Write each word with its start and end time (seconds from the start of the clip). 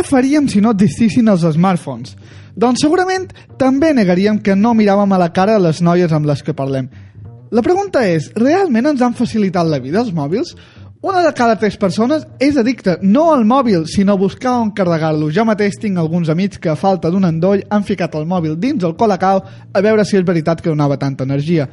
què 0.00 0.06
faríem 0.08 0.46
si 0.48 0.62
no 0.64 0.70
existissin 0.72 1.28
els 1.28 1.42
smartphones? 1.44 2.14
Doncs 2.56 2.80
segurament 2.80 3.26
també 3.60 3.90
negaríem 3.92 4.38
que 4.40 4.54
no 4.56 4.72
miràvem 4.72 5.12
a 5.12 5.18
la 5.20 5.28
cara 5.36 5.58
les 5.60 5.82
noies 5.84 6.12
amb 6.16 6.24
les 6.30 6.40
que 6.42 6.56
parlem. 6.56 6.88
La 7.52 7.60
pregunta 7.60 8.06
és, 8.08 8.30
realment 8.32 8.88
ens 8.88 9.02
han 9.04 9.16
facilitat 9.18 9.68
la 9.68 9.80
vida 9.82 10.00
els 10.00 10.14
mòbils? 10.16 10.54
Una 11.04 11.20
de 11.24 11.34
cada 11.36 11.58
tres 11.60 11.76
persones 11.80 12.24
és 12.40 12.56
addicta 12.56 12.96
no 13.02 13.26
al 13.34 13.44
mòbil, 13.44 13.84
sinó 13.88 14.16
a 14.16 14.20
buscar 14.20 14.54
on 14.62 14.72
carregar-lo. 14.76 15.28
Jo 15.32 15.44
mateix 15.48 15.76
tinc 15.80 16.00
alguns 16.00 16.32
amics 16.32 16.60
que 16.60 16.72
a 16.72 16.78
falta 16.80 17.12
d'un 17.12 17.28
endoll 17.28 17.66
han 17.68 17.84
ficat 17.84 18.16
el 18.16 18.28
mòbil 18.28 18.56
dins 18.60 18.84
el 18.84 18.96
colacao 18.96 19.44
a 19.44 19.84
veure 19.84 20.04
si 20.04 20.16
és 20.16 20.24
veritat 20.24 20.62
que 20.62 20.72
donava 20.72 20.96
tanta 21.00 21.28
energia. 21.28 21.68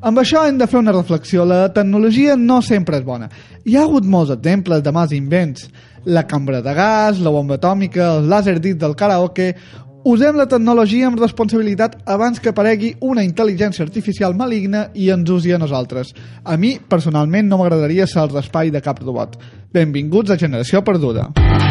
Amb 0.00 0.20
això 0.20 0.46
hem 0.48 0.56
de 0.60 0.68
fer 0.68 0.80
una 0.80 0.92
reflexió. 0.96 1.44
La 1.44 1.68
tecnologia 1.72 2.36
no 2.36 2.60
sempre 2.64 3.00
és 3.00 3.04
bona. 3.04 3.28
Hi 3.64 3.76
ha 3.76 3.84
hagut 3.84 4.04
molts 4.04 4.32
exemples 4.32 4.84
de 4.84 4.92
mals 4.96 5.12
invents. 5.12 5.68
La 6.04 6.26
cambra 6.26 6.62
de 6.62 6.74
gas, 6.74 7.20
la 7.20 7.30
bomba 7.30 7.58
atòmica, 7.60 8.16
el 8.16 8.28
làser 8.30 8.58
dit 8.60 8.78
del 8.80 8.96
karaoke... 8.96 9.54
Usem 10.00 10.32
la 10.32 10.46
tecnologia 10.48 11.10
amb 11.10 11.20
responsabilitat 11.20 11.98
abans 12.08 12.40
que 12.40 12.54
aparegui 12.54 12.94
una 13.04 13.20
intel·ligència 13.20 13.84
artificial 13.84 14.32
maligna 14.32 14.86
i 14.96 15.10
ens 15.12 15.28
usi 15.28 15.52
a 15.52 15.60
nosaltres. 15.60 16.14
A 16.40 16.56
mi, 16.56 16.78
personalment, 16.80 17.50
no 17.50 17.60
m'agradaria 17.60 18.08
ser 18.08 18.22
el 18.24 18.32
raspall 18.32 18.72
de 18.72 18.80
cap 18.80 19.04
robot. 19.04 19.36
Benvinguts 19.76 20.32
a 20.32 20.40
Generació 20.40 20.80
Perduda. 20.80 21.28
Generació 21.28 21.50
Perduda 21.50 21.69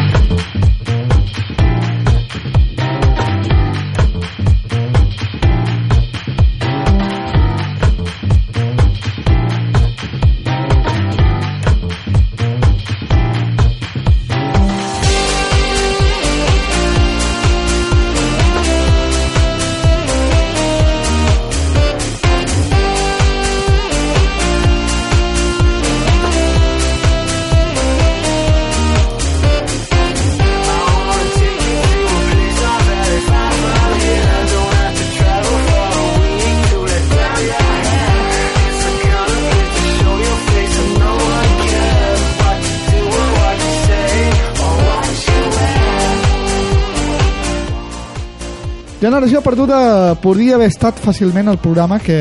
podria 50.20 50.54
haver 50.56 50.68
estat 50.70 50.98
fàcilment 51.00 51.48
el 51.50 51.58
programa 51.58 51.98
que 51.98 52.16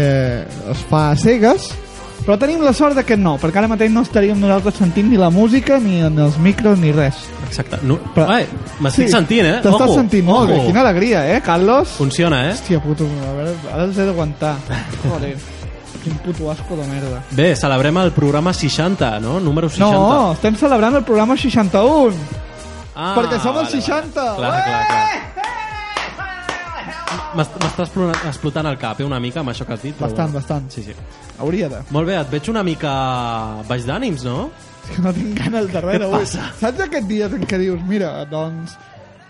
es 0.71 0.81
fa 0.89 1.11
a 1.11 1.15
cegues, 1.15 1.69
però 2.25 2.37
tenim 2.37 2.61
la 2.61 2.73
sort 2.73 2.95
de 2.95 3.03
que 3.07 3.15
no, 3.17 3.37
perquè 3.39 3.57
ara 3.61 3.67
mateix 3.71 3.91
no 3.91 4.01
estaríem 4.05 4.39
nosaltres 4.39 4.75
sentint 4.75 5.09
ni 5.09 5.17
la 5.17 5.29
música, 5.29 5.79
ni 5.79 6.01
en 6.01 6.17
els 6.19 6.37
micros, 6.37 6.77
ni 6.79 6.91
res. 6.91 7.15
Exacte. 7.47 7.79
No, 7.83 7.97
Però- 8.13 8.27
Ai, 8.29 8.45
m'estic 8.79 9.09
sentint, 9.09 9.45
eh? 9.45 9.61
T'estàs 9.63 9.93
sentint 9.95 10.25
molt 10.25 10.49
bé. 10.49 10.57
ojo. 10.59 10.67
Quina 10.67 10.81
alegria, 10.81 11.23
eh, 11.35 11.41
Carlos? 11.41 11.87
Funciona, 11.97 12.49
eh? 12.49 12.53
Hòstia, 12.53 12.81
puto, 12.83 13.05
a 13.05 13.33
veure, 13.33 13.55
ara 13.73 13.83
els 13.85 13.97
he 13.97 14.05
d'aguantar. 14.05 14.55
Joder, 15.07 15.35
quin 16.03 16.13
puto 16.25 16.51
asco 16.51 16.75
de 16.75 16.85
merda. 16.87 17.23
Bé, 17.31 17.55
celebrem 17.55 17.97
el 17.97 18.11
programa 18.11 18.53
60, 18.53 19.19
no? 19.19 19.39
Número 19.39 19.69
60. 19.69 19.91
No, 19.91 20.33
estem 20.33 20.55
celebrant 20.55 20.95
el 20.95 21.03
programa 21.03 21.35
61, 21.37 22.13
ah, 22.95 23.15
perquè 23.17 23.39
som 23.41 23.57
el 23.57 23.63
vale, 23.65 23.71
60. 23.71 24.21
Vale. 24.21 24.37
Clar, 24.37 24.63
clar, 24.63 24.87
clar. 24.87 25.38
M'est- 27.37 27.57
M'està 27.61 27.83
explotant, 28.29 28.65
el 28.67 28.77
cap, 28.77 28.99
eh, 28.99 29.05
una 29.05 29.19
mica, 29.19 29.39
amb 29.41 29.49
això 29.49 29.65
que 29.65 29.73
has 29.73 29.81
dit. 29.83 29.95
però 29.95 30.07
Bastant, 30.07 30.33
bastant. 30.33 30.69
Sí, 30.71 30.81
sí. 30.83 30.93
Hauria 31.39 31.69
de. 31.69 31.81
Molt 31.91 32.07
bé, 32.07 32.15
et 32.19 32.29
veig 32.31 32.49
una 32.49 32.63
mica 32.63 32.91
baix 33.67 33.85
d'ànims, 33.85 34.23
no? 34.25 34.49
És 34.89 34.95
que 34.95 35.01
no 35.01 35.13
tinc 35.13 35.37
ganes 35.37 35.67
de 35.71 35.81
res 35.81 35.99
Què 35.99 36.03
avui. 36.05 36.19
passa? 36.19 36.51
Saps 36.59 36.79
aquest 36.87 37.07
dia 37.07 37.25
en 37.27 37.45
què 37.45 37.59
dius, 37.59 37.79
mira, 37.87 38.25
doncs, 38.25 38.75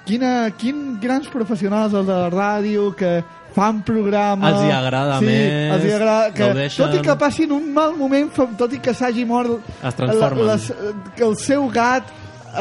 quina, 0.06 0.50
quin 0.58 1.00
grans 1.02 1.28
professionals 1.28 1.94
els 1.94 2.08
de 2.08 2.14
la 2.14 2.30
ràdio 2.32 2.96
que 2.96 3.24
fan 3.54 3.82
programa... 3.84 4.48
Els 4.50 4.64
hi 4.64 4.72
agrada 4.72 5.20
sí, 5.20 5.26
més, 5.26 5.74
els 5.76 5.84
hi 5.86 5.92
agrada, 5.92 6.34
que, 6.34 6.44
gaudeixen. 6.48 6.86
tot 6.86 6.96
i 6.96 7.02
que 7.02 7.16
passin 7.18 7.52
un 7.52 7.74
mal 7.74 7.96
moment, 7.98 8.32
fa- 8.32 8.48
tot 8.58 8.74
i 8.74 8.80
que 8.80 8.94
s'hagi 8.94 9.26
mort 9.26 9.60
Es 9.84 9.96
transformen. 9.96 10.46
les- 10.48 10.74
que 11.18 11.24
el 11.24 11.36
seu 11.36 11.68
gat 11.70 12.04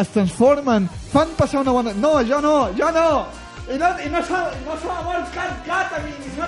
es 0.01 0.09
transformen, 0.09 0.89
fan 1.13 1.29
passar 1.37 1.61
una 1.61 1.71
bona... 1.73 1.93
No, 1.95 2.19
jo 2.25 2.41
no, 2.41 2.71
jo 2.77 2.91
no! 2.91 3.27
I 3.69 3.77
no, 3.77 3.89
i 4.05 4.09
no 4.09 4.21
s'ha 4.25 4.43
no 4.65 4.75
s'ha 4.81 4.99
mort 5.05 5.31
cap 5.35 5.59
gat 5.67 5.93
a 5.93 6.03
mi, 6.05 6.11
i, 6.25 6.31
no, 6.39 6.47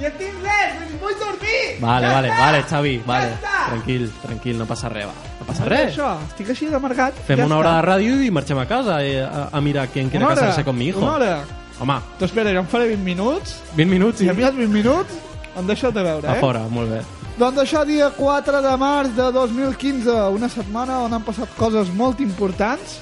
i 0.00 0.06
en 0.08 0.14
tinc 0.16 0.38
res, 0.44 0.78
vull 1.02 1.16
dormir! 1.20 1.58
Vale, 1.82 2.06
Ja 2.08 2.14
vale, 2.14 2.28
està! 2.30 2.38
vale, 2.46 2.62
Xavi, 2.70 2.92
vale. 3.06 3.26
Ja 3.28 3.34
està! 3.36 3.58
Tranquil, 3.72 4.06
tranquil, 4.22 4.58
no 4.58 4.66
passa 4.66 4.88
res, 4.88 5.06
va. 5.10 5.12
No 5.40 5.46
passa 5.50 5.66
res. 5.68 5.90
Això, 5.92 6.12
estic 6.30 6.48
així 6.54 6.70
d'amargat. 6.72 7.18
Fem 7.26 7.38
ja 7.42 7.44
una 7.46 7.58
està. 7.58 7.60
hora 7.60 7.74
de 7.76 7.82
ràdio 7.90 8.22
i 8.24 8.30
marxem 8.32 8.58
a 8.58 8.66
casa 8.70 9.02
eh, 9.04 9.20
a, 9.24 9.48
a 9.52 9.60
mirar 9.60 9.88
quién 9.92 10.08
quiere 10.08 10.24
hora, 10.24 10.34
casarse 10.40 10.64
con 10.64 10.78
mi 10.78 10.88
hijo. 10.88 11.00
Una 11.04 11.12
hora. 11.18 11.34
Home, 11.80 11.98
Tu 12.18 12.24
espera, 12.24 12.50
jo 12.54 12.60
em 12.62 12.66
faré 12.70 12.86
20 12.88 13.04
minuts. 13.04 13.56
20 13.76 13.90
minuts 13.90 14.18
Si 14.22 14.26
i 14.26 14.30
a 14.30 14.34
mi 14.34 14.42
els 14.46 14.56
20 14.56 14.72
minuts 14.72 15.12
em 15.56 15.66
deixes 15.66 15.92
de 15.92 16.02
veure, 16.02 16.28
a 16.28 16.36
eh? 16.36 16.40
fora, 16.40 16.64
molt 16.72 16.88
bé. 16.88 17.02
Doncs 17.36 17.58
això, 17.66 17.84
dia 17.88 18.08
4 18.16 18.60
de 18.64 18.74
març 18.80 19.12
de 19.16 19.30
2015, 19.32 20.14
una 20.36 20.48
setmana 20.52 21.00
on 21.04 21.12
han 21.16 21.24
passat 21.24 21.48
coses 21.58 21.88
molt 21.96 22.20
importants. 22.24 23.00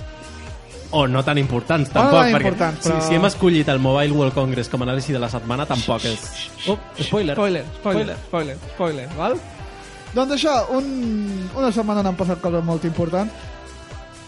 O 0.92 1.06
no 1.06 1.22
tan 1.22 1.38
importants, 1.38 1.88
no 1.92 2.00
tampoc, 2.00 2.18
tan 2.24 2.32
perquè 2.34 2.48
importants, 2.50 2.86
però- 2.86 3.00
si, 3.00 3.08
si 3.08 3.14
hem 3.14 3.24
escollit 3.28 3.68
el 3.70 3.78
Mobile 3.78 4.10
World 4.16 4.34
Congress 4.34 4.68
com 4.68 4.82
a 4.82 4.88
anàlisi 4.88 5.12
de 5.14 5.20
la 5.22 5.28
setmana, 5.30 5.66
tampoc 5.66 6.04
és... 6.10 6.24
Oh, 6.66 6.74
spoiler. 6.98 7.36
Spoiler, 7.36 7.64
spoiler, 7.78 8.16
spoiler, 8.26 8.56
spoiler, 8.74 9.06
val? 9.16 9.36
Doncs 10.14 10.34
això, 10.34 10.56
un, 10.74 10.88
una 11.54 11.70
setmana 11.70 12.02
on 12.02 12.10
han 12.10 12.18
passat 12.18 12.40
coses 12.42 12.64
molt 12.66 12.84
importants 12.88 13.32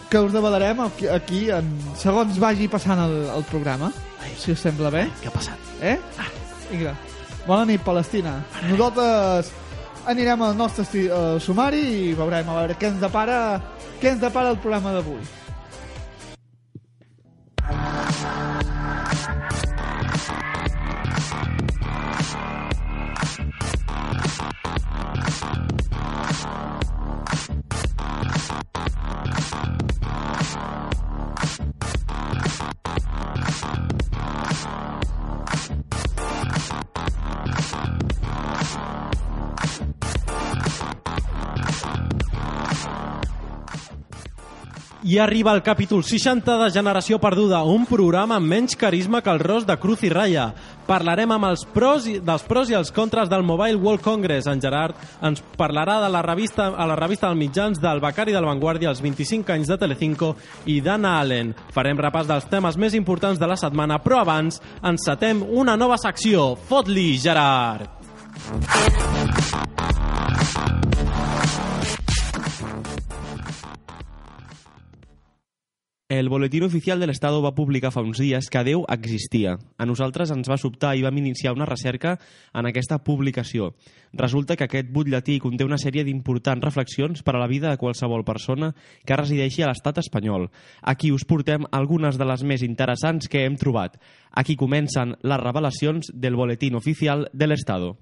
que 0.09 0.21
us 0.23 0.31
devalarem 0.31 0.79
aquí, 0.85 1.07
aquí 1.11 1.41
en, 1.51 1.67
segons 1.99 2.37
vagi 2.39 2.69
passant 2.71 3.01
el, 3.01 3.17
el 3.33 3.43
programa, 3.49 3.91
si 4.37 4.53
us 4.53 4.61
sembla 4.63 4.91
bé. 4.93 5.07
Què 5.19 5.27
ha 5.27 5.35
passat? 5.35 5.59
Eh? 5.81 5.97
Ah, 6.21 6.29
vinga. 6.71 6.93
Bona 7.47 7.65
nit, 7.67 7.81
Palestina. 7.83 8.37
Nosaltres 8.69 9.49
anirem 10.07 10.41
al 10.47 10.55
nostre 10.55 10.85
eh, 11.03 11.39
sumari 11.43 11.81
i 12.07 12.11
veurem 12.15 12.47
a 12.47 12.59
veure 12.61 12.77
què 12.79 12.93
ens 12.93 13.01
depara, 13.03 13.39
què 13.99 14.13
ens 14.13 14.21
depara 14.23 14.53
el 14.53 14.61
programa 14.63 14.93
d'avui. 14.95 15.19
I 45.13 45.19
arriba 45.19 45.53
el 45.53 45.61
capítol 45.61 46.01
60 46.03 46.55
de 46.57 46.71
Generació 46.73 47.19
Perduda, 47.21 47.59
un 47.69 47.83
programa 47.85 48.39
amb 48.39 48.49
menys 48.49 48.73
carisma 48.73 49.19
que 49.21 49.29
el 49.29 49.37
ros 49.43 49.67
de 49.67 49.75
Cruz 49.77 50.01
i 50.01 50.09
Raya. 50.09 50.47
Parlarem 50.87 51.29
amb 51.35 51.45
els 51.51 51.67
pros 51.69 52.07
i, 52.09 52.15
dels 52.17 52.41
pros 52.47 52.71
i 52.71 52.73
els 52.73 52.89
contres 52.89 53.29
del 53.29 53.45
Mobile 53.45 53.77
World 53.77 54.01
Congress. 54.01 54.49
En 54.49 54.57
Gerard 54.63 54.97
ens 55.21 55.43
parlarà 55.53 55.99
de 56.01 56.09
la 56.09 56.23
revista, 56.25 56.71
a 56.73 56.87
la 56.89 56.97
revista 56.97 57.29
dels 57.29 57.37
mitjans 57.43 57.77
del 57.83 58.01
Becari 58.01 58.33
del 58.33 58.49
Vanguardia, 58.49 58.89
els 58.89 59.03
25 59.05 59.53
anys 59.53 59.69
de 59.69 59.77
Telecinco 59.83 60.31
i 60.65 60.79
d'Anna 60.81 61.19
Allen. 61.19 61.53
Farem 61.77 62.01
repàs 62.01 62.25
dels 62.31 62.49
temes 62.49 62.81
més 62.81 62.97
importants 62.97 63.37
de 63.37 63.51
la 63.53 63.59
setmana, 63.61 64.01
però 64.01 64.23
abans 64.23 64.57
encetem 64.81 65.45
una 65.45 65.77
nova 65.77 66.01
secció. 66.01 66.55
Fot-li, 66.71 67.19
Gerard! 67.21 67.85
El 76.13 76.29
Boletín 76.29 76.61
Oficial 76.61 76.99
de 76.99 77.07
l'Estado 77.09 77.39
va 77.41 77.55
publicar 77.57 77.89
fa 77.89 78.03
uns 78.05 78.19
dies 78.21 78.45
que 78.53 78.61
Déu 78.61 78.83
existia. 78.93 79.55
A 79.81 79.87
nosaltres 79.89 80.29
ens 80.29 80.45
va 80.45 80.59
sobtar 80.61 80.91
i 80.93 81.01
vam 81.01 81.17
iniciar 81.17 81.55
una 81.55 81.65
recerca 81.65 82.19
en 82.53 82.69
aquesta 82.69 82.99
publicació. 83.01 83.71
Resulta 84.13 84.53
que 84.53 84.67
aquest 84.67 84.91
butlletí 84.93 85.39
conté 85.41 85.65
una 85.65 85.81
sèrie 85.81 86.05
d'importants 86.05 86.61
reflexions 86.69 87.25
per 87.25 87.33
a 87.33 87.41
la 87.41 87.49
vida 87.49 87.71
de 87.71 87.81
qualsevol 87.81 88.21
persona 88.29 88.75
que 89.01 89.17
resideixi 89.17 89.65
a 89.65 89.71
l'estat 89.71 90.03
espanyol. 90.05 90.51
Aquí 90.83 91.09
us 91.09 91.25
portem 91.25 91.65
algunes 91.71 92.21
de 92.21 92.29
les 92.29 92.45
més 92.45 92.61
interessants 92.61 93.25
que 93.25 93.47
hem 93.47 93.57
trobat. 93.57 93.97
Aquí 94.29 94.53
comencen 94.53 95.17
les 95.17 95.41
revelacions 95.41 96.13
del 96.13 96.37
Boletín 96.37 96.77
Oficial 96.77 97.25
de 97.33 97.49
l'Estado. 97.49 97.95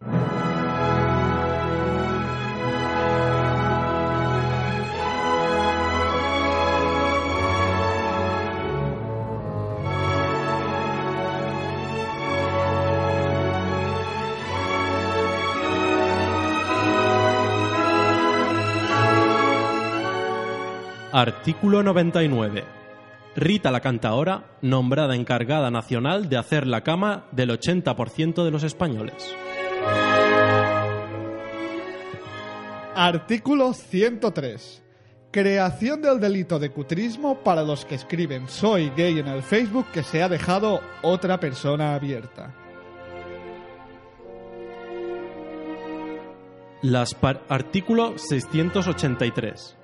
Artículo 21.14 21.84
99. 21.84 22.64
Rita 23.36 23.72
la 23.72 23.80
cantaora, 23.82 24.46
nombrada 24.62 25.16
encargada 25.16 25.72
nacional 25.72 26.30
de 26.30 26.38
hacer 26.38 26.68
la 26.68 26.82
cama 26.82 27.26
del 27.32 27.50
80% 27.52 28.44
de 28.44 28.52
los 28.52 28.64
españoles. 28.64 29.36
Artículo 32.96 33.74
103. 33.74 34.84
Creación 35.32 36.02
del 36.02 36.20
delito 36.20 36.60
de 36.60 36.72
cutrismo 36.72 37.38
para 37.40 37.64
los 37.64 37.86
que 37.86 37.96
escriben 37.96 38.50
soy 38.50 38.92
gay 38.98 39.18
en 39.20 39.28
el 39.28 39.42
Facebook 39.44 39.88
que 39.94 40.04
se 40.04 40.22
ha 40.22 40.28
dejado 40.28 40.82
otra 41.02 41.40
persona 41.40 41.96
abierta. 41.96 42.54
Las 46.82 47.14
par- 47.14 47.44
Artículo 47.48 48.18
683. 48.18 49.78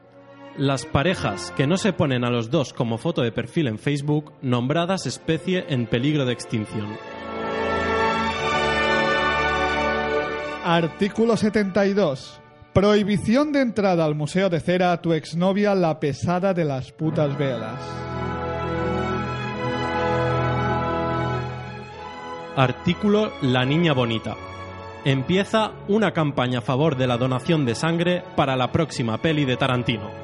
Las 0.58 0.88
parejas 0.88 1.54
que 1.56 1.68
no 1.68 1.78
se 1.78 1.94
ponen 1.94 2.26
a 2.26 2.32
los 2.32 2.50
dos 2.50 2.74
como 2.74 2.98
foto 2.98 3.22
de 3.22 3.32
perfil 3.32 3.68
en 3.68 3.78
Facebook, 3.78 4.34
nombradas 4.42 5.06
especie 5.06 5.66
en 5.70 5.86
peligro 5.86 6.26
de 6.26 6.34
extinción. 6.34 6.98
Artículo 10.66 11.38
72. 11.38 12.42
Prohibición 12.74 13.52
de 13.52 13.62
entrada 13.62 14.04
al 14.04 14.16
Museo 14.16 14.50
de 14.50 14.60
Cera 14.60 14.94
a 14.94 15.00
tu 15.00 15.14
exnovia 15.14 15.76
la 15.76 16.00
pesada 16.00 16.56
de 16.56 16.66
las 16.66 16.92
putas 16.92 17.38
velas. 17.38 17.80
Artículo 22.56 23.32
La 23.44 23.64
Niña 23.64 23.94
Bonita. 23.94 24.36
Empieza 25.06 25.74
una 25.88 26.14
campaña 26.14 26.60
a 26.60 26.64
favor 26.64 26.98
de 26.98 27.06
la 27.06 27.18
donación 27.18 27.64
de 27.64 27.76
sangre 27.76 28.24
para 28.36 28.56
la 28.56 28.72
próxima 28.72 29.20
peli 29.20 29.46
de 29.46 29.56
Tarantino. 29.56 30.17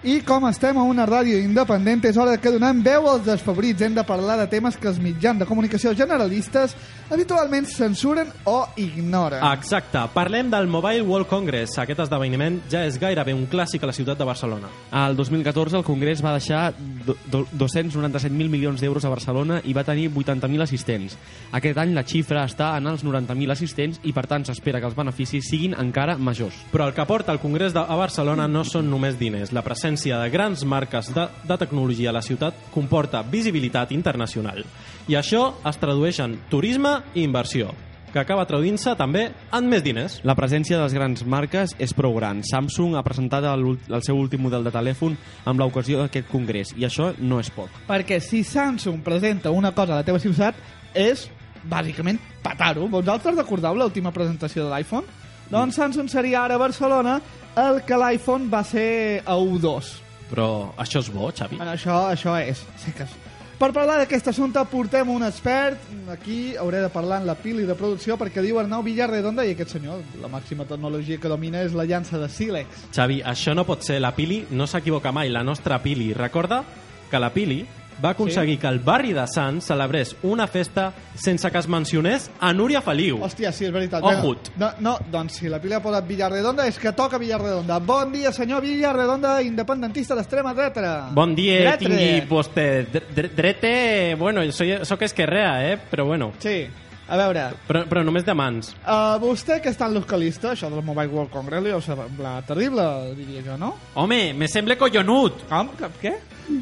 I 0.00 0.22
com 0.24 0.46
estem 0.48 0.78
a 0.80 0.82
una 0.88 1.04
ràdio 1.04 1.36
independent, 1.44 2.06
és 2.08 2.16
hora 2.16 2.38
que 2.40 2.48
donem 2.54 2.78
veu 2.80 3.04
als 3.10 3.26
desfavorits. 3.26 3.82
Hem 3.84 3.92
de 3.98 4.04
parlar 4.08 4.38
de 4.40 4.46
temes 4.48 4.78
que 4.80 4.88
els 4.88 4.96
mitjans 4.96 5.42
de 5.42 5.44
comunicació 5.44 5.92
generalistes 5.92 6.72
habitualment 7.10 7.66
censuren 7.66 8.28
o 8.44 8.66
ignoren. 8.76 9.42
Exacte, 9.52 9.98
parlem 10.14 10.50
del 10.50 10.66
Mobile 10.70 11.02
World 11.02 11.26
Congress. 11.28 11.76
Aquest 11.82 12.00
esdeveniment 12.06 12.60
ja 12.70 12.84
és 12.86 12.98
gairebé 13.00 13.34
un 13.34 13.46
clàssic 13.50 13.82
a 13.82 13.90
la 13.90 13.94
ciutat 13.96 14.18
de 14.18 14.24
Barcelona. 14.28 14.68
Al 14.90 15.16
2014 15.16 15.76
el 15.80 15.84
Congrés 15.84 16.22
va 16.24 16.32
deixar 16.36 16.72
do- 16.78 17.16
do- 17.30 17.46
297.000 17.58 18.48
milions 18.48 18.80
d'euros 18.80 19.04
a 19.04 19.10
Barcelona 19.12 19.60
i 19.64 19.72
va 19.74 19.84
tenir 19.84 20.08
80.000 20.10 20.62
assistents. 20.62 21.16
Aquest 21.52 21.78
any 21.78 21.94
la 21.94 22.04
xifra 22.06 22.44
està 22.46 22.76
en 22.78 22.86
els 22.86 23.04
90.000 23.04 23.50
assistents 23.52 24.00
i 24.04 24.12
per 24.12 24.26
tant 24.30 24.44
s'espera 24.46 24.80
que 24.80 24.86
els 24.86 24.96
beneficis 24.96 25.48
siguin 25.50 25.74
encara 25.78 26.16
majors. 26.18 26.54
Però 26.72 26.86
el 26.88 26.94
que 26.94 27.06
porta 27.06 27.32
el 27.32 27.40
Congrés 27.42 27.74
de, 27.74 27.80
a 27.80 27.96
Barcelona 27.98 28.46
no 28.48 28.64
són 28.64 28.88
només 28.90 29.18
diners. 29.18 29.52
La 29.52 29.62
presència 29.66 30.18
de 30.22 30.30
grans 30.30 30.64
marques 30.64 31.12
de, 31.14 31.26
de 31.48 31.58
tecnologia 31.58 32.10
a 32.10 32.16
la 32.16 32.22
ciutat 32.22 32.54
comporta 32.74 33.22
visibilitat 33.22 33.92
internacional. 33.92 34.64
I 35.08 35.16
això 35.18 35.56
es 35.66 35.78
tradueix 35.80 36.20
en 36.22 36.38
turisme 36.50 36.99
i 37.14 37.24
inversió, 37.24 37.70
que 38.12 38.18
acaba 38.18 38.46
traduint-se 38.48 38.94
també 38.98 39.28
en 39.54 39.68
més 39.70 39.84
diners. 39.86 40.18
La 40.26 40.34
presència 40.38 40.76
de 40.78 40.82
les 40.82 40.94
grans 40.96 41.22
marques 41.24 41.74
és 41.78 41.94
prou 41.94 42.16
gran. 42.16 42.42
Samsung 42.46 42.96
ha 42.98 43.04
presentat 43.06 43.46
el, 43.46 43.66
el 43.88 44.02
seu 44.06 44.18
últim 44.18 44.42
model 44.42 44.66
de 44.66 44.72
telèfon 44.74 45.16
amb 45.46 45.62
l'ocasió 45.62 46.02
d'aquest 46.02 46.28
congrés 46.30 46.74
i 46.76 46.86
això 46.88 47.12
no 47.18 47.38
és 47.42 47.52
poc. 47.54 47.70
Perquè 47.88 48.20
si 48.24 48.42
Samsung 48.46 49.04
presenta 49.06 49.54
una 49.54 49.72
cosa 49.76 49.94
a 49.94 50.02
la 50.02 50.06
teva 50.06 50.22
ciutat, 50.22 50.58
és 50.94 51.28
bàsicament 51.70 52.18
petar-ho. 52.42 52.88
Vosaltres 52.90 53.38
recordeu 53.38 53.76
l'última 53.78 54.12
presentació 54.14 54.66
de 54.66 54.74
l'iPhone? 54.74 55.06
Doncs 55.50 55.78
Samsung 55.78 56.10
seria 56.10 56.44
ara 56.44 56.58
a 56.58 56.62
Barcelona 56.62 57.18
el 57.58 57.82
que 57.86 57.98
l'iPhone 57.98 58.50
va 58.50 58.62
ser 58.66 59.22
a 59.26 59.36
U2. 59.38 59.96
Però 60.30 60.50
això 60.78 61.02
és 61.02 61.10
bo, 61.10 61.30
Xavi? 61.34 61.58
Bueno, 61.58 61.74
això, 61.74 62.04
això 62.12 62.36
és. 62.38 62.62
Sí 62.78 62.94
que 62.94 63.06
és. 63.06 63.29
Per 63.60 63.74
parlar 63.76 63.98
d'aquest 64.00 64.30
assumpte 64.30 64.60
portem 64.72 65.10
un 65.12 65.20
expert. 65.26 65.82
Aquí 66.08 66.54
hauré 66.56 66.78
de 66.80 66.88
parlar 66.88 67.18
en 67.20 67.26
la 67.28 67.34
pili 67.36 67.66
de 67.68 67.74
producció 67.76 68.16
perquè 68.16 68.40
diu 68.40 68.56
Arnau 68.56 68.80
Villarredonda 68.86 69.44
i 69.44 69.52
aquest 69.52 69.74
senyor, 69.74 70.00
la 70.22 70.30
màxima 70.32 70.64
tecnologia 70.64 71.20
que 71.20 71.28
domina 71.28 71.60
és 71.66 71.76
la 71.76 71.84
llança 71.84 72.16
de 72.16 72.30
sílex. 72.32 72.86
Xavi, 72.96 73.18
això 73.20 73.52
no 73.52 73.66
pot 73.68 73.84
ser. 73.84 73.98
La 74.00 74.14
Pili 74.16 74.46
no 74.56 74.64
s'equivoca 74.64 75.12
mai, 75.12 75.28
la 75.28 75.44
nostra 75.44 75.82
Pili. 75.84 76.14
Recorda 76.16 76.62
que 77.10 77.20
la 77.20 77.34
Pili 77.36 77.66
va 78.04 78.10
aconseguir 78.10 78.54
sí? 78.56 78.60
que 78.62 78.66
el 78.68 78.78
barri 78.80 79.12
de 79.12 79.26
Sants 79.28 79.66
celebrés 79.66 80.16
una 80.22 80.46
festa 80.46 80.92
sense 81.14 81.50
que 81.50 81.58
es 81.58 81.68
mencionés 81.68 82.30
a 82.40 82.52
Núria 82.52 82.80
Feliu. 82.80 83.18
Hòstia, 83.22 83.52
sí, 83.52 83.66
és 83.66 83.72
veritat. 83.72 84.02
Ojut. 84.02 84.50
No, 84.58 84.70
no, 84.80 84.96
doncs 85.12 85.38
si 85.40 85.48
la 85.48 85.60
pili 85.60 85.74
ha 85.76 85.82
posat 85.84 86.06
Villarredonda 86.08 86.66
és 86.66 86.78
que 86.78 86.92
toca 86.92 87.18
Villarredonda. 87.18 87.78
Bon 87.78 88.10
dia, 88.12 88.32
senyor 88.32 88.62
Villarredonda, 88.62 89.40
independentista 89.42 90.14
d'extrema 90.16 90.54
dreta. 90.54 91.10
Bon 91.12 91.34
dia, 91.34 91.60
Dretre. 91.60 91.88
tingui 91.88 92.28
vostè. 92.28 92.68
Dre- 92.90 93.06
dre- 93.14 93.30
Drete, 93.36 94.14
bueno, 94.18 94.42
soy, 94.52 94.78
soc 94.84 95.02
esquerrea, 95.02 95.72
eh? 95.72 95.78
Però 95.90 96.04
bueno, 96.06 96.32
Sí, 96.38 96.66
a 97.10 97.18
veure, 97.18 97.46
però, 97.66 97.84
però 97.90 98.04
només 98.06 98.24
de 98.24 98.34
mans. 98.38 98.72
uh, 98.84 99.18
vostè 99.22 99.58
que 99.60 99.72
és 99.72 99.78
tan 99.78 99.92
localista, 99.94 100.52
això 100.54 100.70
del 100.70 100.84
Mobile 100.86 101.10
World 101.10 101.32
Congress 101.34 101.64
li 101.64 101.72
deu 101.74 101.82
semblar 101.82 102.36
terrible, 102.46 102.84
diria 103.18 103.42
jo, 103.42 103.56
no? 103.58 103.74
Home, 103.98 104.32
me 104.38 104.48
sembla 104.48 104.78
collonut 104.78 105.42
Com? 105.50 105.72
Que, 105.78 105.90
què? 106.00 106.14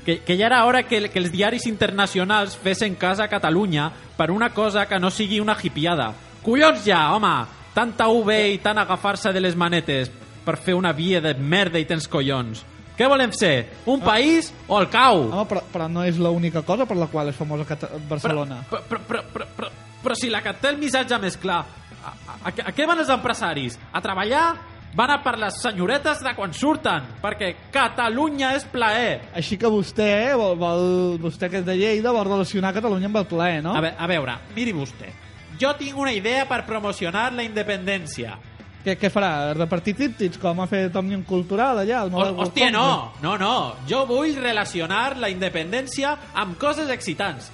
que, 0.05 0.19
que 0.25 0.37
ja 0.37 0.47
era 0.47 0.65
hora 0.65 0.83
que, 0.89 1.09
que 1.13 1.21
els 1.21 1.31
diaris 1.33 1.67
internacionals 1.69 2.57
fessin 2.57 2.97
cas 2.97 3.21
a 3.21 3.29
Catalunya 3.29 3.91
per 4.17 4.31
una 4.31 4.51
cosa 4.57 4.87
que 4.89 4.99
no 4.99 5.11
sigui 5.11 5.41
una 5.41 5.57
hipiada. 5.61 6.13
Collons 6.43 6.85
ja, 6.85 7.13
home! 7.15 7.37
Tanta 7.75 8.09
UV 8.11 8.33
i 8.55 8.59
tant 8.59 8.81
agafar-se 8.81 9.31
de 9.33 9.41
les 9.41 9.55
manetes 9.55 10.11
per 10.45 10.57
fer 10.57 10.75
una 10.75 10.93
via 10.97 11.21
de 11.21 11.35
merda 11.35 11.79
i 11.79 11.87
tens 11.87 12.09
collons. 12.11 12.65
Què 12.99 13.07
volem 13.07 13.31
ser? 13.31 13.69
Un 13.87 14.01
país 14.03 14.49
o 14.67 14.81
el 14.81 14.89
cau? 14.91 15.29
Home, 15.29 15.45
però, 15.47 15.63
però 15.71 15.87
no 15.93 16.03
és 16.03 16.19
l'única 16.19 16.65
cosa 16.67 16.87
per 16.89 16.97
la 16.99 17.07
qual 17.07 17.31
és 17.31 17.37
famosa 17.39 17.69
Cata 17.69 17.93
Barcelona. 18.09 18.65
Però, 18.71 18.83
però, 18.89 19.05
però, 19.07 19.23
però, 19.35 19.47
però, 19.55 19.69
però 20.03 20.17
si 20.19 20.31
la 20.31 20.43
que 20.45 20.55
té 20.61 20.73
el 20.73 20.81
missatge 20.81 21.19
més 21.23 21.37
clar, 21.41 21.61
a, 21.99 22.11
a, 22.11 22.35
a, 22.51 22.53
a 22.71 22.75
què 22.75 22.87
van 22.89 23.01
els 23.03 23.13
empresaris? 23.13 23.79
A 23.93 24.03
treballar? 24.05 24.49
Van 24.97 25.11
a 25.13 25.19
per 25.21 25.35
les 25.39 25.59
senyoretes 25.61 26.23
de 26.25 26.33
quan 26.35 26.55
surten, 26.57 27.05
perquè 27.23 27.51
Catalunya 27.75 28.55
és 28.57 28.65
plaer. 28.73 29.19
Així 29.37 29.59
que 29.61 29.69
vostè, 29.71 30.33
vol, 30.39 30.57
vol, 30.59 30.85
vostè 31.21 31.51
que 31.53 31.61
és 31.61 31.67
de 31.67 31.77
Lleida, 31.77 32.13
vol 32.17 32.25
relacionar 32.27 32.73
Catalunya 32.75 33.11
amb 33.11 33.21
el 33.21 33.27
plaer, 33.29 33.61
no? 33.63 33.77
A, 33.77 33.83
ve, 33.85 33.93
a 33.93 34.09
veure, 34.11 34.39
miri 34.57 34.73
vostè. 34.73 35.13
Jo 35.61 35.75
tinc 35.77 35.99
una 35.99 36.15
idea 36.15 36.47
per 36.49 36.63
promocionar 36.67 37.29
la 37.37 37.45
independència. 37.45 38.39
Què, 38.85 38.95
què 38.97 39.11
farà? 39.13 39.53
Repartir 39.59 39.93
tríptics 39.99 40.39
com 40.41 40.63
ha 40.63 40.69
fet 40.71 40.95
Òmnium 40.97 41.25
Cultural 41.29 41.83
allà? 41.83 42.05
Al 42.07 42.15
O, 42.15 42.27
hòstia, 42.45 42.71
no, 42.73 43.13
no, 43.21 43.35
no. 43.37 43.55
Jo 43.91 44.05
vull 44.09 44.39
relacionar 44.39 45.19
la 45.19 45.29
independència 45.29 46.15
amb 46.39 46.57
coses 46.63 46.89
excitants. 46.95 47.51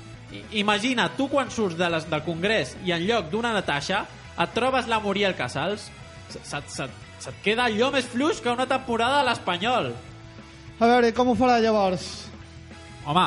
Imagina, 0.58 1.08
tu 1.16 1.28
quan 1.30 1.50
surts 1.50 1.76
de 1.78 1.88
les, 1.90 2.06
del 2.10 2.22
Congrés 2.26 2.74
i 2.84 2.92
en 2.94 3.04
lloc 3.06 3.30
d'una 3.32 3.52
Natasha 3.54 4.04
et 4.40 4.54
trobes 4.56 4.88
la 4.90 4.98
Muriel 5.00 5.34
Casals, 5.38 5.88
se't, 6.34 6.68
se't, 6.72 6.90
se't, 7.22 7.36
queda 7.44 7.68
allò 7.68 7.90
més 7.94 8.06
fluix 8.10 8.40
que 8.42 8.50
una 8.50 8.66
temporada 8.70 9.20
a 9.20 9.26
l'Espanyol. 9.28 9.92
A 10.80 10.88
veure, 10.90 11.12
com 11.14 11.30
ho 11.30 11.36
farà 11.38 11.60
llavors? 11.62 12.06
Home, 13.06 13.26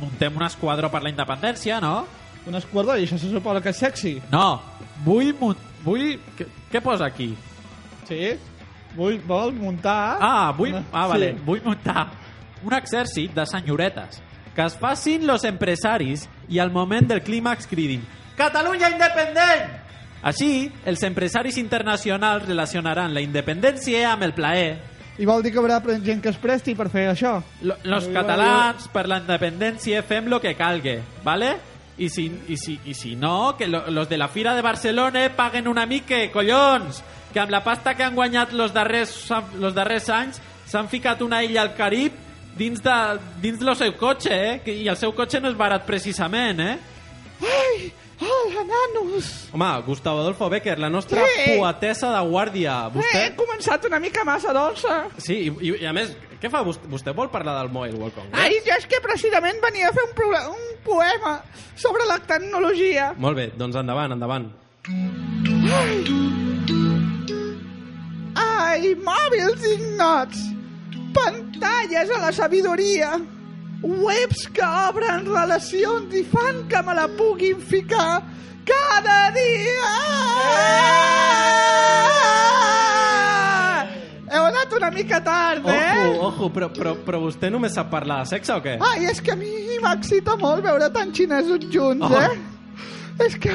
muntem 0.00 0.34
un 0.36 0.46
esquadró 0.46 0.90
per 0.90 1.02
la 1.04 1.12
independència, 1.12 1.78
no? 1.84 2.06
Un 2.48 2.56
esquadró, 2.58 2.96
i 2.98 3.04
això 3.06 3.18
se 3.20 3.30
suposa 3.30 3.60
que 3.62 3.70
és 3.74 3.78
sexy. 3.84 4.14
No, 4.32 4.60
vull... 5.04 5.30
vull... 5.84 6.06
Què, 6.38 6.46
què 6.72 6.80
posa 6.82 7.06
aquí? 7.12 7.30
Sí? 8.08 8.32
Vull, 8.96 9.18
vol 9.28 9.52
muntar... 9.54 10.16
Ah, 10.18 10.48
vull... 10.56 10.72
Una- 10.74 10.86
Ah, 10.92 11.06
vale. 11.12 11.34
Sí. 11.36 11.44
Vull 11.46 11.62
muntar 11.66 12.08
un 12.64 12.74
exèrcit 12.74 13.34
de 13.36 13.44
senyoretes 13.46 14.22
que 14.58 14.64
es 14.66 14.74
facin 14.74 15.22
los 15.28 15.44
empresaris 15.46 16.24
i 16.50 16.58
al 16.58 16.72
moment 16.74 17.06
del 17.06 17.22
clímax 17.22 17.68
cridin 17.70 18.02
Catalunya 18.38 18.88
independent! 18.90 19.70
Així, 20.22 20.66
els 20.84 21.02
empresaris 21.06 21.56
internacionals 21.62 22.42
relacionaran 22.48 23.12
la 23.14 23.20
independència 23.22 24.00
amb 24.12 24.24
el 24.26 24.32
plaer. 24.34 24.72
I 25.18 25.26
vol 25.26 25.42
dir 25.42 25.52
que 25.54 25.58
haurà 25.62 25.78
gent 26.02 26.20
que 26.22 26.30
es 26.30 26.38
presti 26.42 26.74
per 26.78 26.88
fer 26.90 27.08
això? 27.12 27.36
Lo- 27.62 27.76
Los 27.84 28.06
catalans, 28.10 28.88
per 28.94 29.06
la 29.10 29.18
independència, 29.22 30.02
fem 30.02 30.26
lo 30.30 30.40
que 30.40 30.54
calgue, 30.58 31.00
¿vale? 31.24 31.56
i 31.98 32.06
si, 32.10 32.28
i 32.46 32.56
si, 32.56 32.76
i 32.86 32.94
si 32.94 33.16
no, 33.16 33.56
que 33.58 33.66
lo, 33.66 33.84
los 33.90 34.08
de 34.08 34.16
la 34.18 34.28
Fira 34.28 34.54
de 34.54 34.62
Barcelona 34.62 35.24
paguen 35.34 35.66
una 35.66 35.84
mica, 35.86 36.14
collons! 36.32 37.02
Que 37.32 37.40
amb 37.42 37.50
la 37.50 37.62
pasta 37.64 37.94
que 37.94 38.04
han 38.04 38.14
guanyat 38.14 38.52
los 38.54 38.72
darrers, 38.72 39.26
los 39.58 39.74
darrers 39.74 40.06
anys 40.10 40.38
s'han 40.66 40.86
ficat 40.88 41.22
una 41.22 41.42
illa 41.42 41.62
al 41.62 41.74
Carib 41.74 42.12
dins 42.58 42.82
de, 42.82 42.96
dins 43.42 43.58
del 43.62 43.76
seu 43.78 43.94
cotxe, 43.96 44.34
eh? 44.34 44.60
Que- 44.64 44.74
I 44.82 44.88
el 44.90 44.96
seu 45.00 45.14
cotxe 45.14 45.40
no 45.40 45.48
és 45.52 45.56
barat 45.56 45.86
precisament, 45.86 46.60
eh? 46.60 46.76
Ai, 47.40 47.92
hola, 48.20 48.64
nanos! 48.66 49.28
Home, 49.54 49.68
Gustavo 49.86 50.20
Adolfo 50.24 50.48
Becker, 50.50 50.78
la 50.82 50.90
nostra 50.90 51.22
Sí. 51.22 51.52
poetessa 51.56 52.10
de 52.12 52.22
guàrdia. 52.28 52.88
Eh, 52.88 52.96
Vostè... 52.98 53.20
he 53.28 53.36
començat 53.38 53.84
una 53.86 54.00
mica 54.02 54.24
massa 54.26 54.52
dolça. 54.52 55.04
Sí, 55.16 55.36
i, 55.46 55.52
i, 55.70 55.74
i 55.84 55.86
a 55.86 55.92
més, 55.94 56.16
què 56.42 56.50
fa 56.50 56.64
vostè? 56.66 56.90
Vostè 56.90 57.14
vol 57.14 57.30
parlar 57.30 57.54
del 57.60 57.70
Mobile 57.70 57.94
World 57.98 58.14
Congress? 58.18 58.42
Ai, 58.42 58.58
jo 58.66 58.74
és 58.76 58.86
que 58.90 59.00
precisament 59.04 59.62
venia 59.62 59.88
a 59.88 59.94
fer 59.94 60.02
un, 60.08 60.34
un 60.50 60.82
poema 60.84 61.36
sobre 61.76 62.06
la 62.10 62.18
tecnologia. 62.26 63.12
Molt 63.16 63.36
bé, 63.38 63.48
doncs 63.56 63.76
endavant, 63.78 64.12
endavant. 64.18 64.50
Ai, 68.38 68.94
mòbils 69.02 69.62
ignots, 69.72 70.38
pantalles 71.14 72.10
a 72.10 72.18
la 72.26 72.32
sabidoria, 72.32 73.12
webs 73.82 74.48
que 74.52 74.64
obren 74.88 75.24
relacions 75.26 76.14
i 76.14 76.24
fan 76.24 76.64
que 76.68 76.82
me 76.82 76.94
la 76.94 77.06
puguin 77.08 77.60
ficar 77.60 78.22
cada 78.66 79.18
dia. 79.36 79.92
Heu 84.28 84.44
anat 84.44 84.72
una 84.76 84.90
mica 84.92 85.20
tard, 85.24 85.64
eh? 85.66 86.08
Ojo, 86.10 86.26
ojo, 86.28 86.48
però, 86.52 86.68
però, 86.74 86.92
però 87.04 87.20
vostè 87.22 87.48
només 87.50 87.72
sap 87.78 87.88
parlar 87.90 88.20
de 88.24 88.28
sexe 88.34 88.52
o 88.52 88.60
què? 88.64 88.74
Ai, 88.90 89.06
és 89.08 89.22
que 89.24 89.32
a 89.32 89.36
mi 89.40 89.48
m'excita 89.80 90.34
molt 90.36 90.60
veure 90.66 90.90
tants 90.92 91.16
xinesos 91.16 91.64
junts, 91.72 92.04
Oh. 92.04 92.20
eh? 92.20 92.36
És 93.24 93.38
que, 93.40 93.54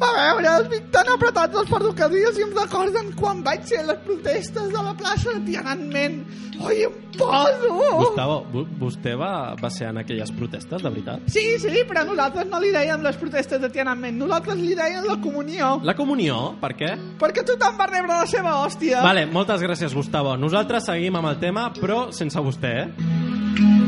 a 0.00 0.10
veure, 0.16 0.48
els 0.60 0.68
vinc 0.72 0.90
tan 0.94 1.08
apretats 1.12 1.56
els 1.60 1.68
ferrocarrils 1.70 2.38
i 2.38 2.44
em 2.46 2.52
recorden 2.56 3.12
quan 3.18 3.42
vaig 3.46 3.64
ser 3.68 3.80
a 3.82 3.86
les 3.92 4.00
protestes 4.04 4.68
de 4.72 4.82
la 4.82 4.92
plaça 4.98 5.32
de 5.36 5.40
Tiananmen. 5.50 6.18
Oi, 6.56 6.82
em 6.86 6.92
poso! 7.16 7.70
Gustavo, 8.00 8.36
vo- 8.52 8.66
vostè 8.80 9.12
va, 9.18 9.54
va 9.60 9.70
ser 9.70 9.90
en 9.90 9.98
aquelles 10.00 10.30
protestes, 10.32 10.82
de 10.82 10.88
veritat? 10.90 11.26
Sí, 11.32 11.44
sí, 11.60 11.82
però 11.88 12.04
nosaltres 12.08 12.48
no 12.48 12.60
li 12.60 12.70
dèiem 12.72 13.02
les 13.04 13.16
protestes 13.20 13.60
de 13.60 13.68
Tiananmen, 13.72 14.16
nosaltres 14.18 14.56
li 14.60 14.74
dèiem 14.78 15.04
la 15.08 15.18
comunió, 15.20 15.74
La 15.84 15.94
comunió, 15.94 16.54
per 16.60 16.72
què? 16.76 16.94
perquè 17.20 17.44
tothom 17.44 17.76
va 17.76 17.86
rebre 17.90 18.14
la 18.16 18.26
seva 18.26 18.56
hòstia. 18.64 19.02
Vale, 19.04 19.26
moltes 19.26 19.60
gràcies, 19.60 19.92
Gustavo. 19.94 20.36
Nosaltres 20.36 20.84
seguim 20.88 21.16
amb 21.20 21.28
el 21.34 21.38
tema, 21.40 21.70
però 21.76 22.06
sense 22.12 22.40
vostè, 22.40 22.72
eh? 22.86 23.85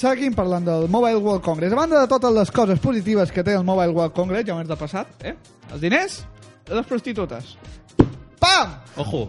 Seguim 0.00 0.32
parlant 0.32 0.64
del 0.64 0.86
Mobile 0.88 1.18
World 1.20 1.42
Congress. 1.44 1.74
A 1.74 1.76
banda 1.76 1.98
de 2.00 2.08
totes 2.08 2.32
les 2.32 2.50
coses 2.56 2.78
positives 2.80 3.28
que 3.36 3.42
té 3.44 3.52
el 3.52 3.66
Mobile 3.68 3.92
World 3.92 4.14
Congress, 4.16 4.46
ja 4.48 4.54
m'has 4.56 4.70
de 4.70 4.78
passat, 4.80 5.10
eh? 5.28 5.34
Els 5.68 5.82
diners 5.82 6.14
les 6.70 6.86
prostitutes. 6.88 7.50
Pam! 8.40 8.76
Ojo, 8.96 9.28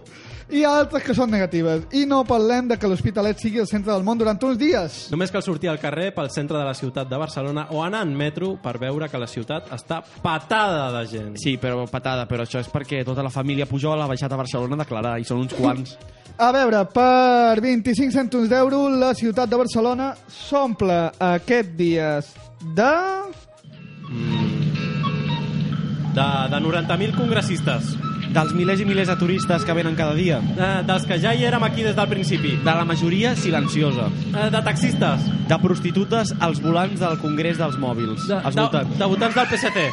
I 0.51 0.65
altres 0.67 1.05
que 1.05 1.13
són 1.15 1.29
negatives. 1.31 1.85
I 1.95 2.01
no 2.09 2.25
parlem 2.27 2.67
de 2.67 2.75
que 2.75 2.87
l'Hospitalet 2.91 3.39
sigui 3.39 3.61
el 3.63 3.67
centre 3.69 3.93
del 3.93 4.03
món 4.03 4.19
durant 4.19 4.39
uns 4.43 4.57
dies. 4.59 4.97
només 5.11 5.31
cal 5.31 5.43
sortir 5.45 5.69
al 5.71 5.79
carrer 5.79 6.09
pel 6.11 6.27
centre 6.29 6.57
de 6.57 6.65
la 6.67 6.73
ciutat 6.75 7.07
de 7.07 7.17
Barcelona 7.17 7.67
o 7.71 7.79
anar 7.83 8.01
en 8.03 8.11
metro 8.17 8.57
per 8.61 8.77
veure 8.77 9.07
que 9.07 9.21
la 9.21 9.29
ciutat 9.31 9.71
està 9.71 10.01
patada 10.21 10.89
de 10.97 11.05
gent. 11.07 11.37
Sí, 11.39 11.55
però 11.55 11.87
patada, 11.87 12.27
però 12.27 12.43
això 12.43 12.59
és 12.59 12.67
perquè 12.67 13.05
tota 13.07 13.23
la 13.23 13.31
família 13.31 13.65
Pujol 13.65 14.01
ha 14.01 14.09
baixat 14.11 14.31
a 14.31 14.41
Barcelona 14.43 14.75
a 14.75 14.83
declarar, 14.83 15.15
i 15.19 15.23
són 15.23 15.45
uns 15.45 15.55
quants. 15.55 15.95
A 16.37 16.51
veure, 16.51 16.83
per 16.91 17.61
25 17.61 18.11
cèntims 18.11 18.49
d'euro, 18.51 18.89
la 18.89 19.13
ciutat 19.15 19.47
de 19.47 19.55
Barcelona 19.55 20.11
s'omple 20.27 21.11
aquest 21.31 21.75
dies 21.79 22.35
de... 22.75 22.93
De, 26.11 26.27
de 26.51 26.59
90.000 26.59 27.15
congressistes, 27.15 27.93
Dels 28.31 28.53
milers 28.55 28.79
i 28.79 28.85
milers 28.87 29.09
de 29.11 29.15
turistes 29.19 29.65
que 29.67 29.73
venen 29.75 29.95
cada 29.95 30.13
dia. 30.15 30.37
eh, 30.57 30.83
dels 30.87 31.05
que 31.05 31.17
ja 31.19 31.33
hi 31.35 31.43
érem 31.45 31.63
aquí 31.63 31.83
des 31.83 31.95
del 31.95 32.07
principi, 32.07 32.55
De 32.63 32.71
la 32.71 32.85
majoria 32.85 33.35
silenciosa. 33.35 34.07
eh, 34.33 34.49
de 34.49 34.61
taxistes, 34.61 35.19
De 35.49 35.57
prostitutes 35.59 36.33
als 36.39 36.61
volants 36.61 36.99
del 36.99 37.17
Congrés 37.19 37.57
dels 37.57 37.77
Mòbils. 37.77 38.27
de, 38.27 38.35
als 38.35 38.55
de, 38.55 38.61
voltants. 38.61 38.97
de 38.97 39.05
votants 39.05 39.35
del 39.35 39.47
PSC. 39.47 39.91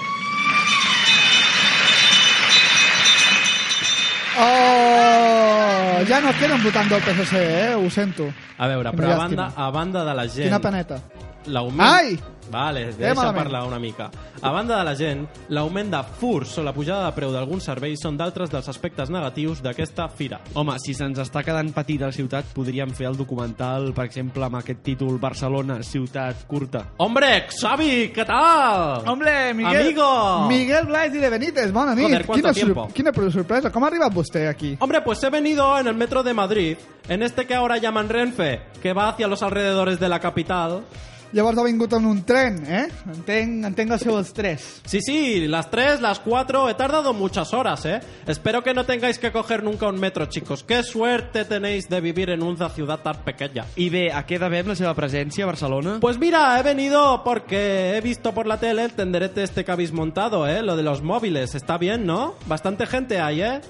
Oh! 4.69 6.05
Ja 6.09 6.21
no 6.23 6.33
queden 6.39 6.63
votant 6.63 6.89
del 6.91 7.03
PSC, 7.03 7.35
eh? 7.37 7.75
Ho 7.75 7.89
sento. 7.91 8.29
A 8.59 8.67
veure, 8.71 8.93
però 8.93 9.13
a 9.15 9.17
banda, 9.25 9.49
a 9.57 9.71
banda 9.71 10.05
de 10.07 10.15
la 10.15 10.27
gent... 10.29 10.49
Quina. 10.49 11.01
L'augment... 11.47 11.89
Ai! 11.89 12.19
Vale, 12.51 12.93
deixa 12.93 13.15
malament. 13.15 13.45
parlar 13.45 13.67
una 13.67 13.79
mica. 13.79 14.11
A 14.41 14.51
banda 14.51 14.79
de 14.79 14.85
la 14.85 14.95
gent, 14.95 15.27
l'augment 15.49 15.91
de 15.91 16.03
furs 16.21 16.57
o 16.59 16.63
la 16.63 16.73
pujada 16.73 17.07
de 17.07 17.15
preu 17.17 17.33
d'alguns 17.35 17.65
serveis 17.65 18.01
són 18.03 18.17
d'altres 18.17 18.51
dels 18.51 18.69
aspectes 18.69 19.11
negatius 19.11 19.63
d'aquesta 19.63 20.09
fira. 20.09 20.41
Home, 20.55 20.77
si 20.79 20.95
se'ns 20.95 21.19
està 21.19 21.43
quedant 21.45 21.73
petit 21.75 22.03
a 22.03 22.13
la 22.13 22.17
ciutat, 22.17 22.53
podríem 22.55 22.91
fer 22.95 23.09
el 23.11 23.17
documental, 23.19 23.93
per 23.95 24.07
exemple, 24.09 24.45
amb 24.45 24.61
aquest 24.61 24.83
títol 24.87 25.19
Barcelona, 25.19 25.81
ciutat 25.83 26.47
curta. 26.49 26.85
Hombre, 26.99 27.49
Xavi, 27.51 28.11
què 28.15 28.27
tal? 28.27 29.05
Hombre, 29.09 29.55
Miguel... 29.55 29.83
Amigo! 29.89 30.11
Miguel 30.49 30.87
Blais 30.87 31.15
i 31.15 31.19
de 31.23 31.31
Benítez, 31.31 31.73
bona 31.73 31.95
nit. 31.95 32.07
Joder, 32.07 32.27
¿cuánto 32.27 32.53
quina, 32.53 32.55
tiempo? 32.55 32.89
quina 32.95 33.13
sorpresa. 33.31 33.73
Com 33.73 33.85
ha 33.85 33.91
arribat 33.91 34.15
vostè 34.15 34.47
aquí? 34.49 34.77
Hombre, 34.81 35.03
pues 35.03 35.23
he 35.23 35.31
venido 35.31 35.79
en 35.79 35.87
el 35.87 35.95
metro 35.95 36.23
de 36.23 36.35
Madrid, 36.35 36.77
en 37.09 37.23
este 37.23 37.47
que 37.47 37.55
ahora 37.55 37.79
llaman 37.79 38.09
Renfe, 38.09 38.63
que 38.83 38.93
va 38.93 39.09
hacia 39.09 39.29
los 39.29 39.43
alrededores 39.43 39.99
de 40.01 40.09
la 40.09 40.21
capital. 40.21 40.85
Llavors 41.31 41.59
ha 41.61 41.65
vingut 41.67 41.93
en 41.93 42.07
un 42.09 42.23
tren, 42.25 42.63
eh? 42.65 42.87
Entenc, 43.13 43.67
entenc 43.69 43.91
el 43.93 44.01
seu 44.01 44.17
estrès. 44.17 44.63
Sí, 44.89 45.03
sí, 45.05 45.47
las 45.47 45.71
tres, 45.71 46.01
las 46.01 46.21
cuatro, 46.21 46.71
he 46.71 46.75
tardado 46.75 47.13
muchas 47.13 47.53
horas, 47.53 47.85
¿eh? 47.85 48.01
Espero 48.27 48.63
que 48.63 48.73
no 48.73 48.87
tengáis 48.87 49.19
que 49.19 49.31
coger 49.31 49.63
nunca 49.63 49.89
un 49.89 50.01
metro, 50.01 50.25
chicos. 50.27 50.65
Qué 50.65 50.83
suerte 50.83 51.45
tenéis 51.45 51.89
de 51.91 52.01
vivir 52.01 52.31
en 52.31 52.43
una 52.43 52.71
ciudad 52.71 53.01
tan 53.01 53.25
pequeña. 53.25 53.67
I 53.77 53.91
bé, 53.93 54.07
a 54.09 54.25
què 54.25 54.41
devem 54.41 54.73
la 54.73 54.79
seva 54.79 54.95
presència 54.97 55.45
a 55.45 55.53
Barcelona? 55.53 55.99
Pues 56.01 56.17
mira, 56.17 56.59
he 56.59 56.63
venido 56.63 57.23
porque 57.25 57.97
he 57.97 58.01
visto 58.01 58.33
por 58.33 58.47
la 58.47 58.57
tele 58.57 58.85
el 58.85 58.95
tenderete 58.95 59.43
este 59.43 59.67
que 59.67 59.73
habéis 59.73 59.93
montado, 59.93 60.49
¿eh? 60.49 60.63
Lo 60.63 60.77
de 60.77 60.83
los 60.83 61.03
móviles. 61.03 61.55
Está 61.55 61.77
bien, 61.77 62.07
¿no? 62.07 62.37
Bastante 62.47 62.87
gente 62.87 63.21
hay, 63.21 63.43
¿eh? 63.43 63.61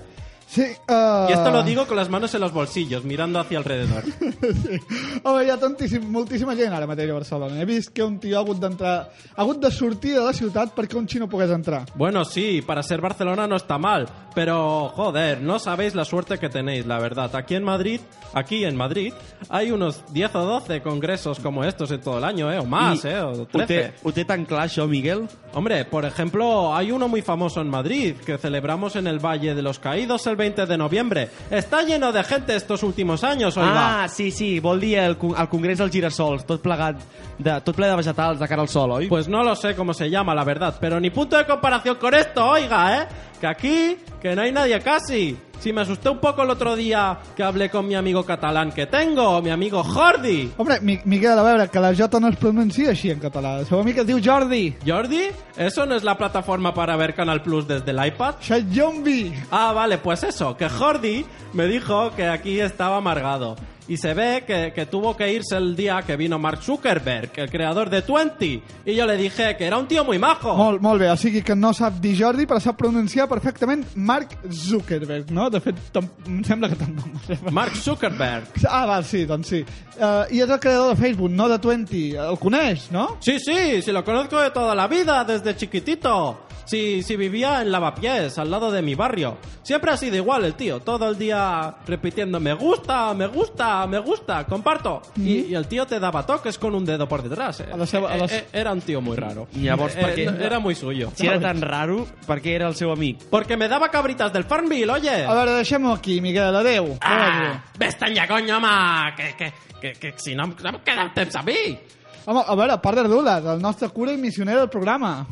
Sí, 0.48 0.62
uh... 0.88 1.28
Y 1.28 1.32
esto 1.32 1.50
lo 1.50 1.62
digo 1.62 1.86
con 1.86 1.96
las 1.96 2.08
manos 2.08 2.34
en 2.34 2.40
los 2.40 2.52
bolsillos, 2.52 3.04
mirando 3.04 3.38
hacia 3.38 3.58
alrededor. 3.58 4.02
sí. 4.40 4.80
Home, 5.22 5.44
hi 5.44 5.50
ha 5.50 5.58
tantíssim, 5.60 6.06
moltíssima 6.08 6.54
gent 6.56 6.72
ara 6.72 6.86
mateix 6.88 7.10
a 7.12 7.18
Barcelona. 7.18 7.60
He 7.60 7.66
vist 7.68 7.92
que 7.92 8.02
un 8.02 8.16
tio 8.18 8.38
ha 8.38 8.40
hagut 8.40 8.62
d'entrar... 8.62 9.10
Ha 9.36 9.42
hagut 9.42 9.60
de 9.60 9.70
sortir 9.70 10.14
de 10.16 10.24
la 10.24 10.32
ciutat 10.32 10.72
perquè 10.76 10.96
un 10.96 11.06
xino 11.06 11.28
pogués 11.28 11.52
entrar. 11.52 11.84
Bueno, 11.94 12.24
sí, 12.24 12.62
para 12.62 12.82
ser 12.82 13.02
Barcelona 13.02 13.46
no 13.46 13.56
está 13.56 13.76
mal, 13.76 14.08
pero 14.34 14.88
joder, 14.96 15.42
no 15.42 15.58
sabéis 15.58 15.94
la 15.94 16.06
suerte 16.06 16.38
que 16.38 16.48
tenéis, 16.48 16.86
la 16.86 16.98
verdad. 16.98 17.34
Aquí 17.36 17.54
en 17.54 17.64
Madrid, 17.64 18.00
aquí 18.32 18.64
en 18.64 18.76
Madrid, 18.76 19.12
hay 19.50 19.70
unos 19.70 20.02
10 20.14 20.34
o 20.36 20.44
12 20.46 20.80
congresos 20.80 21.40
como 21.40 21.62
estos 21.62 21.90
en 21.90 22.00
todo 22.00 22.16
el 22.18 22.24
año, 22.24 22.50
¿eh? 22.50 22.58
O 22.58 22.64
más, 22.64 23.04
I 23.04 23.08
¿eh? 23.08 23.20
O 23.20 23.42
Ho 23.42 23.46
té, 23.46 23.66
13. 23.66 23.94
ho 24.02 24.12
té 24.12 24.24
tan 24.24 24.46
això, 24.46 24.88
Miguel? 24.88 25.28
Hombre, 25.52 25.84
por 25.84 26.06
ejemplo, 26.06 26.74
hay 26.74 26.90
uno 26.90 27.08
muy 27.08 27.20
famoso 27.20 27.60
en 27.60 27.68
Madrid 27.68 28.16
que 28.24 28.38
celebramos 28.38 28.96
en 28.96 29.06
el 29.06 29.18
Valle 29.18 29.54
de 29.54 29.62
los 29.62 29.78
Caídos 29.78 30.26
el 30.26 30.37
20 30.38 30.64
de 30.64 30.78
noviembre. 30.78 31.28
Está 31.50 31.82
lleno 31.82 32.12
de 32.12 32.24
gente 32.24 32.56
estos 32.56 32.82
últimos 32.82 33.24
años, 33.24 33.56
oiga. 33.58 34.04
Ah, 34.04 34.08
sí, 34.08 34.30
sí, 34.30 34.60
vol 34.60 34.80
dir 34.80 35.00
el, 35.00 35.18
el 35.36 35.48
Congrés 35.50 35.78
dels 35.82 35.92
Girassols, 35.92 36.46
tot 36.48 36.62
plegat, 36.62 37.02
de, 37.36 37.58
tot 37.60 37.76
ple 37.76 37.90
de 37.90 37.96
vegetals 37.98 38.40
de 38.40 38.48
cara 38.48 38.62
al 38.62 38.70
sol, 38.72 38.96
oi? 38.96 39.08
Pues 39.08 39.28
no 39.28 39.42
lo 39.44 39.54
sé 39.56 39.74
cómo 39.74 39.92
se 39.92 40.08
llama, 40.08 40.34
la 40.34 40.44
verdad, 40.44 40.78
pero 40.80 41.00
ni 41.00 41.10
punto 41.10 41.36
de 41.36 41.44
comparación 41.44 41.96
con 41.96 42.14
esto, 42.14 42.46
oiga, 42.46 43.02
¿eh? 43.02 43.08
Que 43.40 43.46
aquí, 43.46 43.96
que 44.20 44.34
no 44.34 44.42
hay 44.42 44.52
nadie 44.52 44.80
casi. 44.80 45.36
Si 45.60 45.72
me 45.72 45.80
asusté 45.80 46.08
un 46.08 46.18
poco 46.18 46.42
el 46.44 46.50
otro 46.50 46.76
día 46.76 47.18
que 47.36 47.42
hablé 47.42 47.68
con 47.68 47.86
mi 47.86 47.96
amigo 47.96 48.24
catalán 48.24 48.70
que 48.70 48.86
tengo, 48.86 49.42
mi 49.42 49.50
amigo 49.50 49.82
Jordi. 49.82 50.52
Hombre, 50.56 50.80
Mi 50.80 51.00
Miguel, 51.04 51.36
a 51.36 51.42
veure, 51.42 51.68
que 51.68 51.80
la 51.80 51.92
J 51.94 52.20
no 52.20 52.28
es 52.28 52.36
pronuncia 52.36 52.90
així 52.90 53.10
en 53.10 53.18
català. 53.18 53.58
El 53.58 53.66
seu 53.66 53.80
amic 53.80 53.98
es 53.98 54.06
diu 54.06 54.20
Jordi. 54.22 54.76
¿Jordi? 54.86 55.30
¿Eso 55.56 55.84
no 55.84 55.96
es 55.96 56.04
la 56.04 56.16
plataforma 56.16 56.72
para 56.72 56.96
ver 56.96 57.12
Canal 57.14 57.42
Plus 57.42 57.66
desde 57.66 57.90
el 57.90 58.06
iPad? 58.06 58.36
Xayombi. 58.40 59.32
Ah, 59.50 59.72
vale, 59.72 59.98
pues 59.98 60.22
eso, 60.22 60.56
que 60.56 60.68
Jordi 60.68 61.26
me 61.52 61.66
dijo 61.66 62.12
que 62.14 62.28
aquí 62.28 62.60
estaba 62.60 62.98
amargado. 62.98 63.56
Y 63.88 63.96
se 63.96 64.12
ve 64.12 64.44
que, 64.46 64.72
que 64.74 64.84
tuvo 64.84 65.16
que 65.16 65.32
irse 65.32 65.56
el 65.56 65.74
día 65.74 66.02
que 66.06 66.14
vino 66.16 66.38
Mark 66.38 66.62
Zuckerberg, 66.62 67.30
el 67.36 67.50
creador 67.50 67.88
de 67.88 68.02
Twenty. 68.02 68.62
Y 68.84 68.94
yo 68.94 69.06
le 69.06 69.16
dije 69.16 69.56
que 69.56 69.64
era 69.64 69.78
un 69.78 69.88
tío 69.88 70.04
muy 70.04 70.18
majo. 70.18 70.54
Molt, 70.54 70.82
molt 70.82 71.00
bé, 71.00 71.08
o 71.10 71.16
sigui 71.16 71.40
que 71.42 71.56
no 71.56 71.72
sap 71.72 71.96
dir 72.02 72.12
Jordi, 72.18 72.44
però 72.44 72.60
sap 72.60 72.76
pronunciar 72.76 73.28
perfectament 73.30 73.86
Mark 73.96 74.36
Zuckerberg, 74.52 75.32
no? 75.32 75.48
De 75.48 75.62
fet, 75.64 75.80
em 76.28 76.42
sembla 76.44 76.68
que 76.68 76.76
tampoc. 76.76 77.50
Mark 77.50 77.76
Zuckerberg. 77.76 78.60
Ah, 78.68 78.84
val, 78.86 79.06
sí, 79.08 79.24
doncs 79.24 79.54
sí. 79.54 79.62
Uh, 79.98 80.28
I 80.30 80.42
és 80.44 80.50
el 80.50 80.60
creador 80.60 80.92
de 80.92 81.00
Facebook, 81.00 81.32
no 81.32 81.48
de 81.48 81.58
Twenty. 81.58 82.12
El 82.12 82.36
coneix, 82.38 82.90
no? 82.92 83.16
Sí, 83.20 83.38
sí, 83.40 83.80
sí 83.80 83.90
lo 83.90 84.04
conozco 84.04 84.38
de 84.40 84.50
toda 84.50 84.74
la 84.74 84.86
vida, 84.86 85.24
desde 85.24 85.56
chiquitito. 85.56 86.44
Sí, 86.68 87.02
sí 87.02 87.16
vivía 87.16 87.62
en 87.62 87.72
Lavapiés, 87.72 88.36
al 88.36 88.50
lado 88.50 88.70
de 88.70 88.82
mi 88.82 88.94
barrio. 88.94 89.38
Siempre 89.62 89.90
ha 89.90 89.96
sido 89.96 90.16
igual 90.16 90.44
el 90.44 90.52
tío, 90.52 90.80
todo 90.80 91.08
el 91.08 91.16
día 91.16 91.76
repitiendo 91.86 92.38
me 92.40 92.52
gusta, 92.52 93.14
me 93.14 93.26
gusta, 93.26 93.77
me 93.86 93.98
gusta, 93.98 94.44
comparto. 94.44 95.02
Y, 95.16 95.46
y 95.46 95.54
el 95.54 95.66
tío 95.68 95.86
te 95.86 96.00
daba 96.00 96.24
toques 96.26 96.58
con 96.58 96.74
un 96.74 96.84
dedo 96.84 97.06
por 97.08 97.22
detrás. 97.22 97.60
eh. 97.60 97.66
A 97.72 97.76
la 97.76 97.86
seva- 97.86 98.10
a 98.10 98.16
Eh, 98.16 98.20
les- 98.20 98.32
eh, 98.32 98.46
Era 98.52 98.72
un 98.72 98.80
tío 98.80 99.00
muy 99.00 99.16
raro. 99.16 99.48
Llavors? 99.52 99.94
Eh, 99.96 100.24
Era 100.40 100.58
muy 100.58 100.74
suyo. 100.74 101.10
Si 101.14 101.26
era 101.26 101.40
tan 101.40 101.60
raro, 101.60 102.06
per 102.26 102.40
què 102.42 102.54
era 102.54 102.68
el 102.68 102.74
seu 102.74 102.90
amic? 102.92 103.22
Porque 103.30 103.56
me 103.56 103.68
daba 103.68 103.90
cabritas 103.90 104.32
del 104.32 104.44
Farmville, 104.44 104.90
oye. 104.90 105.24
A 105.24 105.34
veure, 105.34 105.52
deixem-ho 105.52 105.92
aquí, 105.92 106.20
Miquel, 106.20 106.54
adeu. 106.56 106.96
Ah, 107.00 107.62
Ves-te'n 107.78 108.14
ja, 108.16 108.26
coño, 108.26 108.56
home! 108.56 109.14
Que, 109.16 109.34
que, 109.36 109.52
que, 109.80 109.92
que 109.98 110.14
si 110.18 110.34
no, 110.34 110.46
no 110.48 110.68
em 110.70 110.78
queda 110.84 111.12
temps 111.14 111.36
a 111.36 111.42
mi! 111.42 111.78
Home, 112.26 112.42
a 112.46 112.54
veure, 112.54 112.76
part 112.82 112.98
d'Ardules, 112.98 113.44
el 113.54 113.62
nostre 113.62 113.88
cura 113.88 114.12
i 114.12 114.18
missioner 114.18 114.56
del 114.58 114.68
programa. 114.68 115.26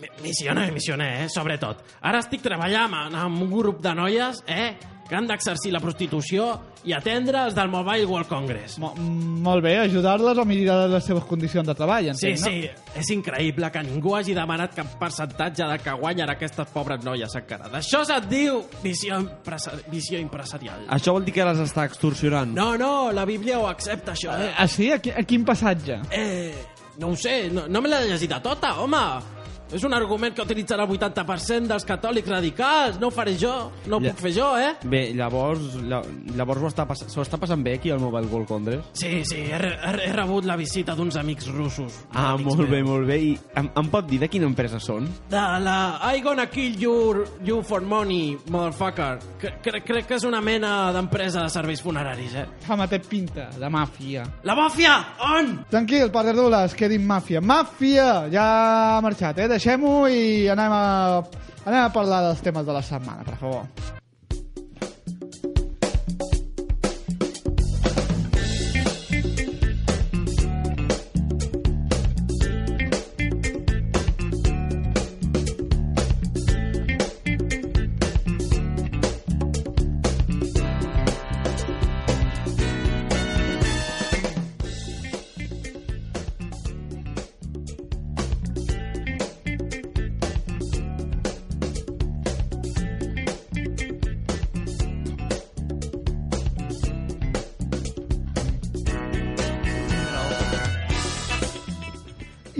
Mi- 0.00 0.08
Missioner, 0.28 0.72
missioner, 0.72 1.22
eh, 1.22 1.28
sobretot. 1.28 1.78
Ara 2.02 2.18
estic 2.18 2.42
treballant 2.42 2.92
amb, 2.92 3.14
amb 3.14 3.42
un 3.42 3.50
grup 3.52 3.80
de 3.80 3.94
noies, 3.94 4.42
eh, 4.48 4.76
que 5.12 5.18
han 5.18 5.26
d'exercir 5.28 5.68
la 5.74 5.80
prostitució 5.82 6.46
i 6.88 6.94
atendre 6.96 7.42
els 7.44 7.52
del 7.52 7.68
Mobile 7.68 8.06
World 8.08 8.30
Congress. 8.30 8.78
Mo 8.80 8.94
molt 8.96 9.60
bé, 9.60 9.74
ajudar-les 9.82 10.38
a 10.40 10.44
millorar 10.48 10.86
les 10.88 11.04
seves 11.04 11.26
condicions 11.28 11.68
de 11.68 11.74
treball, 11.76 12.08
Sí, 12.16 12.30
entenc, 12.30 12.40
sí, 12.46 12.94
és 12.96 13.10
increïble 13.12 13.68
que 13.74 13.82
ningú 13.84 14.14
hagi 14.16 14.32
demanat 14.32 14.72
cap 14.78 14.94
percentatge 15.00 15.66
de 15.68 15.76
que 15.84 15.92
guanyen 16.00 16.32
aquestes 16.32 16.72
pobres 16.72 17.04
noies 17.04 17.36
encara. 17.36 17.68
D'això 17.74 18.00
se't 18.08 18.30
diu 18.30 18.62
visió, 18.80 19.18
empresa 19.20 19.74
visió 19.92 20.16
empresarial. 20.22 20.86
Això 20.96 21.12
vol 21.12 21.28
dir 21.28 21.36
que 21.36 21.44
les 21.44 21.60
està 21.66 21.84
extorsionant? 21.90 22.56
No, 22.56 22.70
no, 22.80 23.12
la 23.12 23.26
Bíblia 23.28 23.60
ho 23.60 23.68
accepta, 23.68 24.16
això, 24.16 24.32
no? 24.38 24.48
eh? 24.48 24.54
Ah, 24.56 24.66
sí? 24.70 24.88
A, 24.96 24.98
qui, 25.02 25.12
a 25.12 25.26
quin 25.28 25.44
passatge? 25.44 26.00
Eh, 26.08 26.54
no 27.04 27.12
ho 27.12 27.16
sé, 27.20 27.50
no, 27.52 27.68
no 27.68 27.84
me 27.84 27.92
l'he 27.92 28.00
llegit 28.14 28.32
a 28.32 28.40
tota, 28.40 28.78
home. 28.80 29.04
És 29.72 29.84
un 29.84 29.94
argument 29.94 30.34
que 30.34 30.42
utilitzen 30.42 30.80
el 30.80 30.86
80% 30.88 31.66
dels 31.70 31.84
catòlics 31.88 32.28
radicals. 32.28 32.98
No 33.00 33.08
ho 33.08 33.10
faré 33.10 33.36
jo, 33.38 33.70
no 33.86 33.96
ho 33.96 34.00
Ja. 34.00 34.10
puc 34.12 34.20
fer 34.20 34.32
jo, 34.34 34.50
eh? 34.58 34.74
Bé, 34.84 35.12
llavors, 35.14 35.74
la- 35.82 36.02
llavors 36.36 36.60
s'ho 36.60 36.68
està, 36.68 36.86
pass 36.86 37.04
s'ho 37.08 37.22
està 37.22 37.38
passant 37.38 37.62
bé 37.62 37.74
aquí 37.74 37.90
al 37.90 38.00
Mobile 38.00 38.26
World 38.26 38.48
Congress? 38.48 38.84
Sí, 38.92 39.24
sí, 39.24 39.36
he, 39.50 39.58
re- 39.58 39.78
he, 39.82 40.08
he 40.08 40.12
rebut 40.12 40.44
la 40.44 40.56
visita 40.56 40.94
d'uns 40.94 41.16
amics 41.16 41.48
russos. 41.48 42.04
Ah, 42.12 42.32
Amics 42.32 42.44
molt 42.54 42.58
meus. 42.68 42.70
bé, 42.70 42.82
molt 42.82 43.06
bé. 43.06 43.18
I 43.22 43.38
em, 43.56 43.70
em 43.74 43.88
pot 43.88 44.06
dir 44.06 44.18
de 44.20 44.28
quina 44.28 44.46
empresa 44.46 44.78
són? 44.80 45.08
De 45.30 45.36
la 45.62 46.00
I 46.14 46.20
gonna 46.20 46.46
kill 46.46 46.76
you, 46.80 47.24
you 47.44 47.62
for 47.62 47.80
money, 47.82 48.36
motherfucker. 48.50 49.18
Cre 49.40 49.54
cre 49.62 49.82
crec 49.82 50.06
que 50.06 50.14
és 50.16 50.24
una 50.24 50.40
mena 50.40 50.92
d'empresa 50.92 51.42
de 51.42 51.48
serveis 51.48 51.80
funeraris, 51.82 52.34
eh? 52.34 52.46
Home, 52.68 52.86
té 52.88 52.98
pinta 53.00 53.48
de 53.58 53.68
màfia. 53.70 54.24
La 54.44 54.54
màfia! 54.54 54.98
On? 55.38 55.64
Tranquil, 55.70 56.10
d'Ardules, 56.12 56.74
que 56.74 56.88
dit 56.88 57.00
màfia. 57.00 57.40
Màfia! 57.40 58.28
Ja 58.32 58.96
ha 58.96 59.00
marxat, 59.00 59.38
eh? 59.38 59.48
Deixem-ho 59.62 60.08
i 60.10 60.48
anem 60.50 60.72
a, 60.74 61.22
anem 61.62 61.84
a 61.84 61.90
parlar 61.94 62.18
dels 62.24 62.42
temes 62.42 62.66
de 62.66 62.74
la 62.74 62.82
setmana, 62.82 63.22
per 63.22 63.36
favor. 63.38 64.00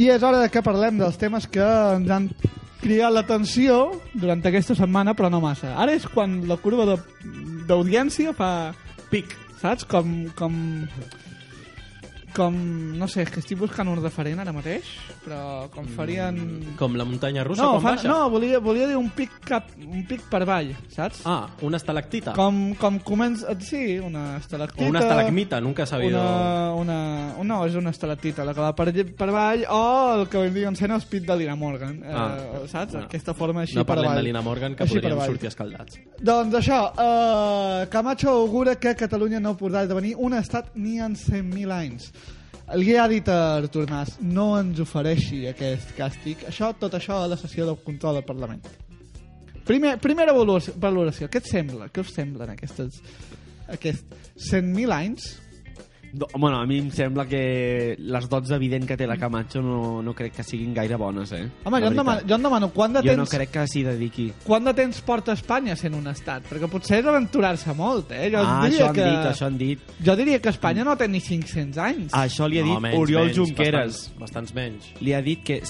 I 0.03 0.09
és 0.11 0.23
hora 0.27 0.41
de 0.43 0.49
que 0.51 0.65
parlem 0.67 0.97
dels 0.99 1.15
temes 1.15 1.45
que 1.47 1.62
ens 1.62 2.09
han 2.11 2.25
cridat 2.81 3.12
l'atenció 3.15 3.77
durant 4.19 4.41
aquesta 4.49 4.75
setmana, 4.75 5.12
però 5.15 5.29
no 5.31 5.38
massa. 5.45 5.77
Ara 5.79 5.95
és 5.95 6.09
quan 6.11 6.41
la 6.51 6.57
curva 6.59 6.97
d'audiència 7.69 8.33
fa 8.35 8.73
pic, 9.12 9.37
saps? 9.61 9.87
Com, 9.87 10.25
com, 10.35 10.57
com... 12.35 12.55
No 12.99 13.07
sé, 13.09 13.23
és 13.27 13.31
que 13.33 13.40
estic 13.42 13.59
buscant 13.61 13.88
un 13.88 14.01
referent 14.03 14.38
ara 14.42 14.53
mateix, 14.55 14.88
però 15.25 15.68
com 15.75 15.87
farien... 15.97 16.38
Com 16.79 16.97
la 16.99 17.05
muntanya 17.09 17.45
russa, 17.45 17.62
No, 17.62 17.73
quan 17.79 17.83
fa, 17.83 17.90
baixa? 17.97 18.09
no 18.09 18.31
volia, 18.33 18.59
volia 18.62 18.87
dir 18.90 18.97
un 18.97 19.11
pic, 19.14 19.31
cap, 19.47 19.68
un 19.79 20.05
pic 20.09 20.23
per 20.31 20.42
avall, 20.45 20.73
saps? 20.92 21.23
Ah, 21.29 21.47
una 21.62 21.77
estalactita. 21.81 22.35
Com, 22.38 22.75
com 22.81 22.99
comença... 23.05 23.55
Sí, 23.61 23.99
una 23.99 24.37
estalactita... 24.38 24.85
O 24.87 24.90
una 24.90 25.01
estalagmita, 25.05 25.61
nunca 25.61 25.85
he 25.85 25.87
sabido... 25.87 26.18
Una, 26.21 26.75
una, 26.75 26.99
una, 27.38 27.49
no, 27.55 27.61
és 27.66 27.75
una 27.77 27.90
estalactita, 27.90 28.45
la 28.49 28.55
que 28.55 28.61
va 28.64 28.73
per, 28.75 28.88
per 29.16 29.29
avall, 29.29 29.64
o 29.68 29.83
el 30.21 30.27
que 30.33 30.40
vendrien 30.47 30.77
sent 30.79 30.95
els 30.95 31.05
pit 31.11 31.27
de 31.29 31.37
Lina 31.37 31.57
Morgan, 31.57 31.99
eh, 32.03 32.11
Ah. 32.12 32.64
saps? 32.71 32.95
No. 32.95 33.05
Aquesta 33.09 33.35
forma 33.35 33.62
així 33.66 33.77
no 33.77 33.83
per 33.85 33.95
parlem 33.97 34.11
avall. 34.12 34.23
de 34.23 34.27
Lina 34.29 34.40
Morgan, 34.42 34.75
que 34.77 34.85
Així 34.87 34.97
podríem 35.01 35.21
sortir 35.27 35.49
escaldats. 35.51 35.99
Doncs 36.23 36.55
això, 36.62 36.81
eh, 36.97 37.87
Camacho 37.92 38.31
augura 38.31 38.77
que 38.81 38.95
Catalunya 38.97 39.40
no 39.40 39.57
podrà 39.59 39.83
esdevenir 39.85 40.14
un 40.16 40.35
estat 40.38 40.71
ni 40.75 40.99
en 41.01 41.14
100.000 41.16 41.73
anys. 41.73 42.11
Li 42.73 42.95
ha 42.97 43.05
dit 43.11 43.27
a 43.29 43.59
Artur 43.59 43.85
Mas, 43.91 44.15
no 44.25 44.55
ens 44.57 44.79
ofereixi 44.81 45.43
aquest 45.51 45.93
càstig. 45.99 46.47
Això, 46.49 46.71
tot 46.81 46.95
això 46.97 47.19
a 47.21 47.29
la 47.29 47.37
sessió 47.37 47.67
del 47.69 47.77
control 47.85 48.17
del 48.17 48.25
Parlament. 48.25 48.65
Primer, 49.69 49.99
primera 50.01 50.33
valoració, 50.33 50.73
valoració. 50.81 51.29
Què 51.29 51.43
et 51.43 51.51
sembla? 51.51 51.91
Què 51.93 52.01
us 52.01 52.15
semblen 52.17 52.55
aquestes, 52.55 53.03
aquests 53.77 54.49
100.000 54.49 54.95
anys? 54.97 55.29
Do, 56.12 56.27
bueno, 56.37 56.61
a 56.61 56.66
mi 56.66 56.77
em 56.79 56.90
sembla 56.92 57.25
que 57.25 57.96
les 57.96 58.29
dots 58.29 58.51
evident 58.53 58.85
que 58.85 58.98
té 59.01 59.07
la 59.09 59.16
Camacho 59.16 59.62
no, 59.64 60.03
no 60.05 60.12
crec 60.12 60.35
que 60.37 60.44
siguin 60.44 60.75
gaire 60.77 60.98
bones, 61.01 61.33
eh? 61.33 61.46
Home, 61.64 61.81
jo 61.81 61.88
em, 61.88 61.96
demano, 61.96 62.27
jo 62.29 62.37
em 62.37 62.44
demano 62.44 62.68
quant 62.75 62.98
de 62.98 63.03
Jo 63.07 63.14
no 63.16 63.25
temps... 63.25 63.33
crec 63.38 63.53
que 63.55 63.64
s'hi 63.70 63.85
dediqui. 63.87 64.27
Quant 64.44 64.68
de 64.68 64.75
temps 64.77 65.01
porta 65.07 65.33
Espanya 65.33 65.77
sent 65.81 65.96
un 65.96 66.11
estat? 66.12 66.44
Perquè 66.51 66.68
potser 66.68 67.01
és 67.01 67.09
aventurar-se 67.09 67.72
molt, 67.79 68.12
eh? 68.12 68.29
Jo 68.35 68.42
ah, 68.44 68.61
diria 68.66 68.83
això 68.83 68.90
han 68.90 68.98
que... 68.98 69.09
dit, 69.09 69.31
això 69.31 69.48
han 69.48 69.59
dit. 69.62 69.92
Jo 70.05 70.16
diria 70.20 70.40
que 70.44 70.53
Espanya 70.53 70.85
no 70.85 70.98
té 71.01 71.09
ni 71.09 71.22
500 71.25 71.83
anys. 71.87 72.12
Això 72.20 72.48
li 72.51 72.61
ha 72.61 72.66
dit 72.68 72.85
menys, 72.85 73.01
Oriol 73.01 73.31
menys, 73.31 73.38
Junqueras. 73.40 74.01
Bastants, 74.12 74.20
bastants 74.20 74.57
menys. 74.59 74.92
Li 75.01 75.16
ha 75.16 75.22
dit 75.25 75.40
que 75.48 75.62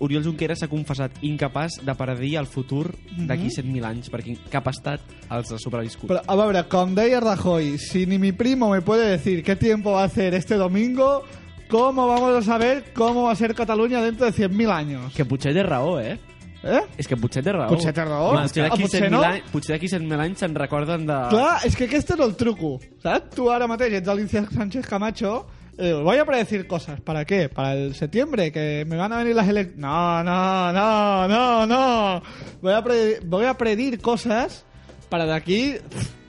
Oriol 0.00 0.24
Junqueras 0.24 0.62
s'ha 0.62 0.70
confessat 0.70 1.18
incapaç 1.26 1.80
de 1.84 1.94
predir 1.98 2.36
el 2.40 2.46
futur 2.46 2.86
d'aquí 3.26 3.50
100.000 3.50 3.90
anys, 3.90 4.08
perquè 4.12 4.38
cap 4.52 4.70
estat 4.70 5.02
els 5.30 5.50
ha 5.52 5.58
sobreviscut. 5.60 6.08
Però, 6.10 6.22
a 6.24 6.38
veure, 6.38 6.62
com 6.70 6.94
deia 6.96 7.20
Rajoy, 7.20 7.74
si 7.82 8.06
ni 8.06 8.18
mi 8.22 8.32
primo 8.32 8.70
me 8.70 8.80
puede 8.86 9.10
decir 9.10 9.42
qué 9.44 9.56
tiempo 9.80 9.92
va 9.92 10.02
a 10.02 10.04
hacer 10.04 10.34
este 10.34 10.56
domingo, 10.56 11.24
¿cómo 11.68 12.06
vamos 12.06 12.36
a 12.36 12.42
saber 12.42 12.92
cómo 12.92 13.22
va 13.24 13.32
a 13.32 13.34
ser 13.34 13.54
Cataluña 13.54 14.02
dentro 14.02 14.26
de 14.26 14.32
100.000 14.32 14.70
años? 14.70 15.14
Que 15.14 15.24
potser 15.24 15.54
té 15.54 15.62
raó, 15.62 15.98
eh? 15.98 16.18
Eh? 16.62 16.82
És 17.00 17.08
que 17.08 17.16
potser 17.16 17.40
té 17.42 17.54
raó. 17.56 17.70
Potser 17.72 17.94
té 17.96 18.04
raó. 18.04 18.34
Potser 18.36 18.66
Ah, 18.66 18.68
d'aquí 18.68 18.82
potser 18.84 19.06
100.000 19.06 19.14
no? 19.14 19.22
anys, 19.24 19.46
potser 19.48 19.72
d'aquí 19.72 19.88
100.000 19.88 20.20
anys 20.26 20.44
se'n 20.44 20.58
recorden 20.60 21.06
de... 21.08 21.16
Clar, 21.32 21.54
és 21.64 21.78
que 21.78 21.88
aquest 21.88 22.12
és 22.12 22.20
el 22.20 22.36
truco, 22.36 22.74
saps? 23.00 23.32
Tu 23.38 23.48
ara 23.48 23.70
mateix 23.70 23.96
ets 24.02 24.12
Alicia 24.12 24.44
Sánchez 24.52 24.84
Camacho 24.84 25.46
eh, 25.78 25.94
voy 25.94 26.18
a 26.18 26.26
predecir 26.26 26.66
cosas. 26.66 27.00
¿Para 27.00 27.24
qué? 27.24 27.48
¿Para 27.48 27.72
el 27.72 27.94
septiembre? 27.94 28.52
¿Que 28.52 28.84
me 28.86 28.98
van 28.98 29.14
a 29.14 29.24
venir 29.24 29.34
las 29.34 29.48
elecciones? 29.48 29.80
No, 29.80 30.22
no, 30.22 30.72
no, 30.74 31.26
no, 31.26 31.66
no. 31.66 32.22
Voy 32.60 32.74
a, 32.74 32.84
voy 33.24 33.46
a 33.46 33.54
predir 33.56 33.98
cosas 34.02 34.66
para 35.08 35.24
de 35.24 35.32
aquí 35.32 35.76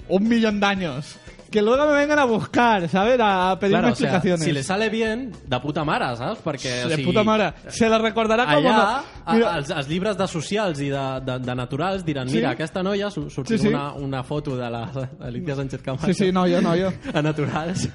un 0.08 0.30
millón 0.30 0.62
de 0.62 0.66
años. 0.66 1.18
Que 1.52 1.62
luego 1.62 1.86
me 1.86 1.92
vengan 1.92 2.18
a 2.18 2.24
buscar, 2.24 2.88
¿sabes? 2.88 3.20
A 3.22 3.58
pedirme 3.60 3.82
Claro, 3.82 3.94
o 3.94 3.96
sea, 3.96 4.08
explicaciones. 4.08 4.46
si 4.46 4.52
le 4.54 4.64
sale 4.64 4.88
bien, 4.90 5.34
de 5.46 5.60
puta 5.60 5.84
mare, 5.84 6.16
saps? 6.16 6.40
Perquè, 6.42 6.86
o 6.86 6.88
de 6.88 6.96
sigui, 6.96 7.08
puta 7.10 7.24
mare. 7.26 7.54
Se 7.68 7.90
la 7.90 7.98
recordarà 8.00 8.46
com 8.46 8.66
Allà, 8.66 9.04
Mira, 9.34 9.58
els, 9.58 9.70
els 9.70 9.90
llibres 9.90 10.16
de 10.18 10.28
socials 10.32 10.80
i 10.80 10.88
de, 10.90 11.04
de, 11.26 11.40
de 11.40 11.56
naturals 11.56 12.06
diran, 12.06 12.30
Sí. 12.30 12.36
mira, 12.38 12.52
aquesta 12.52 12.82
noia 12.82 13.12
su- 13.12 13.30
sortirà 13.30 13.58
Sí, 13.58 13.68
sí. 13.68 13.68
Una, 13.68 13.92
una 13.94 14.24
foto 14.24 14.56
de 14.56 14.70
la 14.70 14.90
Alicia 15.20 15.56
Sánchez 15.56 15.82
Camacho 15.82 16.06
Sí, 16.08 16.14
sí, 16.14 16.32
no, 16.32 16.48
jo, 16.48 16.62
no, 16.62 16.74
jo. 16.76 16.90
a 17.14 17.22
naturals 17.22 17.90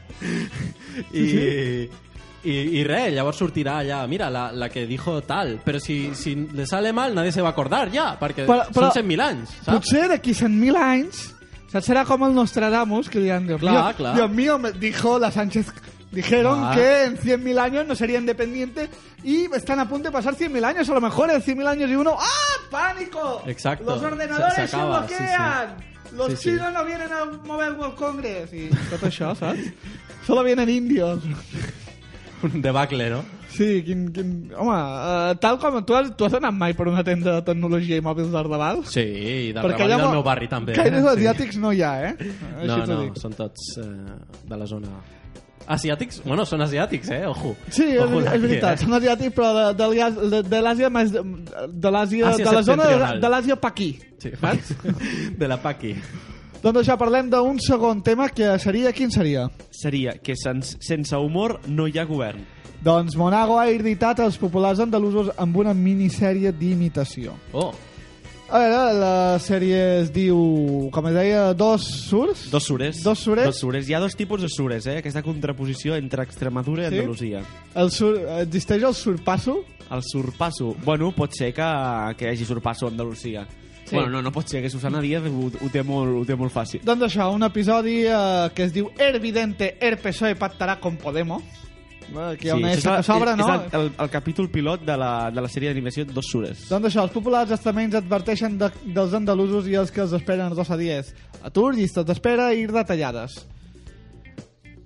i, 1.14 1.88
i, 2.44 2.52
i 2.78 2.82
res, 2.86 3.12
llavors 3.14 3.38
sortirà 3.40 3.78
allà 3.82 4.06
mira, 4.06 4.28
la, 4.30 4.50
la 4.52 4.68
que 4.68 4.86
dijo 4.86 5.20
tal 5.26 5.58
però 5.64 5.78
si, 5.80 6.10
si 6.14 6.34
le 6.52 6.66
sale 6.66 6.92
mal 6.92 7.14
nadie 7.14 7.32
se 7.32 7.42
va 7.42 7.48
a 7.48 7.56
acordar 7.56 7.90
ja 7.92 8.12
perquè 8.20 8.46
Però- 8.46 8.68
però- 8.70 8.92
són 8.92 9.02
100.000 9.04 9.20
anys 9.24 9.48
saps? 9.62 9.72
Potser 9.72 10.08
d'aquí 10.12 10.32
100.000 10.34 10.76
anys 10.76 11.24
saps? 11.72 11.86
serà 11.88 12.04
com 12.04 12.24
el 12.24 12.34
Nostradamus 12.34 13.08
que 13.10 13.18
diran, 13.20 13.46
Dios, 13.46 13.60
Clar, 13.60 13.72
mío, 13.84 13.94
clar. 13.96 14.14
Dios 14.16 14.30
mío, 14.30 14.58
me 14.58 14.72
dijo 14.72 15.18
la 15.18 15.30
Sánchez 15.30 15.66
dijeron 16.12 16.60
Clar. 16.60 16.74
que 16.76 17.04
en 17.04 17.18
100.000 17.18 17.58
años 17.58 17.86
no 17.86 17.94
sería 17.94 18.18
independiente 18.18 18.88
y 19.24 19.52
están 19.54 19.80
a 19.80 19.88
punto 19.88 20.08
de 20.08 20.12
pasar 20.12 20.34
100.000 20.34 20.64
años, 20.64 20.88
a 20.88 20.94
lo 20.94 21.00
mejor 21.00 21.30
en 21.30 21.42
100.000 21.42 21.66
años 21.66 21.90
y 21.90 21.94
uno 21.96 22.16
¡ah! 22.18 22.68
¡pánico! 22.70 23.42
Exacto. 23.46 23.84
Los 23.84 24.02
ordenadores 24.02 24.70
Se- 24.70 24.76
bloquean 24.76 25.76
los 26.12 26.28
Sí, 26.30 26.36
sí. 26.36 26.42
chinos 26.50 26.72
no 26.72 26.84
vienen 26.84 27.12
al 27.12 27.42
Mobile 27.42 27.72
World 27.72 27.96
Congress 27.96 28.52
y 28.54 28.70
tot 28.88 29.02
això, 29.02 29.34
saps? 29.34 29.58
Solo 30.24 30.44
vienen 30.44 30.68
indios 30.70 31.20
un 32.42 32.62
debacle, 32.62 33.10
no? 33.10 33.24
Sí, 33.56 33.68
quin, 33.86 34.06
quin... 34.12 34.32
Home, 34.52 34.76
uh, 34.76 35.34
tal 35.40 35.58
com 35.62 35.78
tu 35.88 35.96
has, 35.96 36.10
tu 36.18 36.26
has 36.26 36.36
anat 36.38 36.54
mai 36.56 36.76
per 36.76 36.88
una 36.90 37.04
tenda 37.06 37.38
de 37.38 37.44
tecnologia 37.46 37.98
i 37.98 38.04
mòbils 38.04 38.32
d'Ardeval? 38.34 38.82
Sí, 38.92 39.04
i 39.04 39.52
del 39.56 39.64
Perquè 39.64 39.86
allà 39.86 40.00
del 40.02 40.16
meu 40.18 40.24
barri 40.26 40.48
també. 40.50 40.76
Gaires 40.76 41.04
eh? 41.04 41.12
asiàtics 41.14 41.60
no 41.62 41.72
hi 41.72 41.82
ha, 41.86 41.94
eh? 42.10 42.14
Així 42.18 42.68
No, 42.68 42.80
no, 42.84 42.98
dic. 43.04 43.20
són 43.22 43.36
tots 43.38 43.70
eh, 43.82 44.18
de 44.50 44.60
la 44.60 44.68
zona... 44.68 44.98
Asiàtics? 45.66 46.20
Bueno, 46.22 46.44
són 46.46 46.62
asiàtics, 46.62 47.08
eh? 47.10 47.24
Ojo. 47.26 47.56
Sí, 47.66 47.88
és, 47.88 48.02
Ojo 48.04 48.20
és 48.20 48.28
aquí, 48.30 48.44
veritat, 48.44 48.76
eh? 48.76 48.84
són 48.84 49.00
asiàtics, 49.00 49.34
però 49.34 49.48
de, 49.56 49.88
de, 50.36 50.44
de, 50.46 50.62
l'Àsia 50.62 50.92
més... 50.94 51.10
De, 51.16 51.90
l'Àsia... 51.90 52.30
Àsia 52.30 52.46
De 52.46 52.54
la 52.54 52.62
zona 52.68 52.86
de, 52.92 53.10
de 53.24 53.32
l'Àsia 53.32 53.58
paquí. 53.58 53.90
Sí, 54.22 54.32
de 55.40 55.48
la 55.50 55.58
Paqui. 55.60 55.96
Doncs 56.66 56.80
això, 56.82 56.96
parlem 56.98 57.28
d'un 57.30 57.60
segon 57.62 58.00
tema 58.02 58.24
que 58.34 58.48
seria... 58.58 58.90
Quin 58.90 59.12
seria? 59.14 59.44
Seria 59.70 60.16
que 60.18 60.34
sens, 60.34 60.72
sense 60.82 61.14
humor 61.14 61.60
no 61.70 61.84
hi 61.86 61.94
ha 62.00 62.04
govern. 62.08 62.40
Doncs 62.82 63.14
Monago 63.14 63.54
ha 63.60 63.68
irritat 63.70 64.18
els 64.24 64.34
populars 64.40 64.80
andalusos 64.82 65.28
amb 65.38 65.54
una 65.62 65.70
minissèrie 65.78 66.50
d'imitació. 66.50 67.36
Oh, 67.54 67.70
A 68.48 68.58
veure, 68.62 68.80
la 68.98 69.38
sèrie 69.42 69.78
es 70.00 70.10
diu, 70.14 70.36
com 70.94 71.06
es 71.10 71.14
deia, 71.14 71.52
Dos 71.54 71.82
Surs? 72.08 72.44
Dos 72.50 72.66
sures. 72.66 73.00
Dos 73.02 73.18
sures? 73.22 73.46
Dos 73.46 73.58
sures. 73.62 73.88
Hi 73.90 73.94
ha 73.94 74.00
dos 74.02 74.14
tipus 74.18 74.42
de 74.42 74.50
sures, 74.50 74.86
eh? 74.86 74.98
Aquesta 75.00 75.22
contraposició 75.22 75.94
entre 75.98 76.22
Extremadura 76.26 76.86
i 76.86 76.90
Sí? 76.90 76.98
Andalusia. 76.98 77.44
El 77.74 77.90
sur, 77.90 78.12
existeix 78.40 78.82
el 78.86 78.94
surpasso? 78.94 79.60
El 79.90 80.02
surpasso. 80.02 80.74
Bueno, 80.84 81.12
pot 81.14 81.30
ser 81.34 81.52
que, 81.54 81.70
que 82.18 82.26
hi 82.26 82.32
hagi 82.34 82.44
surpasso 82.46 82.86
a 82.86 82.90
Andalusia. 82.94 83.46
Sí. 83.86 83.94
Bueno, 83.94 84.10
no, 84.10 84.22
no 84.22 84.32
pot 84.34 84.48
ser, 84.50 84.62
que 84.64 84.70
Susana 84.70 85.00
Díaz 85.00 85.22
ho, 85.30 85.46
ho, 85.46 85.68
té, 85.70 85.84
molt, 85.86 86.16
ho 86.18 86.24
té 86.26 86.34
molt 86.34 86.50
fàcil. 86.50 86.82
Doncs 86.84 87.06
això, 87.06 87.28
un 87.34 87.46
episodi 87.46 88.00
eh, 88.02 88.48
que 88.54 88.66
es 88.66 88.74
diu 88.74 88.90
Hervidente, 88.98 89.76
el 89.80 89.98
PSOE 90.02 90.34
pactarà 90.34 90.80
con 90.82 90.98
Podemos. 90.98 91.42
Aquí 92.06 92.46
hi 92.46 92.50
ha 92.50 92.56
una 92.58 92.70
això 92.70 92.92
S 92.92 93.00
que 93.00 93.06
s'obre, 93.06 93.32
no? 93.38 93.46
És 93.46 93.72
el, 93.74 93.80
el, 93.80 93.88
el 94.04 94.10
capítol 94.10 94.48
pilot 94.50 94.84
de 94.86 94.94
la, 94.98 95.12
de 95.34 95.42
la 95.42 95.50
sèrie 95.50 95.72
d'animació 95.72 96.04
Dos 96.06 96.28
sures. 96.30 96.66
Doncs 96.70 96.90
això, 96.90 97.06
els 97.06 97.14
populars 97.14 97.50
estaments 97.54 97.98
adverteixen 97.98 98.58
de, 98.60 98.70
dels 98.94 99.14
andalusos 99.18 99.66
i 99.70 99.74
els 99.78 99.90
que 99.94 100.04
els 100.04 100.14
esperen 100.18 100.54
dos 100.54 100.70
a 100.70 100.78
dies. 100.78 101.12
Atur, 101.46 101.72
llistes 101.74 102.06
d'espera 102.06 102.52
i 102.54 102.66
retallades. 102.70 103.40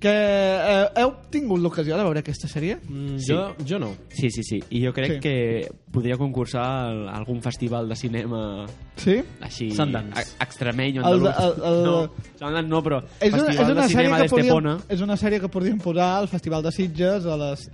Que 0.01 0.09
eh, 0.09 0.87
heu 0.97 1.11
tingut 1.29 1.61
l'ocasió 1.61 1.99
de 1.99 2.05
veure 2.07 2.21
aquesta 2.23 2.49
sèrie? 2.49 2.79
mm, 2.89 3.19
Sí. 3.21 3.35
jo, 3.35 3.55
jo 3.69 3.79
no. 3.79 3.91
Sí, 4.09 4.31
sí, 4.31 4.43
sí. 4.43 4.59
I 4.71 4.81
jo 4.87 4.93
crec 4.97 5.13
Sí. 5.15 5.21
que 5.21 5.69
podria 5.93 6.17
concursar 6.17 6.63
a 6.65 7.17
algun 7.19 7.43
festival 7.43 7.87
de 7.89 7.97
cinema 7.97 8.65
Sí? 8.97 9.21
així... 9.43 9.71
Sundance. 9.73 10.37
a- 10.39 10.45
Extremeny 10.45 10.99
o 10.99 11.03
El 11.03 11.15
andalús. 11.27 11.45
el- 11.45 11.65
el- 11.73 11.85
No, 11.85 12.11
Sundance 12.39 12.69
no, 12.69 12.83
però 12.83 13.03
És 13.21 13.33
una, 13.35 13.45
festival 13.45 13.53
és 13.53 13.59
una 13.61 13.75
de 13.83 13.89
sèrie 13.89 13.89
cinema 13.91 14.19
d'Estepona. 14.21 14.79
és 14.89 15.01
una 15.03 15.17
sèrie 15.17 15.41
que 15.41 15.49
podríem 15.49 15.79
posar 15.79 16.17
al 16.19 16.29
Festival 16.29 16.63
de 16.63 16.73
Sitges 16.73 17.27
a 17.27 17.37
les 17.37 17.71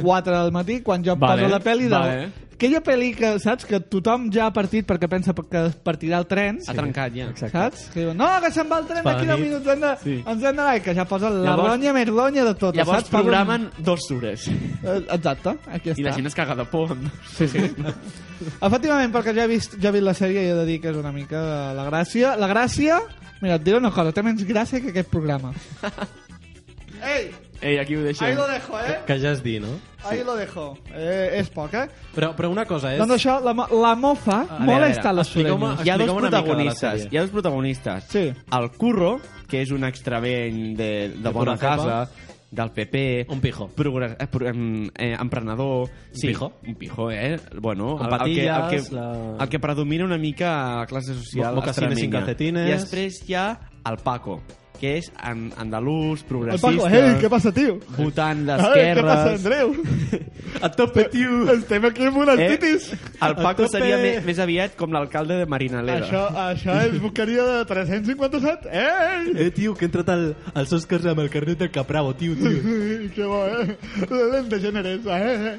4 0.00 0.38
del 0.42 0.52
matí 0.52 0.80
quan 0.82 1.04
jo 1.04 1.14
Vale, 1.16 1.42
poso 1.44 1.52
la 1.52 1.60
pel·li 1.60 1.84
de... 1.88 1.98
vale. 1.98 2.32
Aquella 2.54 2.78
pel·li 2.86 3.08
que, 3.18 3.32
saps, 3.42 3.64
que 3.66 3.80
tothom 3.90 4.28
ja 4.32 4.44
ha 4.46 4.52
partit 4.54 4.86
perquè 4.86 5.08
pensa 5.10 5.32
que 5.34 5.62
partirà 5.84 6.20
el 6.22 6.26
tren, 6.30 6.60
Ha 6.70 6.72
trencat 6.72 7.12
ja. 7.12 7.26
saps? 7.50 7.88
Que 7.92 8.04
diuen, 8.04 8.16
no, 8.16 8.28
que 8.40 8.50
se'n 8.54 8.68
va 8.70 8.78
el 8.78 8.86
tren 8.86 9.02
d'aquí 9.04 9.26
la 9.26 9.34
10 9.34 9.40
nit. 9.40 9.48
minuts, 9.48 9.66
hem 9.72 9.80
de, 9.82 9.90
Sí. 10.04 10.14
ens 10.22 10.28
hem 10.44 10.54
d'anar, 10.56 10.76
i 10.78 10.80
que 10.80 10.94
ja 10.94 11.04
posa 11.04 11.30
la 11.34 11.42
Llavors- 11.50 11.72
ronya 11.72 11.92
més 11.92 12.08
ronya 12.08 12.44
de 12.46 12.54
tot, 12.54 12.76
Llavors 12.78 12.98
saps? 13.02 13.10
Programen 13.10 13.66
dos 13.78 14.06
sures. 14.06 14.46
Eh, 14.48 15.04
Exacte, 15.10 15.56
aquí 15.66 15.90
està. 15.90 15.98
I 16.00 16.04
la 16.06 16.12
gent 16.14 16.26
es 16.30 16.34
caga 16.38 16.54
de 16.54 16.64
por. 16.64 16.94
Sí, 17.34 17.48
sí. 17.48 17.58
Efectivament, 18.62 19.12
perquè 19.12 19.34
ja 19.34 19.44
he 19.44 19.48
vist, 19.50 19.74
ja 19.82 19.88
he 19.90 19.92
vist 19.98 20.04
la 20.06 20.14
sèrie 20.14 20.46
i 20.46 20.50
he 20.52 20.54
de 20.54 20.64
dir 20.64 20.80
que 20.80 20.90
és 20.94 20.96
una 20.96 21.10
mica 21.12 21.72
la 21.74 21.88
gràcia. 21.90 22.36
La 22.38 22.46
gràcia... 22.48 23.00
Mira, 23.42 23.56
et 23.58 23.64
diré 23.66 23.76
una 23.82 23.90
cosa, 23.90 24.12
té 24.14 24.22
menys 24.22 24.46
gràcia 24.46 24.80
que 24.80 24.88
aquest 24.94 25.10
programa. 25.10 25.50
Ei, 27.04 27.30
Ei, 27.62 27.78
aquí 27.78 27.96
ho 27.96 28.02
deixem. 28.02 28.26
ahí 28.28 28.34
lo 28.34 28.46
dejo, 28.46 28.78
eh? 28.80 28.98
Que 29.06 29.18
ja 29.20 29.30
es 29.32 29.42
dir, 29.42 29.60
no? 29.62 29.68
Ahí 30.04 30.22
lo 30.24 30.34
dejo. 30.36 30.76
Eh, 30.92 31.38
és 31.40 31.48
poc, 31.50 31.72
eh? 31.74 31.88
Però, 32.14 32.34
però 32.36 32.50
una 32.50 32.66
cosa 32.66 32.92
és... 32.92 32.98
Doncs 33.00 33.14
això, 33.16 33.38
la, 33.40 33.54
la 33.70 33.94
mofa 33.96 34.42
A 34.42 34.58
veure, 34.58 34.66
molesta 34.66 35.08
a 35.08 35.12
a 35.12 35.14
les 35.14 35.28
sureños. 35.28 35.80
Hi 35.86 35.90
ha 35.90 35.96
dos 35.96 36.12
protagonistes. 36.12 37.08
Hi 37.10 37.16
ha 37.16 37.22
dos 37.22 37.30
protagonistes. 37.30 38.04
Sí. 38.10 38.32
El 38.52 38.70
Curro, 38.76 39.20
que 39.48 39.62
és 39.62 39.70
un 39.72 39.84
extraveny 39.84 40.74
de, 40.76 40.90
de, 41.14 41.22
De 41.22 41.30
bona 41.30 41.56
casa, 41.56 42.10
del 42.54 42.70
PP, 42.70 43.26
Un 43.30 43.40
pijo. 43.40 43.68
progre- 43.74 44.14
eh, 44.18 44.26
pro- 44.28 44.46
em, 44.46 44.84
eh, 44.96 45.16
emprenedor... 45.18 45.88
Sí, 46.12 46.28
pijo. 46.28 46.52
Un 46.66 46.74
pijo, 46.76 47.10
eh? 47.10 47.40
Bueno, 47.60 47.98
el, 48.00 48.12
el, 48.12 48.34
que, 48.34 48.46
el, 48.46 48.68
que, 48.68 48.94
la- 48.94 49.36
el 49.40 49.48
que 49.48 49.58
predomina 49.58 50.04
una 50.04 50.18
mica 50.18 50.74
a 50.74 50.78
la 50.80 50.86
classe 50.86 51.14
social 51.14 51.54
Mo- 51.54 51.60
mocasines 51.62 51.98
sin 51.98 52.12
extremeña. 52.14 52.26
calcetines. 52.26 52.68
I 52.68 52.72
després 52.78 53.22
hi 53.28 53.34
ha 53.34 53.58
el 53.90 53.96
Paco, 54.04 54.40
que 54.74 54.96
és 54.98 55.06
an, 55.22 55.46
andalús, 55.62 56.20
El 56.24 56.28
progressista, 56.28 56.70
Paco, 56.74 56.88
ei, 56.90 57.12
què 57.22 57.28
passa, 57.30 57.52
tio? 57.54 57.76
votant 57.96 58.40
Ai, 58.50 58.58
què 58.58 59.04
passa, 59.04 59.30
d'esquerres... 59.30 59.36
Andreu? 59.38 59.74
A 60.66 60.70
tope, 60.74 61.04
tio! 61.12 61.36
Estem 61.54 61.86
aquí 61.88 62.08
amb 62.08 62.18
unes 62.24 62.42
Eh? 62.42 62.48
titis. 62.54 62.88
El 63.22 63.36
Paco 63.38 63.68
seria 63.70 63.96
més, 64.02 64.18
més 64.26 64.40
aviat 64.42 64.74
com 64.78 64.92
l'alcalde 64.94 65.38
de 65.40 65.46
Marinaleda. 65.50 66.04
Això, 66.06 66.24
això 66.50 66.76
és 66.88 66.98
boqueria 67.02 67.46
de 67.48 67.60
357. 67.70 68.68
Ei! 68.74 69.32
Eh, 69.46 69.50
tio, 69.54 69.74
que 69.78 69.86
he 69.86 69.90
entrat 69.92 70.10
al, 70.14 70.26
als 70.54 70.74
Oscars 70.76 71.06
amb 71.10 71.22
el 71.24 71.30
carnet 71.32 71.62
del 71.64 71.70
Capravo, 71.74 72.12
tio, 72.18 72.34
tio. 72.34 72.58
que 73.14 73.24
bo, 73.30 73.44
eh? 73.46 73.78
L'Ellen 74.10 74.48
de 74.52 74.60
Generes, 74.62 75.06
eh? 75.06 75.56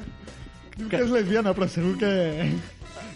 Diu 0.76 0.90
que 0.92 1.00
és 1.06 1.10
lesbiana, 1.12 1.56
però 1.56 1.68
segur 1.72 1.96
que... 2.00 2.12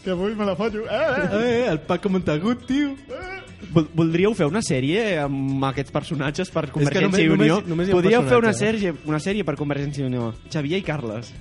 Que 0.00 0.14
avui 0.14 0.32
me 0.32 0.46
la 0.48 0.54
foto. 0.56 0.80
Eh? 0.88 1.24
Eh, 1.36 1.64
el 1.68 1.82
Paco 1.84 2.08
Montagut, 2.08 2.64
tio. 2.64 2.94
Vol- 3.10 3.49
Voldríeu 3.94 4.32
fer 4.34 4.46
una 4.48 4.62
sèrie 4.64 5.18
amb 5.20 5.62
aquests 5.68 5.92
personatges 5.92 6.50
per 6.50 6.70
Convergència 6.72 7.08
només- 7.10 7.20
i 7.24 7.28
Unió? 7.28 7.54
només- 7.60 7.68
només 7.68 7.90
Podríeu 7.90 8.22
fer 8.22 8.38
una 8.38 8.48
personatge, 8.48 8.78
sèrie, 8.80 8.94
una 9.04 9.18
sèrie 9.20 9.44
per 9.44 9.56
Convergència 9.56 10.00
i 10.04 10.06
Unió. 10.08 10.32
Xavier 10.50 10.78
i 10.78 10.82
Carles. 10.82 11.32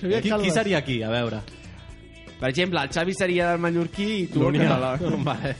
Xavier 0.00 0.20
Qui, 0.22 0.28
qui 0.28 0.30
Calves. 0.30 0.54
seria 0.54 0.78
aquí? 0.78 1.02
A 1.02 1.10
veure. 1.10 1.40
Per 2.40 2.48
exemple, 2.48 2.80
el 2.80 2.88
Xavi 2.88 3.12
seria 3.12 3.50
del 3.50 3.58
mallorquí 3.60 4.22
i 4.22 4.26
tu 4.26 4.46
el 4.48 4.54
català. 4.56 4.94
Vale. 5.28 5.56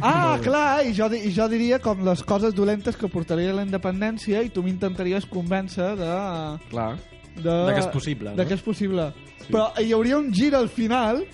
Ah, 0.00 0.38
clar, 0.40 0.86
i 0.86 0.94
jo, 0.94 1.08
i 1.12 1.32
jo 1.34 1.48
diria 1.48 1.80
com 1.80 2.04
les 2.06 2.22
coses 2.22 2.54
dolentes 2.54 2.96
que 2.96 3.08
portaria 3.08 3.52
la 3.52 3.64
independència 3.64 4.40
i 4.44 4.48
tu 4.50 4.62
m'intentaries 4.62 5.26
convèncer 5.26 5.96
de... 5.98 6.12
Clar. 6.70 6.96
De, 7.34 7.42
De 7.66 7.72
que 7.74 7.80
és 7.80 7.86
possible, 7.88 8.30
no? 8.30 8.36
De 8.36 8.46
que 8.46 8.54
és 8.54 8.62
possible. 8.62 9.12
Sí. 9.40 9.52
Però 9.52 9.72
hi 9.82 9.92
hauria 9.92 10.18
un 10.18 10.30
gir 10.32 10.54
al 10.54 10.68
final 10.68 11.24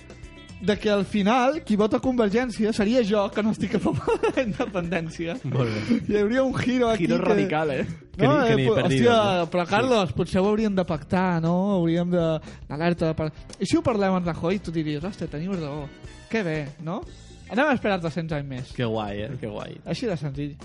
de 0.59 0.75
que 0.79 0.89
al 0.89 1.05
final 1.05 1.61
qui 1.63 1.75
vota 1.77 1.99
Convergència 2.01 2.71
seria 2.73 3.03
jo, 3.05 3.27
que 3.29 3.43
no 3.45 3.51
estic 3.53 3.75
a 3.77 3.79
favor 3.79 4.17
de 4.23 4.31
la 4.35 4.43
independència. 4.47 5.35
Molt 5.45 5.69
bé. 5.69 5.99
Hi 6.09 6.17
hauria 6.21 6.43
un 6.43 6.55
giro 6.57 6.89
aquí 6.89 7.05
Giro 7.05 7.19
que... 7.21 7.29
radical, 7.29 7.71
eh? 7.75 7.85
Que 8.17 8.25
ni- 8.27 8.47
que 8.47 8.55
ni 8.57 8.65
po- 8.67 8.75
perdido, 8.79 9.11
hòstia, 9.11 9.37
no? 9.43 9.49
però 9.53 9.65
Carlos, 9.69 10.13
potser 10.17 10.41
ho 10.41 10.47
hauríem 10.49 10.73
de 10.75 10.85
pactar, 10.89 11.39
no? 11.43 11.53
Hauríem 11.77 12.09
de... 12.09 12.23
Alerta. 12.73 13.13
Per... 13.13 13.29
I 13.59 13.65
si 13.69 13.77
ho 13.77 13.83
parlem 13.85 14.17
amb 14.17 14.25
Rajoy, 14.31 14.57
tu 14.59 14.73
diries, 14.73 15.03
hòstia, 15.05 15.29
teniu 15.29 15.53
raó. 15.53 15.85
Que 16.31 16.41
bé, 16.43 16.57
no? 16.81 17.01
Anem 17.53 17.69
a 17.69 17.75
esperar 17.77 17.99
200 18.01 18.35
anys 18.41 18.49
més. 18.49 18.71
Que 18.75 18.83
guai, 18.89 19.21
eh? 19.27 19.29
Que 19.39 19.47
guai. 19.47 19.77
Així 19.85 20.09
de 20.09 20.17
senzill. 20.19 20.57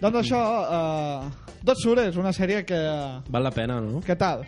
Doncs 0.00 0.20
això, 0.20 0.38
uh, 0.40 1.56
Dos 1.64 1.80
Sures, 1.82 2.14
una 2.20 2.30
sèrie 2.32 2.62
que... 2.64 2.76
Val 3.28 3.42
la 3.48 3.50
pena, 3.56 3.80
no? 3.80 3.98
Què 4.04 4.14
tal? 4.20 4.44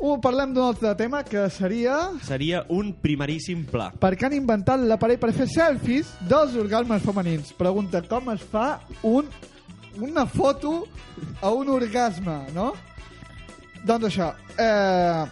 Uh, 0.00 0.14
parlem 0.24 0.54
d'un 0.56 0.64
altre 0.64 0.94
tema 0.96 1.18
que 1.28 1.42
seria... 1.52 1.96
Seria 2.24 2.62
un 2.72 2.94
primeríssim 3.04 3.66
pla. 3.68 3.90
Per 4.00 4.14
què 4.16 4.30
han 4.30 4.36
inventat 4.38 4.80
l'aparell 4.88 5.18
per 5.20 5.28
fer 5.36 5.44
selfies 5.52 6.08
dels 6.30 6.54
orgasmes 6.56 7.04
femenins? 7.04 7.50
Pregunta, 7.58 8.00
com 8.08 8.30
es 8.32 8.40
fa 8.48 8.78
un, 9.04 9.28
una 10.00 10.24
foto 10.24 10.86
a 11.44 11.52
un 11.52 11.68
orgasme, 11.74 12.38
no? 12.56 12.70
Doncs 13.84 14.08
això, 14.08 14.30
eh, 14.56 15.28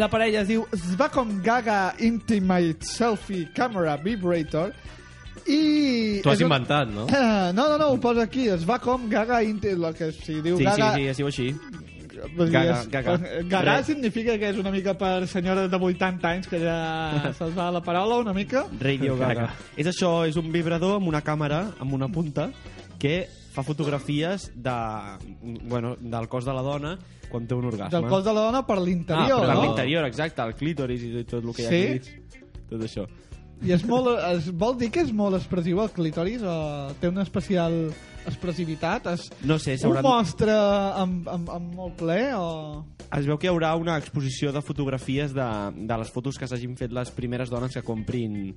l'aparell 0.00 0.40
es 0.40 0.48
diu 0.48 0.64
Svacom 0.72 1.36
Gaga 1.44 1.92
Intimate 2.04 2.84
Selfie 2.88 3.50
Camera 3.56 3.98
Vibrator 4.00 4.72
i... 5.44 6.20
Tu 6.24 6.30
has 6.32 6.40
un- 6.40 6.48
inventat, 6.48 6.88
no? 6.88 7.04
Eh, 7.12 7.52
no, 7.58 7.68
no, 7.68 7.76
no, 7.76 7.90
ho 7.92 8.00
posa 8.00 8.24
aquí, 8.24 8.48
Svacom 8.56 9.04
Gaga 9.12 9.42
Intimate... 9.44 9.92
Que 10.00 10.12
si 10.16 10.40
diu 10.40 10.56
Sí, 10.56 10.64
sí, 10.64 10.70
Gaga... 10.72 10.94
sí, 10.96 11.10
es 11.12 11.20
diu 11.20 11.28
així. 11.28 11.50
Gaga, 12.36 12.84
gaga. 12.90 13.16
Gaga 13.48 13.76
significa 13.84 14.36
que 14.38 14.48
és 14.50 14.58
una 14.58 14.70
mica 14.70 14.94
per 14.98 15.26
senyores 15.28 15.70
de 15.70 15.76
80 15.76 16.28
anys 16.28 16.48
que 16.48 16.60
ja 16.62 17.32
se'ls 17.38 17.56
va 17.56 17.70
la 17.74 17.82
paraula 17.84 18.18
una 18.24 18.32
mica. 18.36 18.66
Radio 18.80 19.16
Gaga. 19.20 19.50
És 19.76 19.86
això, 19.90 20.26
és 20.28 20.36
un 20.40 20.50
vibrador 20.52 20.96
amb 21.00 21.08
una 21.08 21.22
càmera, 21.22 21.72
amb 21.80 21.92
una 21.96 22.08
punta, 22.08 22.50
que 22.98 23.26
fa 23.52 23.62
fotografies 23.64 24.50
de, 24.54 24.72
bueno, 25.68 25.96
del 26.00 26.28
cos 26.28 26.44
de 26.44 26.52
la 26.52 26.62
dona 26.62 26.96
quan 27.30 27.46
té 27.48 27.54
un 27.56 27.64
orgasme. 27.66 27.90
Del 27.98 28.08
cos 28.08 28.24
de 28.24 28.32
la 28.32 28.40
dona 28.48 28.64
per 28.66 28.78
l'interior, 28.80 29.40
per 29.40 29.50
Ah, 29.50 29.54
no? 29.54 29.62
l'interior, 29.64 30.04
exacte, 30.06 30.42
el 30.42 30.54
clítoris 30.54 31.02
i 31.02 31.24
tot 31.24 31.42
el 31.44 31.54
que 31.56 31.62
hi 31.62 31.66
ha 31.66 31.70
Sí? 31.70 31.84
aquí. 31.96 32.42
Tot 32.70 32.80
això. 32.86 33.06
I 33.64 33.72
és 33.72 33.84
molt, 33.88 34.10
es, 34.34 34.50
vol 34.52 34.76
dir 34.76 34.90
que 34.92 35.00
és 35.00 35.12
molt 35.16 35.34
expressiu 35.38 35.80
el 35.80 35.88
clítoris 35.90 36.42
o 36.44 36.92
té 37.00 37.08
un 37.08 37.18
especial 37.22 37.72
expressivitat? 38.26 39.06
És 39.14 39.30
No 39.44 39.58
sé, 39.58 39.72
un 39.76 39.78
s'hauran... 39.78 40.02
mostre 40.04 40.52
amb, 40.52 41.28
amb, 41.28 41.50
amb 41.50 41.74
molt 41.74 41.96
ple 42.00 42.20
o... 42.34 42.84
Es 43.16 43.22
veu 43.24 43.38
que 43.38 43.46
hi 43.46 43.50
haurà 43.52 43.76
una 43.78 43.94
exposició 44.00 44.50
de 44.52 44.60
fotografies 44.66 45.30
de, 45.32 45.44
de 45.76 45.96
les 46.00 46.08
fotos 46.10 46.36
que 46.40 46.48
s'hagin 46.50 46.72
fet 46.76 46.90
les 46.92 47.12
primeres 47.14 47.48
dones 47.52 47.72
que 47.72 47.82
comprin 47.86 48.50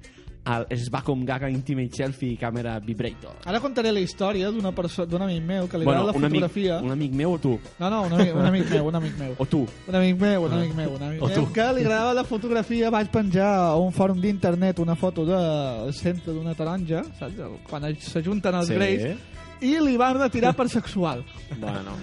el 0.50 0.66
Svacom 0.80 1.22
Gaga 1.28 1.52
Intimate 1.54 1.94
Selfie 1.94 2.36
Camera 2.40 2.80
Vibrator. 2.82 3.36
Ara 3.46 3.60
contaré 3.62 3.92
la 3.94 4.00
història 4.02 4.50
d'una 4.50 4.72
perso- 4.74 5.06
d'un 5.06 5.22
amic 5.22 5.44
meu 5.46 5.68
que 5.70 5.78
li 5.78 5.86
agrada 5.86 6.08
la 6.10 6.16
un 6.18 6.26
amic, 6.26 6.40
fotografia. 6.42 6.80
un 6.82 6.92
amic 6.96 7.14
meu 7.14 7.34
o 7.36 7.38
tu? 7.38 7.60
No, 7.78 7.90
no, 7.94 8.02
un 8.08 8.14
amic, 8.18 8.34
un 8.36 8.46
amic 8.50 8.70
meu, 8.74 8.88
un 8.90 8.96
amic 9.04 9.18
meu. 9.20 9.36
O 9.38 9.46
tu? 9.46 9.62
Un 9.88 9.96
amic 10.02 10.18
meu, 10.20 10.44
un 10.50 10.54
amic 10.58 10.74
meu, 10.82 10.96
un 10.98 11.04
amic 11.12 11.22
O 11.22 11.28
meu 11.30 11.36
tu. 11.46 11.54
que 11.54 11.68
li 11.78 11.86
agradava 11.86 12.14
la 12.18 12.24
fotografia, 12.26 12.90
vaig 12.90 13.12
penjar 13.14 13.52
a 13.70 13.76
un 13.78 13.92
fòrum 13.94 14.18
d'internet 14.24 14.80
una 14.82 14.96
foto 14.96 15.28
del 15.30 15.94
centre 15.94 16.34
d'una 16.34 16.56
taronja, 16.58 17.04
saps? 17.20 17.38
Quan 17.70 17.86
s'ajunten 18.02 18.56
els 18.64 18.68
Sí. 18.72 18.74
greis, 18.80 19.20
i 19.62 19.76
li 19.84 19.98
van 20.00 20.18
retirar 20.20 20.56
per 20.56 20.70
sexual. 20.70 21.24
Bueno. 21.60 21.98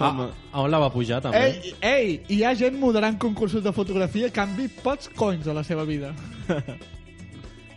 Ah, 0.00 0.30
a 0.52 0.62
on 0.62 0.70
la 0.72 0.78
va 0.80 0.88
pujar, 0.88 1.20
també? 1.20 1.42
Ei, 1.44 1.74
ei, 1.84 2.14
hi 2.32 2.38
ha 2.42 2.54
gent 2.56 2.78
moderant 2.80 3.18
concursos 3.20 3.60
de 3.62 3.72
fotografia 3.76 4.30
a 4.30 4.32
canvi 4.32 4.70
pots 4.80 5.10
coins 5.12 5.44
a 5.46 5.56
la 5.56 5.64
seva 5.66 5.84
vida. 5.84 6.14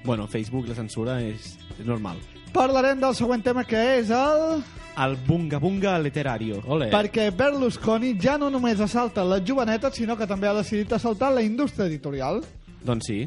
Bueno, 0.04 0.28
Facebook, 0.28 0.68
la 0.68 0.76
censura 0.76 1.22
és, 1.24 1.54
és 1.80 1.86
normal. 1.88 2.18
Parlarem 2.52 3.00
del 3.00 3.16
següent 3.16 3.44
tema 3.44 3.64
que 3.64 3.80
és 4.02 4.10
el... 4.12 4.60
El 5.00 5.16
Bunga 5.26 5.58
Bunga 5.64 5.96
Leterario. 5.98 6.60
Ole. 6.68 6.90
Perquè 6.92 7.30
Berlusconi 7.34 8.12
ja 8.22 8.36
no 8.38 8.52
només 8.54 8.84
assalta 8.84 9.24
les 9.26 9.46
jovenetes, 9.48 9.96
sinó 9.96 10.18
que 10.20 10.28
també 10.28 10.52
ha 10.52 10.58
decidit 10.60 10.92
assaltar 10.94 11.32
la 11.34 11.42
indústria 11.42 11.88
editorial. 11.88 12.44
Doncs 12.84 13.08
sí. 13.10 13.22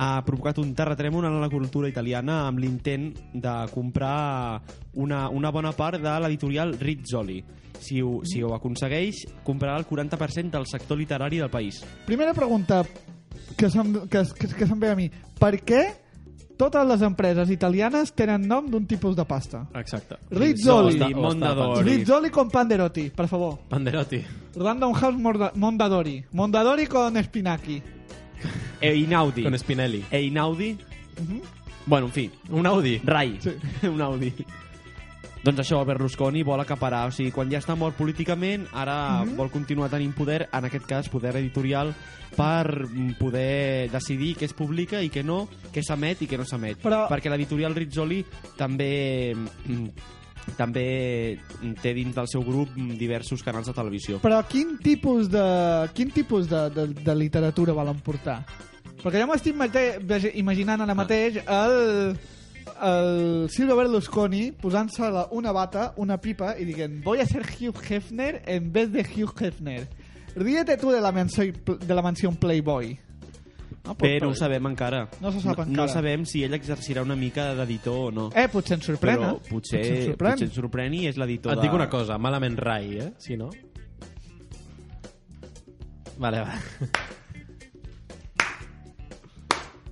Ha 0.00 0.22
provocat 0.24 0.56
un 0.62 0.70
terratrèmol 0.72 1.26
en 1.28 1.34
la 1.42 1.50
cultura 1.52 1.88
italiana 1.90 2.46
amb 2.46 2.62
l'intent 2.62 3.10
de 3.34 3.54
comprar 3.74 4.60
una, 4.96 5.26
una 5.28 5.50
bona 5.52 5.74
part 5.76 6.00
de 6.00 6.14
l'editorial 6.24 6.72
Rizzoli. 6.80 7.42
Si 7.80 8.00
ho, 8.00 8.20
si 8.24 8.40
ho 8.42 8.54
aconsegueix, 8.56 9.26
comprarà 9.44 9.76
el 9.76 9.86
40% 9.88 10.56
del 10.56 10.66
sector 10.68 10.96
literari 10.96 11.40
del 11.40 11.52
país. 11.52 11.82
Primera 12.06 12.32
pregunta 12.32 12.82
que 13.56 13.68
se'm, 13.68 14.06
que, 14.08 14.24
que, 14.38 14.48
que 14.48 14.66
se'm 14.66 14.80
ve 14.80 14.90
a 14.90 14.96
mi. 14.96 15.10
Per 15.40 15.52
què 15.68 15.82
totes 16.60 16.84
les 16.88 17.04
empreses 17.06 17.52
italianes 17.52 18.12
tenen 18.12 18.44
nom 18.48 18.66
d'un 18.68 18.84
tipus 18.88 19.14
de 19.16 19.24
pasta? 19.24 19.62
Exacte. 19.80 20.18
Rizzoli. 20.32 20.96
Està 20.96 21.08
Mondadori. 21.16 21.86
Rizzoli 21.86 22.32
con 22.32 22.50
Panderotti, 22.52 23.08
per 23.16 23.28
favor. 23.28 23.56
Panderotti. 23.68 24.20
Random 24.56 24.92
House 24.92 25.56
Mondadori. 25.56 26.18
Mondadori 26.32 26.86
con 26.86 27.16
Spinacchi. 27.22 27.82
E 28.80 28.94
Inaudi. 28.96 29.42
Con 29.42 29.58
Spinelli. 29.58 30.04
E 30.10 30.22
Inaudi. 30.22 30.76
Bueno, 31.86 32.06
en 32.06 32.12
fi, 32.12 32.30
Un 32.50 32.66
Audi. 32.66 33.00
Rai. 33.04 33.38
Sí. 33.40 33.50
un 33.88 34.00
Audi. 34.00 34.32
Doncs 35.42 35.62
això, 35.62 35.78
Berlusconi 35.88 36.42
vol 36.44 36.60
acaparar, 36.60 37.06
o 37.08 37.12
sigui, 37.16 37.30
quan 37.32 37.48
ja 37.48 37.58
està 37.62 37.72
mort 37.72 37.96
políticament, 37.96 38.66
ara 38.76 39.24
vol 39.38 39.48
continuar 39.48 39.88
tenint 39.88 40.12
poder, 40.12 40.42
en 40.52 40.66
aquest 40.68 40.84
cas 40.84 41.08
poder 41.08 41.32
editorial, 41.40 41.94
per 42.36 42.84
mm, 42.84 43.14
poder 43.18 43.88
decidir 43.90 44.34
què 44.36 44.44
es 44.44 44.52
publica 44.52 45.00
i 45.00 45.08
què 45.08 45.24
no, 45.24 45.46
què 45.72 45.80
s'emet 45.82 46.20
i 46.20 46.28
què 46.28 46.36
no 46.36 46.44
s'emet. 46.44 46.82
Però- 46.84 47.06
Perquè 47.08 47.32
l'editorial 47.32 47.74
Rizzoli 47.74 48.20
també 48.60 49.32
mm, 49.34 49.88
també 50.56 50.84
té 51.80 51.92
dins 51.94 52.14
del 52.16 52.28
seu 52.28 52.44
grup 52.44 52.76
mm, 52.76 52.98
diversos 53.00 53.42
canals 53.42 53.72
de 53.72 53.74
televisió. 53.76 54.20
Però 54.20 54.42
quin 54.48 54.76
tipus 54.84 55.30
de, 55.32 55.44
quin 55.96 56.12
tipus 56.12 56.48
de, 56.52 56.66
de, 56.74 56.86
de 57.00 57.14
literatura 57.16 57.72
volen 57.72 58.00
portar? 58.04 58.42
Perquè 59.02 59.20
jo 59.22 59.26
m'estic 59.30 59.54
mate- 59.56 60.30
imaginant 60.34 60.80
ara 60.84 60.94
mateix 60.94 61.36
el, 61.46 62.16
el 62.84 63.48
Silvio 63.50 63.76
Berlusconi 63.76 64.50
posant-se 64.52 65.08
una 65.32 65.52
bata, 65.52 65.92
una 65.96 66.18
pipa 66.20 66.54
i 66.58 66.64
dient 66.68 67.02
voy 67.04 67.20
a 67.20 67.26
ser 67.26 67.42
Hugh 67.46 67.80
Hefner 67.88 68.42
en 68.46 68.72
vez 68.72 68.90
de 68.92 69.00
Hugh 69.04 69.32
Hefner. 69.40 69.88
Ríete 70.36 70.76
tú 70.76 70.90
de 70.90 71.00
la, 71.00 71.10
mansión, 71.12 71.52
de 71.64 71.94
la 71.94 72.02
mansión 72.02 72.36
Playboy. 72.36 72.98
No, 73.82 73.94
Però 73.96 74.26
no 74.26 74.32
ho 74.32 74.34
sabem 74.36 74.66
encara. 74.68 75.08
No 75.22 75.32
se 75.32 75.40
sap 75.40 75.56
No, 75.56 75.64
encara. 75.64 75.76
no 75.76 75.88
sabem 75.88 76.26
si 76.28 76.42
ell 76.44 76.52
exercirà 76.54 77.00
una 77.02 77.16
mica 77.16 77.54
d'editor 77.56 78.10
o 78.10 78.10
no. 78.12 78.26
Eh, 78.36 78.46
potser 78.52 78.76
ens 78.76 78.84
sorprèn, 78.86 79.16
Però 79.18 79.30
eh? 79.38 79.48
potser, 79.48 79.80
ens 79.80 80.04
sorprèn. 80.10 80.34
potser 80.36 80.46
ens 80.50 80.54
sorprèn 80.60 80.94
i 80.94 81.06
és 81.08 81.16
l'editor 81.16 81.56
Et 81.56 81.62
dic 81.64 81.72
una 81.72 81.88
cosa, 81.88 82.18
malament 82.18 82.58
Rai, 82.60 82.98
eh? 83.00 83.08
Si 83.18 83.36
no... 83.40 83.48
Vale, 86.20 86.42
va. 86.44 86.52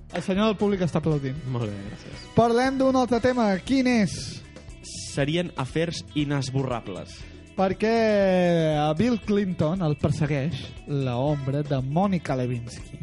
El 0.09 0.23
senyor 0.25 0.49
del 0.49 0.57
públic 0.57 0.81
està 0.81 0.97
aplaudint. 1.03 1.37
Molt 1.53 1.69
bé, 1.69 1.75
gràcies. 1.91 2.29
Parlem 2.33 2.79
d'un 2.79 2.97
altre 2.97 3.19
tema. 3.21 3.51
Quin 3.65 3.87
és? 3.91 4.15
Serien 5.13 5.51
afers 5.59 6.01
inesborrables. 6.17 7.13
Perquè 7.59 7.93
a 8.79 8.87
Bill 8.97 9.19
Clinton 9.27 9.83
el 9.85 9.97
persegueix 9.99 10.63
la 10.87 11.17
ombra 11.19 11.61
de 11.67 11.81
Monica 11.83 12.37
Lewinsky. 12.39 12.97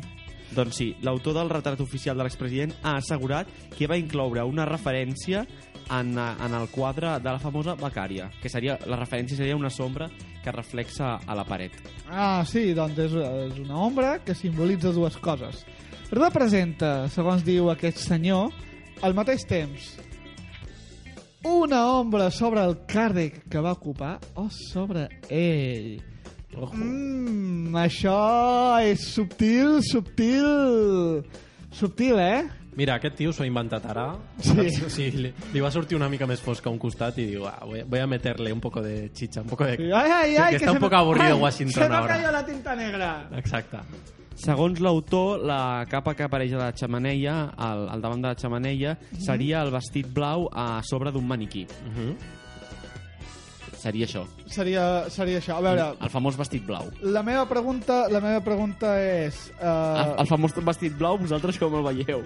Doncs 0.57 0.79
sí, 0.81 0.87
l'autor 1.05 1.37
del 1.37 1.53
retrat 1.53 1.81
oficial 1.85 2.17
de 2.17 2.25
l'expresident 2.25 2.73
ha 2.81 2.97
assegurat 2.97 3.51
que 3.77 3.87
va 3.87 3.99
incloure 4.01 4.47
una 4.49 4.65
referència 4.65 5.45
en, 5.93 6.17
en 6.17 6.55
el 6.57 6.71
quadre 6.73 7.19
de 7.21 7.29
la 7.29 7.39
famosa 7.39 7.77
becària, 7.79 8.31
que 8.41 8.49
seria 8.51 8.79
la 8.89 8.97
referència 8.99 9.37
seria 9.37 9.59
una 9.59 9.71
sombra 9.71 10.09
que 10.43 10.55
reflexa 10.55 11.19
a 11.27 11.37
la 11.37 11.45
paret. 11.45 11.77
Ah, 12.09 12.43
sí, 12.49 12.71
doncs 12.75 12.99
és, 13.05 13.15
és 13.51 13.61
una 13.63 13.79
ombra 13.85 14.17
que 14.25 14.35
simbolitza 14.35 14.95
dues 14.97 15.21
coses. 15.21 15.67
Representa, 16.11 17.09
segons 17.13 17.43
diu 17.45 17.71
aquest 17.73 17.99
senyor, 17.99 18.53
al 19.03 19.15
mateix 19.15 19.45
temps 19.49 19.95
una 21.47 21.85
ombra 22.01 22.31
sobre 22.35 22.59
el 22.67 22.73
càrrec 22.91 23.45
que 23.51 23.61
va 23.63 23.71
ocupar 23.77 24.17
o 24.35 24.49
sobre 24.51 25.05
ell. 25.31 26.01
Mm, 26.57 27.71
això 27.79 28.17
és 28.83 29.05
subtil, 29.15 29.77
subtil... 29.87 31.23
Subtil, 31.77 32.19
eh? 32.19 32.41
Mira, 32.77 32.97
aquest 32.99 33.15
tio 33.21 33.31
s'ho 33.33 33.45
ha 33.45 33.47
inventat 33.47 33.85
ara. 33.93 34.09
Sí. 34.43 34.65
Sigui, 34.91 35.23
li, 35.29 35.31
li 35.55 35.63
va 35.63 35.71
sortir 35.71 35.95
una 35.99 36.09
mica 36.11 36.27
més 36.27 36.41
fosca 36.43 36.71
a 36.71 36.73
un 36.75 36.81
costat 36.83 37.19
i 37.23 37.29
diu, 37.31 37.45
ah, 37.47 37.61
voy, 37.63 37.83
voy 37.87 38.01
a 38.03 38.07
meterle 38.11 38.51
un 38.53 38.61
poco 38.65 38.83
de 38.83 39.13
chicha, 39.13 39.43
un 39.43 39.49
poco 39.53 39.65
de... 39.69 39.77
Ay, 39.95 40.11
ay, 40.11 40.37
ay, 40.37 40.51
que 40.51 40.57
está 40.57 40.67
se 40.67 40.71
un 40.73 40.81
me- 40.81 40.87
poco 40.89 40.97
aburrido 40.97 41.37
ay, 41.37 41.43
Washington 41.43 41.83
Se 41.85 41.89
me 41.89 41.95
ahora. 41.95 42.17
cayó 42.17 42.33
la 42.33 42.45
tinta 42.47 42.75
negra. 42.75 43.29
Exacte. 43.37 43.79
Segons 44.37 44.81
l'autor, 44.85 45.41
la 45.49 45.87
capa 45.89 46.13
que 46.15 46.27
apareix 46.27 46.53
a 46.53 46.59
la 46.61 46.73
xamaneia, 46.77 47.37
al, 47.57 47.87
al 47.89 48.03
davant 48.05 48.21
de 48.21 48.29
la 48.29 48.37
xamaneia, 48.39 48.97
seria 49.19 49.63
el 49.65 49.73
vestit 49.73 50.11
blau 50.13 50.51
a 50.53 50.83
sobre 50.85 51.11
d'un 51.13 51.27
maniquí. 51.27 51.67
Uh 51.89 51.95
-huh. 51.97 52.17
Seria 53.77 54.07
això, 54.07 54.27
Seria, 54.47 55.09
seria 55.11 55.39
això. 55.39 55.57
A 55.57 55.61
veure, 55.61 55.95
el 56.01 56.11
famós 56.11 56.37
vestit 56.37 56.65
blau. 56.67 56.91
la 57.03 57.23
meva 57.23 57.47
pregunta, 57.49 58.09
la 58.09 58.21
meva 58.21 58.41
pregunta 58.41 58.99
és... 59.01 59.53
El, 59.61 59.69
Uh, 59.69 60.21
el 60.21 60.27
famós 60.27 60.53
vestit 60.65 60.97
blau, 60.99 61.19
vosaltres 61.19 61.59
com 61.59 61.75
el 61.75 61.83
veieu? 61.83 62.23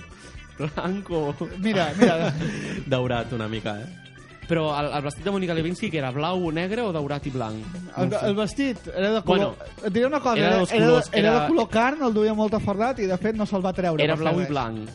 Blanc 0.58 1.10
o... 1.10 1.34
mira, 1.58 1.92
mira, 1.98 2.34
Daurat 2.86 3.32
una 3.32 3.48
mica, 3.48 3.80
eh? 3.80 4.09
Però 4.50 4.64
el, 4.74 4.88
el 4.98 5.02
vestit 5.06 5.22
de 5.24 5.30
Mónica 5.30 5.54
Lewinsky, 5.54 5.88
que 5.92 6.00
era 6.00 6.10
blau, 6.10 6.48
negre 6.50 6.82
o 6.82 6.90
daurat 6.92 7.26
i 7.26 7.30
blanc? 7.30 7.76
el, 8.02 8.10
el 8.26 8.34
vestit 8.34 8.88
era 8.90 9.12
de 9.14 9.20
color... 9.22 9.52
Bueno, 9.54 9.68
et 9.86 9.92
diré 9.94 10.06
una 10.08 10.18
cosa, 10.20 10.40
era 10.40 10.48
era, 10.48 10.58
dos 10.64 10.72
era, 10.72 10.86
colors, 10.88 11.10
era, 11.12 11.20
era- 11.20 11.36
de 11.44 11.52
color 11.52 11.68
carn, 11.70 12.02
el 12.08 12.16
duia 12.16 12.34
molt 12.34 12.56
afardat 12.58 12.98
i 12.98 13.06
de 13.06 13.18
fet 13.22 13.38
no 13.38 13.46
se'l 13.46 13.62
va 13.64 13.72
treure. 13.76 14.02
Era 14.02 14.16
blau 14.18 14.40
i 14.42 14.48
blanc. 14.50 14.90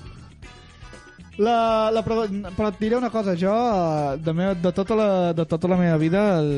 La, 1.38 1.90
la, 1.92 2.02
però, 2.04 2.24
però 2.56 2.70
et 2.72 2.78
diré 2.80 2.96
una 2.96 3.10
cosa, 3.12 3.34
jo 3.36 3.52
eh, 3.52 4.18
de, 4.24 4.34
meva, 4.34 4.54
de, 4.56 4.72
tota, 4.76 4.96
la, 4.96 5.08
de 5.36 5.46
tota 5.46 5.68
la 5.72 5.76
meva 5.80 5.98
vida 6.00 6.22
el, 6.40 6.52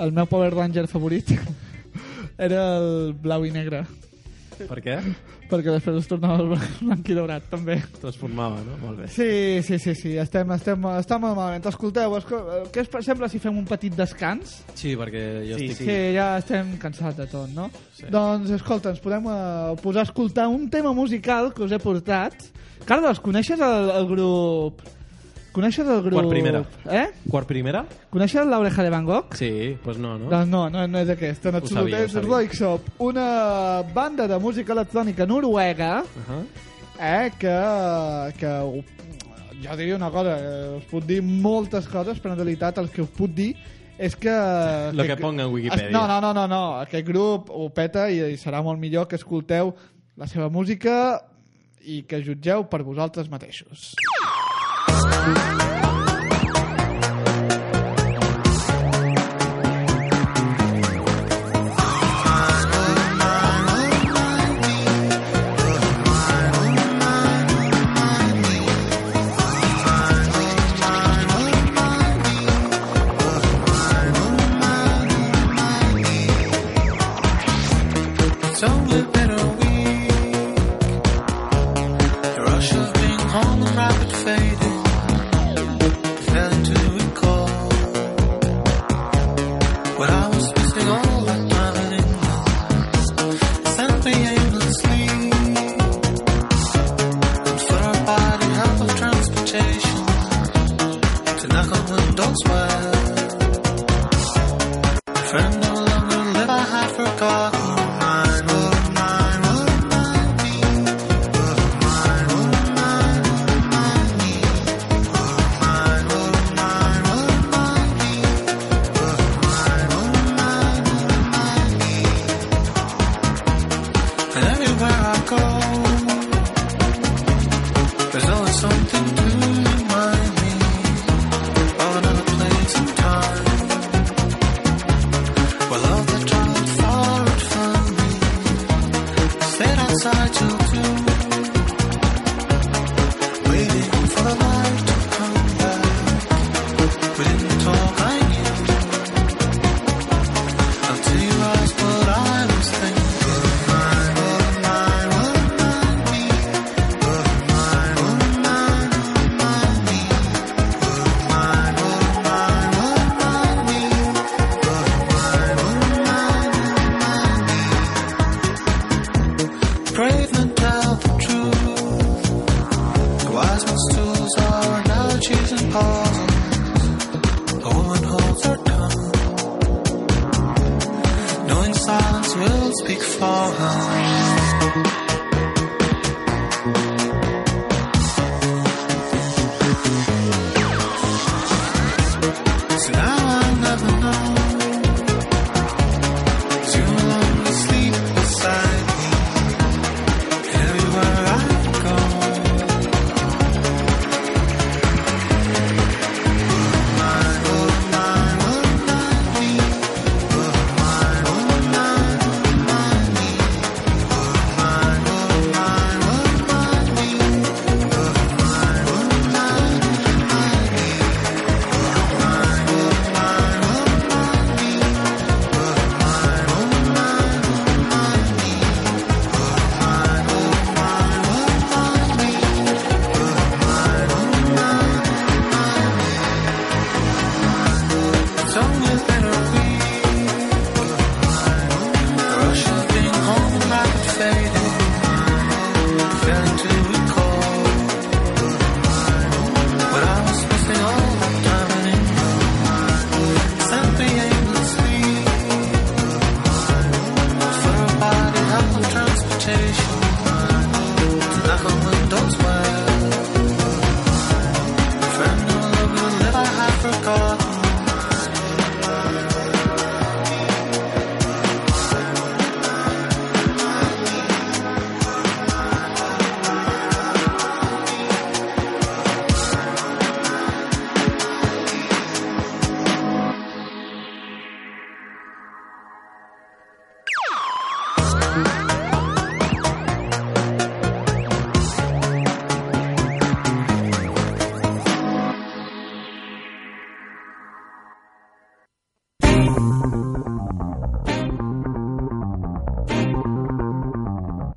el 0.00 0.12
meu 0.16 0.28
Power 0.30 0.54
Ranger 0.54 0.86
favorit 0.88 1.32
era 2.46 2.62
el 2.78 3.12
blau 3.20 3.44
i 3.44 3.52
negre 3.52 3.82
Per 4.56 4.80
què? 4.80 4.94
Perquè 5.50 5.72
després 5.74 6.00
es 6.00 6.08
tornava 6.10 6.44
blanc- 6.52 7.08
i 7.10 7.14
daurat 7.16 7.44
també 7.50 7.78
transformava, 8.00 8.58
no? 8.66 8.76
Molt 8.82 9.02
bé. 9.02 9.08
Sí, 9.12 9.28
sí, 9.66 9.78
sí, 9.82 9.94
sí. 9.98 10.14
Estem, 10.20 10.50
estem, 10.56 10.86
estem 10.98 11.22
molt 11.22 11.36
malament. 11.38 11.66
Escolteu, 11.70 12.16
esco... 12.18 12.40
què 12.74 12.84
us 12.86 13.06
sembla 13.06 13.28
si 13.32 13.40
fem 13.42 13.56
un 13.58 13.66
petit 13.68 13.94
descans? 13.96 14.58
Sí, 14.74 14.96
perquè 14.98 15.24
jo 15.48 15.60
Sí, 15.60 15.70
estic... 15.72 15.86
Sí, 15.86 15.96
ja 16.16 16.28
estem 16.42 16.74
cansats 16.82 17.16
de 17.20 17.28
tot, 17.30 17.48
no? 17.54 17.70
Sí. 17.96 18.08
Doncs, 18.12 18.50
escolta, 18.58 18.92
ens 18.94 19.02
podem 19.04 19.26
uh, 19.30 19.76
posar 19.82 20.04
a 20.04 20.10
escoltar 20.10 20.48
un 20.52 20.68
tema 20.72 20.92
musical 20.96 21.52
que 21.54 21.64
us 21.66 21.72
he 21.72 21.80
portat. 21.82 22.36
Carlos, 22.86 23.20
coneixes 23.24 23.60
el, 23.62 23.90
el 24.00 24.06
grup... 24.10 24.82
Coneixes 25.56 25.88
el 25.88 26.02
grup... 26.04 26.18
Quart 26.18 26.28
primera. 26.28 26.58
Eh? 26.92 27.06
Quart 27.32 27.48
primera? 27.48 27.80
Coneixes 28.12 28.44
l'Oreja 28.44 28.84
de 28.84 28.90
Van 28.92 29.06
Gogh? 29.08 29.36
Sí, 29.38 29.48
doncs 29.86 30.00
no, 30.02 30.10
no? 30.20 30.28
Doncs 30.28 30.50
no, 30.52 30.66
no, 30.68 30.82
no 30.92 31.00
és 31.00 31.12
aquest, 31.14 31.46
en 31.48 31.56
absolut. 31.62 31.88
sabia, 31.88 32.02
és. 32.04 32.16
Roixop, 32.26 32.90
una 33.06 33.28
banda 33.94 34.26
de 34.28 34.36
música 34.42 34.76
electrònica 34.76 35.24
noruega 35.24 35.86
Uh 35.96 36.22
-huh. 36.28 36.42
eh, 37.00 37.30
que, 37.38 37.56
que 38.38 38.50
jo 39.64 39.76
diria 39.76 39.96
una 39.96 40.10
cosa, 40.10 40.36
eh, 40.38 40.76
us 40.76 40.84
puc 40.90 41.04
dir 41.04 41.22
moltes 41.22 41.88
coses, 41.88 42.20
però 42.20 42.32
en 42.32 42.36
realitat 42.36 42.78
el 42.78 42.90
que 42.90 43.02
us 43.02 43.08
puc 43.08 43.32
dir 43.32 43.54
és 43.98 44.14
que... 44.14 44.30
Lo 44.92 45.04
que 45.04 45.16
ponga 45.16 45.44
en 45.44 45.52
Wikipedia. 45.52 45.90
No, 45.90 46.06
no, 46.06 46.20
no, 46.20 46.34
no, 46.34 46.46
no. 46.46 46.80
aquest 46.80 47.06
grup 47.06 47.48
ho 47.50 47.70
peta 47.70 48.10
i, 48.10 48.20
i 48.32 48.36
serà 48.36 48.62
molt 48.62 48.78
millor 48.78 49.08
que 49.08 49.16
escolteu 49.16 49.74
la 50.16 50.26
seva 50.26 50.50
música 50.50 51.22
i 51.80 52.02
que 52.02 52.20
jutgeu 52.22 52.64
per 52.68 52.82
vosaltres 52.82 53.30
mateixos. 53.30 53.94
Bye. 55.10 55.75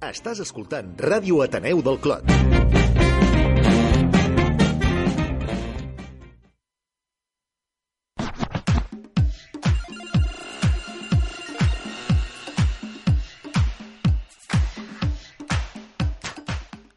Estàs 0.09 0.39
escoltant 0.41 0.87
Ràdio 1.05 1.43
Ateneu 1.43 1.83
del 1.85 1.99
Clot. 2.01 2.25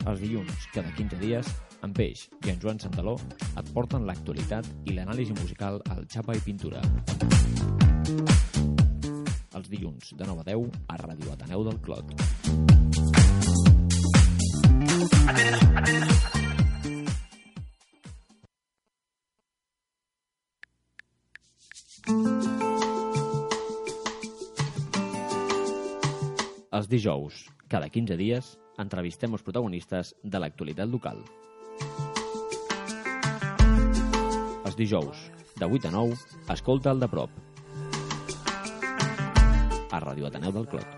Els 0.08 0.22
dilluns, 0.22 0.64
cada 0.72 0.88
15 0.96 1.20
dies, 1.20 1.52
en 1.84 1.92
Peix 1.92 2.24
i 2.46 2.54
en 2.54 2.64
Joan 2.64 2.80
Santaló 2.80 3.18
et 3.44 3.72
porten 3.76 4.08
l'actualitat 4.08 4.72
i 4.88 4.96
l'anàlisi 4.96 5.36
musical 5.36 5.82
al 5.92 6.06
Xapa 6.08 6.40
i 6.40 6.44
Pintura. 6.48 6.80
Dilluns, 9.72 10.12
de 10.12 10.26
9 10.28 10.42
a 10.42 10.44
10, 10.44 10.74
a 10.92 10.96
Ràdio 11.00 11.32
Ateneu 11.32 11.62
del 11.64 11.78
Clot. 11.80 12.10
Els 26.72 26.88
dijous, 26.88 27.46
cada 27.72 27.88
15 27.88 28.18
dies, 28.20 28.50
entrevistem 28.82 29.32
els 29.32 29.44
protagonistes 29.46 30.12
de 30.22 30.42
l'actualitat 30.42 30.92
local. 30.92 31.24
Els 34.68 34.76
dijous, 34.76 35.24
de 35.56 35.70
8 35.80 35.88
a 35.88 35.94
9, 35.96 36.20
escolta 36.56 36.92
el 36.92 37.00
de 37.00 37.08
prop. 37.08 37.51
A 39.92 40.00
Ràdio 40.00 40.26
Ateneu 40.30 40.52
del 40.56 40.66
Clot. 40.72 40.88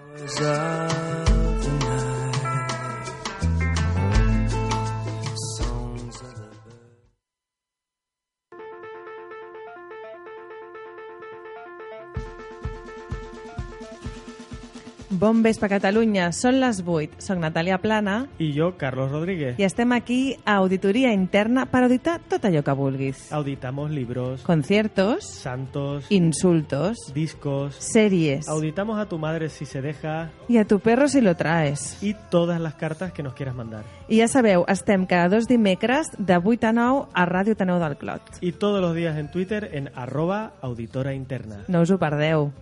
Bon 15.24 15.38
vespre, 15.40 15.70
Catalunya. 15.72 16.26
Són 16.36 16.58
les 16.60 16.82
8. 16.84 17.22
Soc 17.24 17.38
Natàlia 17.40 17.78
Plana 17.80 18.26
I 18.36 18.50
jo, 18.52 18.74
Carlos 18.76 19.08
Rodríguez. 19.08 19.54
i 19.56 19.64
estem 19.64 19.94
aquí 19.96 20.36
a 20.44 20.58
Auditoria 20.60 21.14
Interna 21.16 21.64
per 21.64 21.80
auditar 21.86 22.18
tot 22.28 22.44
allò 22.44 22.60
que 22.62 22.74
vulguis. 22.76 23.32
Auditamos 23.32 23.90
libros, 23.90 24.42
Conciertos, 24.42 25.24
santos, 25.24 26.04
insultos, 26.10 26.98
discos. 27.14 27.74
series 27.76 28.48
Auditamos 28.48 28.98
a 28.98 29.08
tu 29.08 29.16
madre 29.18 29.48
si 29.48 29.64
se 29.64 29.80
deja 29.80 30.30
y 30.46 30.58
a 30.58 30.66
tu 30.66 30.80
perro 30.80 31.08
si 31.08 31.22
lo 31.22 31.34
traes. 31.36 31.96
y 32.02 32.12
todas 32.28 32.60
las 32.60 32.74
cartas 32.74 33.12
que 33.12 33.22
nos 33.22 33.32
quieras 33.32 33.54
mandar. 33.54 33.84
I 34.08 34.18
ja 34.20 34.28
sabeu, 34.28 34.66
estem 34.68 35.06
cada 35.06 35.30
dos 35.30 35.46
dimecres 35.46 36.08
de 36.18 36.36
8 36.36 36.66
a 36.66 36.72
9 36.74 37.06
a 37.14 37.24
Ràdio 37.24 37.56
Taneu 37.56 37.78
del 37.80 37.96
Clot. 37.96 38.20
Y 38.42 38.52
todos 38.52 38.82
los 38.82 38.94
días 38.94 39.16
en 39.16 39.30
Twitter 39.30 39.70
en 39.72 39.90
arroba 39.94 40.52
auditora 40.60 41.14
interna. 41.14 41.64
No 41.66 41.80
us 41.80 41.90
ho 41.90 41.98
perdeu. 41.98 42.52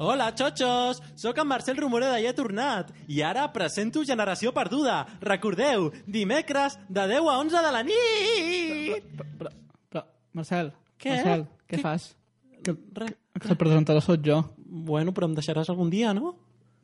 Hola, 0.00 0.30
xotxos! 0.30 1.00
Sóc 1.18 1.38
en 1.42 1.48
Marcel 1.50 1.76
Romoreda 1.76 2.20
i 2.22 2.26
he 2.28 2.32
tornat. 2.36 2.92
I 3.10 3.18
ara 3.26 3.48
presento 3.50 4.04
Generació 4.06 4.52
Perduda. 4.54 5.00
Recordeu, 5.20 5.88
dimecres 6.06 6.76
de 6.86 7.06
10 7.10 7.26
a 7.26 7.34
11 7.42 7.62
de 7.66 7.72
la 7.74 7.82
nit! 7.82 9.08
Però, 9.18 9.50
però, 9.90 10.04
Marcel, 10.38 10.70
Què? 11.02 11.16
Marcel, 11.16 11.42
què, 11.66 11.76
Què? 11.76 11.82
fas? 11.82 12.06
Que, 12.62 12.76
Res. 12.94 13.16
que 13.40 13.50
el 13.50 13.58
presentador 13.58 14.02
sóc 14.06 14.22
jo. 14.22 14.38
Bueno, 14.58 15.10
però 15.14 15.26
em 15.26 15.34
deixaràs 15.34 15.70
algun 15.74 15.90
dia, 15.90 16.14
no? 16.14 16.36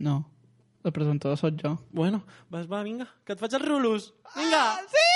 No, 0.02 0.16
el 0.82 0.92
presentador 0.92 1.38
sóc 1.38 1.54
jo. 1.62 1.76
Bueno, 1.94 2.24
vas, 2.50 2.66
va, 2.66 2.82
vinga, 2.82 3.06
que 3.24 3.38
et 3.38 3.38
faig 3.38 3.54
els 3.60 3.68
rulos. 3.68 4.10
Vinga! 4.34 4.64
Ah, 4.74 4.80
sí! 4.90 5.06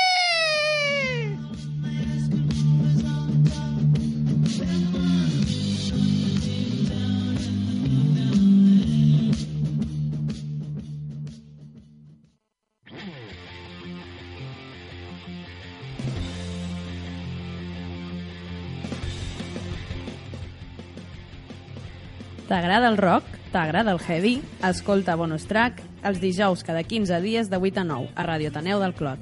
T'agrada 22.48 22.88
el 22.88 22.96
rock? 22.96 23.24
T'agrada 23.52 23.92
el 23.92 24.00
heavy? 24.00 24.40
Escolta 24.64 25.16
Bonus 25.20 25.44
Track 25.46 25.84
els 26.08 26.20
dijous 26.22 26.62
cada 26.64 26.82
15 26.82 27.20
dies 27.20 27.50
de 27.50 27.58
8 27.58 27.82
a 27.82 27.84
9 27.84 28.08
a 28.14 28.22
Radio 28.24 28.52
Taneu 28.52 28.80
del 28.80 28.94
Clot. 28.94 29.20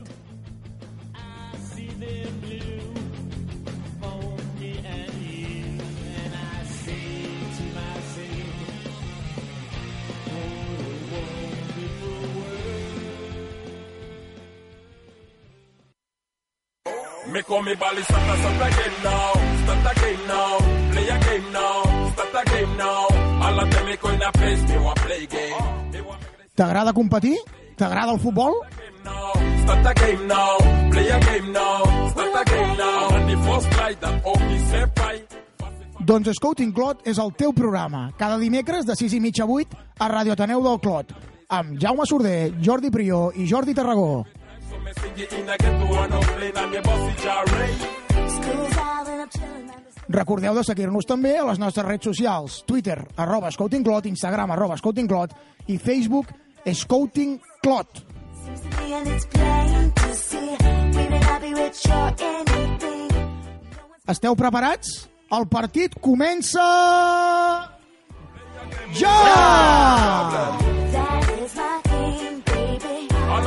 Me 17.26 17.42
call 17.42 17.62
me 17.62 17.74
bally, 17.74 18.02
start, 18.02 18.38
start 18.38 18.62
a 18.62 18.70
game 18.70 19.02
now. 19.02 19.45
That 34.00 34.22
oh 34.24 34.38
me 34.40 34.58
say 34.70 34.84
fight. 34.96 35.36
Doncs 36.06 36.30
Scouting 36.38 36.72
Clot 36.72 37.02
és 37.08 37.18
el 37.18 37.32
teu 37.34 37.52
programa, 37.52 38.12
cada 38.18 38.38
dimecres 38.38 38.86
de 38.86 38.94
6 38.96 39.16
i 39.16 39.20
mitja 39.20 39.44
a 39.44 39.50
8 39.50 39.76
a 39.98 40.08
Radio 40.08 40.32
Ateneu 40.36 40.62
del 40.62 40.78
Clot, 40.80 41.12
amb 41.48 41.80
Jaume 41.82 42.06
Sorder, 42.06 42.54
Jordi 42.62 42.90
Prió 42.94 43.32
i 43.34 43.46
Jordi 43.50 43.74
Tarragó. 43.74 44.24
Recordeu 50.08 50.54
de 50.54 50.62
seguir-nos 50.62 51.08
també 51.08 51.34
a 51.36 51.44
les 51.48 51.58
nostres 51.58 51.86
redes 51.86 52.06
socials, 52.06 52.62
Twitter, 52.64 53.00
arroba 53.16 53.50
Scouting 53.50 53.82
Clot, 53.82 54.06
Instagram, 54.06 54.54
arroba 54.54 54.78
Scouting 54.78 55.08
Clot 55.10 55.34
i 55.66 55.78
Facebook, 55.82 56.30
Scouting 56.74 57.40
Clot. 57.62 57.86
Esteu 64.08 64.36
preparats? 64.36 65.08
El 65.30 65.46
partit 65.46 65.94
comença... 66.00 66.62
Ja! 68.94 70.56
All 73.28 73.46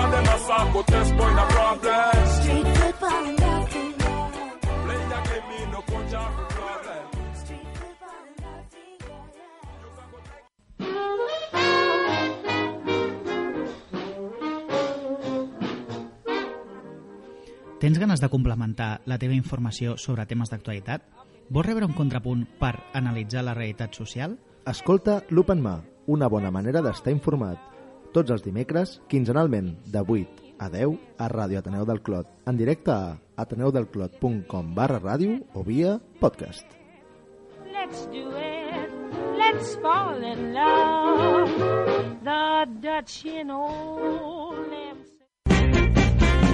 Tens 17.80 17.96
ganes 17.98 18.20
de 18.20 18.28
complementar 18.28 19.00
la 19.08 19.16
teva 19.16 19.38
informació 19.38 19.94
sobre 19.96 20.26
temes 20.28 20.50
d'actualitat? 20.52 21.06
Vols 21.48 21.66
rebre 21.66 21.88
un 21.88 21.94
contrapunt 21.96 22.42
per 22.60 22.74
analitzar 23.00 23.46
la 23.48 23.54
realitat 23.56 23.96
social? 23.96 24.34
Escolta 24.68 25.22
l'Open 25.32 25.62
Mà, 25.64 25.78
una 26.12 26.28
bona 26.28 26.52
manera 26.52 26.82
d'estar 26.84 27.14
informat. 27.16 27.62
Tots 28.12 28.36
els 28.36 28.44
dimecres, 28.44 28.98
quinzenalment, 29.08 29.72
de 29.88 30.04
8 30.04 30.52
a 30.60 30.68
10 30.74 30.98
a 31.24 31.30
Ràdio 31.32 31.62
Ateneu 31.62 31.88
del 31.88 32.04
Clot, 32.04 32.28
en 32.52 32.60
directe 32.60 32.92
a 32.92 33.16
ateneudelclot.com 33.46 34.76
barra 34.76 35.00
ràdio 35.00 35.40
o 35.56 35.64
via 35.64 35.96
podcast. 36.20 36.68
Let's 37.64 38.04
do 38.12 38.28
it. 38.36 38.92
Let's 39.40 39.80
fall 39.80 40.20
in 40.20 40.52
love. 40.52 41.56
The 42.28 42.68
Dutch 42.84 43.24
in 43.24 43.56
old. 43.56 44.79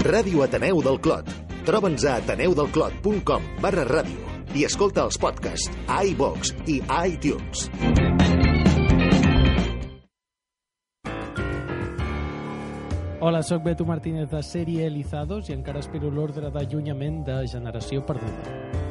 Ràdio 0.06 0.43
Ateneu 0.45 0.84
del 0.86 0.99
Clot. 1.01 1.30
Troba'ns 1.66 2.03
a 2.06 2.20
ateneudelclot.com 2.20 3.47
barra 3.64 3.88
ràdio 3.89 4.36
i 4.53 4.62
escolta 4.68 5.01
els 5.10 5.18
podcasts 5.18 5.72
a 5.89 6.03
iVox 6.06 6.53
i 6.70 6.78
a 6.86 6.99
iTunes. 7.10 7.66
Hola, 13.26 13.41
sóc 13.41 13.66
Beto 13.66 13.89
Martínez 13.89 14.30
de 14.30 14.45
Sèrie 14.45 14.86
Elizados 14.86 15.49
i 15.49 15.58
encara 15.58 15.82
espero 15.82 16.14
l'ordre 16.14 16.53
d'allunyament 16.53 17.24
de 17.26 17.41
Generació 17.49 18.06
Perduda. 18.06 18.85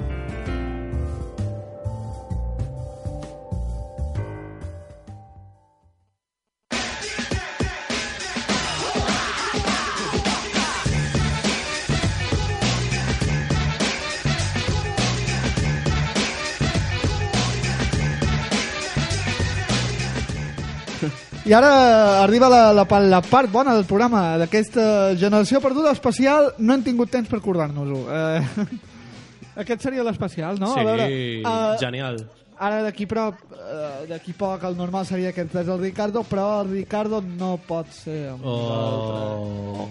I 21.54 21.56
ara 21.56 22.24
arriba 22.24 22.48
la, 22.50 22.72
la, 22.74 22.84
la 23.06 23.20
part 23.22 23.46
bona 23.46 23.76
del 23.76 23.84
programa 23.86 24.32
d'aquesta 24.40 25.14
generació 25.14 25.60
perduda 25.62 25.92
especial. 25.94 26.48
No 26.58 26.74
hem 26.74 26.82
tingut 26.82 27.12
temps 27.14 27.30
per 27.30 27.38
acordar-nos-ho. 27.38 28.00
Eh, 28.10 28.80
aquest 29.62 29.86
seria 29.86 30.02
l'especial, 30.02 30.58
no? 30.58 30.72
Sí, 30.72 30.82
A 30.82 30.86
veure, 30.88 31.06
eh, 31.06 31.76
genial. 31.78 32.18
Ara 32.58 32.80
d'aquí 32.82 33.06
prop, 33.06 33.38
eh, 33.54 34.08
d'aquí 34.10 34.34
poc, 34.34 34.66
el 34.66 34.74
normal 34.74 35.06
seria 35.06 35.30
que 35.30 35.46
entrés 35.46 35.70
el 35.70 35.78
Ricardo, 35.78 36.24
però 36.26 36.64
el 36.64 36.72
Ricardo 36.72 37.22
no 37.22 37.52
pot 37.70 37.86
ser 38.02 38.32
amb 38.32 38.42
Oh. 38.50 39.86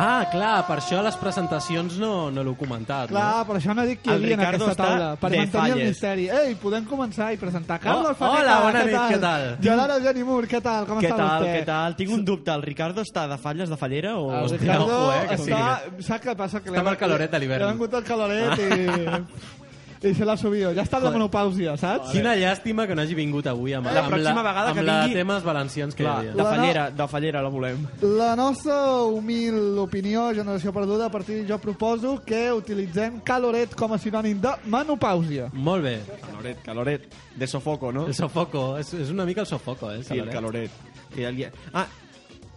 Ah, 0.00 0.24
clar, 0.32 0.62
per 0.64 0.78
això 0.80 0.96
a 1.00 1.02
les 1.04 1.16
presentacions 1.20 1.98
no, 2.00 2.30
no 2.32 2.44
l'ho 2.46 2.54
comentat. 2.56 3.10
Clar, 3.10 3.24
no? 3.36 3.42
per 3.50 3.56
això 3.58 3.74
no 3.76 3.84
dic 3.84 4.00
qui 4.00 4.08
hi 4.08 4.14
El 4.14 4.22
havia 4.22 4.36
en 4.38 4.42
aquesta 4.46 4.74
taula, 4.78 5.08
per 5.20 5.30
de 5.34 5.40
mantenir 5.42 5.66
el 5.66 5.74
falles. 5.74 5.90
misteri. 5.90 6.24
Ei, 6.38 6.54
podem 6.62 6.86
començar 6.88 7.28
i 7.34 7.40
presentar 7.42 7.76
Carlos 7.82 8.14
Oh, 8.14 8.16
Faneta, 8.22 8.40
hola, 8.40 8.54
bona 8.64 8.84
nit, 8.88 8.96
què 9.12 9.20
tal? 9.26 9.44
Gerard 9.66 9.94
Eugeni 9.98 10.24
Mur, 10.30 10.40
què 10.48 10.62
tal? 10.64 10.88
Com 10.88 11.02
Què 11.04 11.10
està 11.10 11.20
tal, 11.20 11.44
vostè? 11.44 11.52
què 11.58 11.66
tal? 11.68 11.96
Tinc 12.00 12.14
un 12.16 12.24
dubte, 12.24 12.54
el 12.56 12.64
Ricardo 12.64 13.04
està 13.04 13.26
de 13.28 13.38
falles 13.44 13.68
de 13.68 13.76
fallera 13.76 14.16
o... 14.16 14.30
El 14.40 14.48
Ricardo 14.56 14.88
ojo, 14.88 15.12
eh, 15.18 15.22
que 15.28 15.40
està... 15.42 15.62
sigui. 15.84 16.04
Saps 16.08 16.24
què 16.24 16.36
passa? 16.40 16.64
Que 16.64 16.72
Està 16.72 16.80
amb 16.86 16.94
el 16.94 17.00
caloret 17.04 17.34
a 17.36 17.42
l'hivern. 17.44 17.66
Ha 17.68 17.72
vingut 17.74 17.98
el 18.00 18.08
caloret 18.08 18.64
i... 18.64 19.60
I 20.02 20.14
se 20.14 20.24
l'ha 20.24 20.34
subido. 20.36 20.70
Ja 20.72 20.80
està 20.82 20.96
en 20.96 21.02
la 21.04 21.10
Joder. 21.10 21.18
menopàusia, 21.20 21.76
saps? 21.76 22.10
Quina 22.14 22.32
llàstima 22.34 22.86
que 22.88 22.94
no 22.96 23.02
hagi 23.02 23.14
vingut 23.14 23.46
avui 23.46 23.74
amb, 23.76 23.84
La 23.86 24.00
amb, 24.00 24.08
pròxima 24.14 24.42
vegada 24.42 24.70
amb 24.70 24.78
que 24.78 24.82
la 24.86 24.94
vingui- 25.04 25.12
temes 25.18 25.42
valencians 25.44 25.94
que 25.94 26.02
Clar, 26.02 26.14
hi 26.24 26.28
havia. 26.28 26.32
de 26.38 26.44
fallera, 26.48 26.90
de 26.90 27.08
fallera 27.08 27.42
la 27.42 27.48
volem. 27.50 27.82
La 28.00 28.34
nostra 28.34 28.78
humil 29.04 29.76
opinió, 29.78 30.30
generació 30.34 30.72
perduda, 30.72 31.06
a 31.06 31.10
partir 31.10 31.44
jo 31.46 31.58
proposo 31.58 32.22
que 32.24 32.50
utilitzem 32.50 33.20
caloret 33.20 33.74
com 33.74 33.92
a 33.92 33.98
sinònim 33.98 34.40
de 34.40 34.48
menopàusia. 34.66 35.50
Molt 35.52 35.82
bé. 35.84 36.00
Caloret, 36.30 36.62
caloret. 36.62 37.08
De 37.36 37.46
sofoco, 37.46 37.92
no? 37.92 38.06
El 38.06 38.14
sofoco, 38.14 38.78
és, 38.78 38.94
és 38.94 39.10
una 39.10 39.26
mica 39.26 39.42
el 39.42 39.46
sofoco, 39.46 39.90
eh? 39.92 40.02
Sí, 40.02 40.18
el 40.18 40.30
caloret. 40.30 40.70
Que 41.14 41.24
ja 41.24 41.30
li... 41.30 41.44
Ah, 41.74 41.86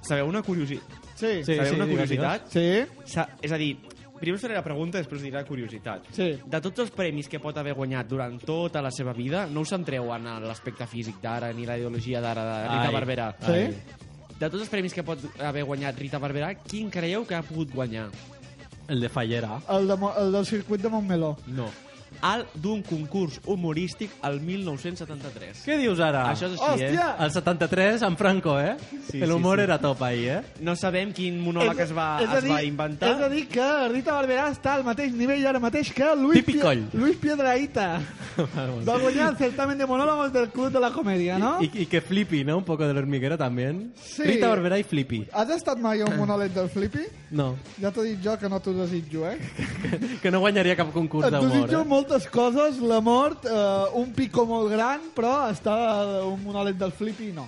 sabeu 0.02 0.28
una 0.28 0.42
curiositat? 0.42 0.88
Sí. 1.16 1.44
Sí, 1.44 1.56
sabeu 1.56 1.74
sí, 1.74 1.76
una 1.76 1.86
digues, 1.86 2.08
curiositat? 2.10 2.48
Sí. 2.50 2.86
Sa 3.06 3.28
és 3.42 3.52
a 3.52 3.58
dir, 3.58 3.78
primer 4.24 4.38
us 4.40 4.44
faré 4.48 4.56
la 4.58 4.64
pregunta, 4.66 4.98
després 5.02 5.20
us 5.22 5.26
diré 5.28 5.38
la 5.42 5.46
curiositat. 5.48 6.08
Sí. 6.16 6.30
De 6.46 6.62
tots 6.64 6.80
els 6.86 6.92
premis 6.96 7.28
que 7.30 7.42
pot 7.44 7.58
haver 7.60 7.76
guanyat 7.78 8.08
durant 8.10 8.40
tota 8.42 8.82
la 8.82 8.92
seva 8.96 9.14
vida, 9.14 9.46
no 9.52 9.62
us 9.68 9.70
centreu 9.76 10.10
en 10.16 10.26
l'aspecte 10.48 10.88
físic 10.88 11.20
d'ara 11.22 11.52
ni 11.54 11.68
la 11.70 11.78
ideologia 11.78 12.22
d'ara 12.24 12.44
de 12.48 12.58
Rita 12.70 12.88
Ai, 12.88 12.94
Barberà. 12.96 13.28
Sí. 13.46 13.64
De 14.40 14.50
tots 14.50 14.62
els 14.64 14.72
premis 14.72 14.94
que 14.96 15.04
pot 15.06 15.20
haver 15.40 15.64
guanyat 15.68 16.00
Rita 16.00 16.20
Barberà, 16.24 16.54
quin 16.64 16.90
creieu 16.92 17.28
que 17.28 17.36
ha 17.36 17.44
pogut 17.46 17.72
guanyar? 17.76 18.08
El 18.88 19.00
de 19.00 19.08
Fallera. 19.10 19.62
El, 19.72 19.88
de, 19.88 19.96
Mo- 19.96 20.14
el 20.20 20.32
del 20.34 20.46
circuit 20.46 20.82
de 20.82 20.90
Montmeló. 20.92 21.38
No. 21.48 21.70
Al 22.22 22.46
d'un 22.56 22.82
concurs 22.84 23.40
humorístic 23.46 24.12
al 24.22 24.40
1973. 24.42 25.64
Què 25.66 25.78
dius 25.80 26.00
ara? 26.00 26.26
Això 26.32 26.48
és 26.52 26.60
així, 26.60 26.84
Hòstia! 26.86 27.08
eh? 27.20 27.24
El 27.26 27.32
73, 27.32 28.02
en 28.08 28.18
Franco, 28.18 28.60
eh? 28.60 28.76
Sí, 29.10 29.20
L'humor 29.26 29.58
sí, 29.58 29.62
sí. 29.62 29.64
era 29.70 29.80
top 29.80 30.02
ahir, 30.04 30.30
eh? 30.30 30.42
No 30.62 30.76
sabem 30.76 31.12
quin 31.14 31.40
monòleg 31.44 31.80
es 31.86 31.92
va, 31.96 32.08
és 32.24 32.30
a 32.30 32.38
es 32.40 32.50
va 32.50 32.60
dir- 32.62 32.68
inventar. 32.70 33.10
És 33.16 33.22
a 33.24 33.30
dir 33.30 33.48
que 33.48 33.68
Rita 33.90 34.14
Barberà 34.14 34.50
està 34.52 34.76
al 34.76 34.84
mateix 34.84 35.14
nivell 35.14 35.46
ara 35.48 35.60
mateix 35.60 35.92
que 35.94 36.14
Luis, 36.16 36.40
Típic 36.44 36.62
coll. 36.62 36.86
Luis 36.94 37.18
Piedrahita. 37.18 38.02
Va 38.88 38.98
guanyar 38.98 39.30
el 39.32 39.38
certamen 39.38 39.78
de 39.78 39.86
monólogos 39.86 40.32
del 40.34 40.50
Club 40.50 40.72
de 40.72 40.80
la 40.80 40.92
Comedia, 40.92 41.38
no? 41.38 41.62
Y, 41.62 41.70
y 41.84 41.86
que 41.86 42.02
Flippy, 42.02 42.44
¿no? 42.44 42.58
Un 42.58 42.64
poco 42.64 42.88
de 42.88 42.94
l'hormiguero 42.94 43.38
también. 43.38 43.94
Sí. 44.02 44.24
Rita 44.24 44.48
Barberà 44.50 44.80
i 44.80 44.84
Flippy. 44.84 45.28
Has 45.34 45.50
estat 45.50 45.78
mai 45.80 46.02
a 46.02 46.06
un 46.06 46.18
monòleg 46.18 46.52
del 46.54 46.70
Flippy? 46.70 47.06
No, 47.32 47.56
Ja 47.82 47.90
t'ho 47.92 48.04
dic 48.06 48.20
jo 48.24 48.36
que 48.38 48.50
no 48.50 48.60
t'ho 48.62 48.74
desitjo, 48.74 49.26
eh? 49.30 49.38
que 50.22 50.30
no 50.32 50.40
guanyaria 50.40 50.76
cap 50.76 50.92
concurs 50.94 51.26
Et 51.28 51.34
d'humor, 51.34 51.50
desitjo 51.50 51.82
eh? 51.82 51.86
Moltes 52.04 52.28
coses, 52.30 52.80
la 52.84 53.00
mort, 53.02 53.46
eh, 53.46 53.86
un 53.96 54.12
pico 54.14 54.46
molt 54.46 54.70
gran, 54.72 55.00
però 55.16 55.48
està 55.52 55.76
eh, 56.04 56.24
un 56.28 56.42
monòleg 56.44 56.76
del 56.80 56.92
Flippy 56.92 57.32
no. 57.34 57.48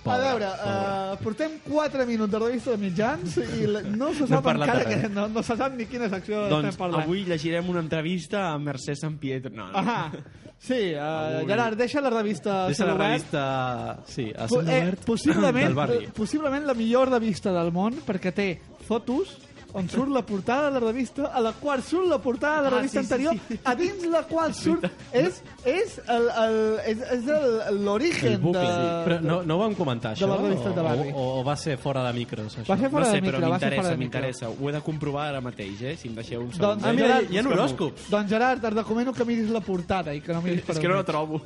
Pobre, 0.00 0.16
a 0.16 0.32
veure, 0.32 0.46
eh, 0.48 1.16
portem 1.22 1.58
4 1.66 2.06
minuts 2.08 2.32
de 2.32 2.38
revista 2.40 2.70
de 2.72 2.78
mitjans 2.80 3.34
i 3.36 3.66
la- 3.68 3.82
no 3.82 4.14
se 4.14 4.22
No 4.24 4.28
sap 4.30 4.44
parlat 4.46 4.68
encara 4.70 4.88
que 4.88 5.08
no, 5.12 5.26
no 5.28 5.42
se 5.44 5.56
sap 5.60 5.74
ni 5.76 5.84
quina 5.84 6.08
secció 6.08 6.46
Doncs 6.48 6.70
estem 6.70 6.78
parlant. 6.86 7.04
avui 7.04 7.24
llegirem 7.28 7.68
una 7.68 7.80
entrevista 7.84 8.46
a 8.54 8.58
Mercè 8.58 8.94
Sant 8.96 9.18
Pietro. 9.20 9.50
No, 9.52 9.66
no. 9.70 9.76
Ahà. 9.78 10.10
Sí, 10.58 10.92
uh, 10.94 11.00
Avui- 11.00 11.46
Gerard, 11.48 11.76
deixa 11.78 12.00
la 12.00 12.10
revista 12.10 12.66
Deixa 12.66 12.84
la 12.86 12.94
revista... 12.96 13.98
Sí, 14.06 14.32
a 14.36 14.46
Po- 14.46 14.62
eh, 14.62 14.94
possiblement, 15.04 15.74
barri. 15.82 16.08
possiblement 16.16 16.64
la 16.66 16.74
millor 16.74 17.10
revista 17.10 17.52
del 17.52 17.70
món 17.72 18.00
perquè 18.06 18.32
té 18.32 18.48
fotos 18.88 19.36
on 19.74 19.88
surt 19.88 20.08
la 20.10 20.22
portada 20.26 20.70
de 20.70 20.80
la 20.80 20.80
revista, 20.86 21.26
a 21.32 21.40
la 21.40 21.52
qual 21.52 21.82
surt 21.82 22.06
la 22.08 22.18
portada 22.18 22.62
de 22.62 22.70
la 22.70 22.76
Ah, 22.76 22.78
revista 22.80 23.00
sí, 23.02 23.06
sí, 23.06 23.12
anterior, 23.12 23.34
sí. 23.48 23.58
a 23.64 23.74
dins 23.74 24.06
la 24.06 24.22
qual 24.24 24.54
surt... 24.54 24.84
És, 25.12 25.42
és 25.64 26.00
el- 26.08 26.28
el- 26.44 26.78
és- 26.86 27.04
és 27.12 27.28
el- 27.28 27.84
l'origen 27.84 28.32
El 28.32 28.52
de... 28.52 28.64
Però 29.06 29.20
no, 29.20 29.42
no 29.42 29.56
ho 29.56 29.58
vam 29.60 29.74
comentar, 29.74 30.14
de 30.14 30.20
això? 30.24 30.28
les 30.32 30.40
revistes 30.40 30.74
de 30.74 30.82
barri. 30.82 31.12
O, 31.14 31.40
o, 31.40 31.44
va 31.44 31.56
ser 31.56 31.76
fora 31.78 32.02
de 32.06 32.12
micros, 32.18 32.58
això? 32.58 32.68
Va 32.70 32.78
ser 32.78 32.90
fora 32.90 33.04
no 33.06 33.10
sé, 33.10 33.16
de 33.16 33.22
micro, 33.22 33.38
però 33.40 33.50
m'interessa, 33.52 33.90
de 33.90 33.96
m'interessa. 33.96 34.48
Ho 34.50 34.68
he 34.68 34.72
de 34.72 34.80
comprovar 34.80 35.28
ara 35.28 35.40
mateix, 35.40 35.82
eh? 35.82 35.96
Si 35.96 36.08
em 36.08 36.14
deixeu 36.14 36.40
un 36.42 36.52
segon. 36.52 36.78
Doncs, 36.78 36.84
Ah, 36.84 36.92
mira, 36.92 37.06
Gerard, 37.08 37.30
hi 37.32 37.38
ha 37.38 37.42
horòscops. 37.48 38.08
Doncs 38.10 38.30
Gerard, 38.30 38.64
et 38.64 38.74
recomano 38.74 39.12
que 39.12 39.24
miris 39.24 39.50
la 39.50 39.60
portada 39.60 40.14
i 40.14 40.20
que 40.20 40.32
no 40.32 40.42
miris 40.42 40.62
per 40.66 40.74
És 40.76 40.80
que 40.82 40.88
no 40.88 40.94
la 40.96 41.04
trobo. 41.04 41.40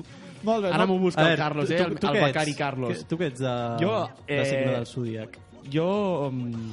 Molt 0.44 0.62
bé, 0.66 0.68
Ara 0.74 0.84
no? 0.84 0.92
m'ho 0.92 0.98
busca 1.00 1.24
el 1.30 1.36
Carlos, 1.38 1.70
eh? 1.70 1.76
tu- 1.78 1.84
El, 1.84 1.98
tu 1.98 2.06
el 2.08 2.12
què 2.18 2.24
becari? 2.26 2.54
Carlos. 2.54 2.98
Que- 2.98 3.04
tu 3.04 3.16
què 3.16 3.30
ets 3.32 3.40
de, 3.40 3.54
Jo, 3.80 4.08
de 4.28 4.40
eh, 4.40 4.44
signe 4.44 4.72
del 4.76 4.86
zodíac? 4.86 5.38
Jo... 5.72 6.28
Um, 6.28 6.72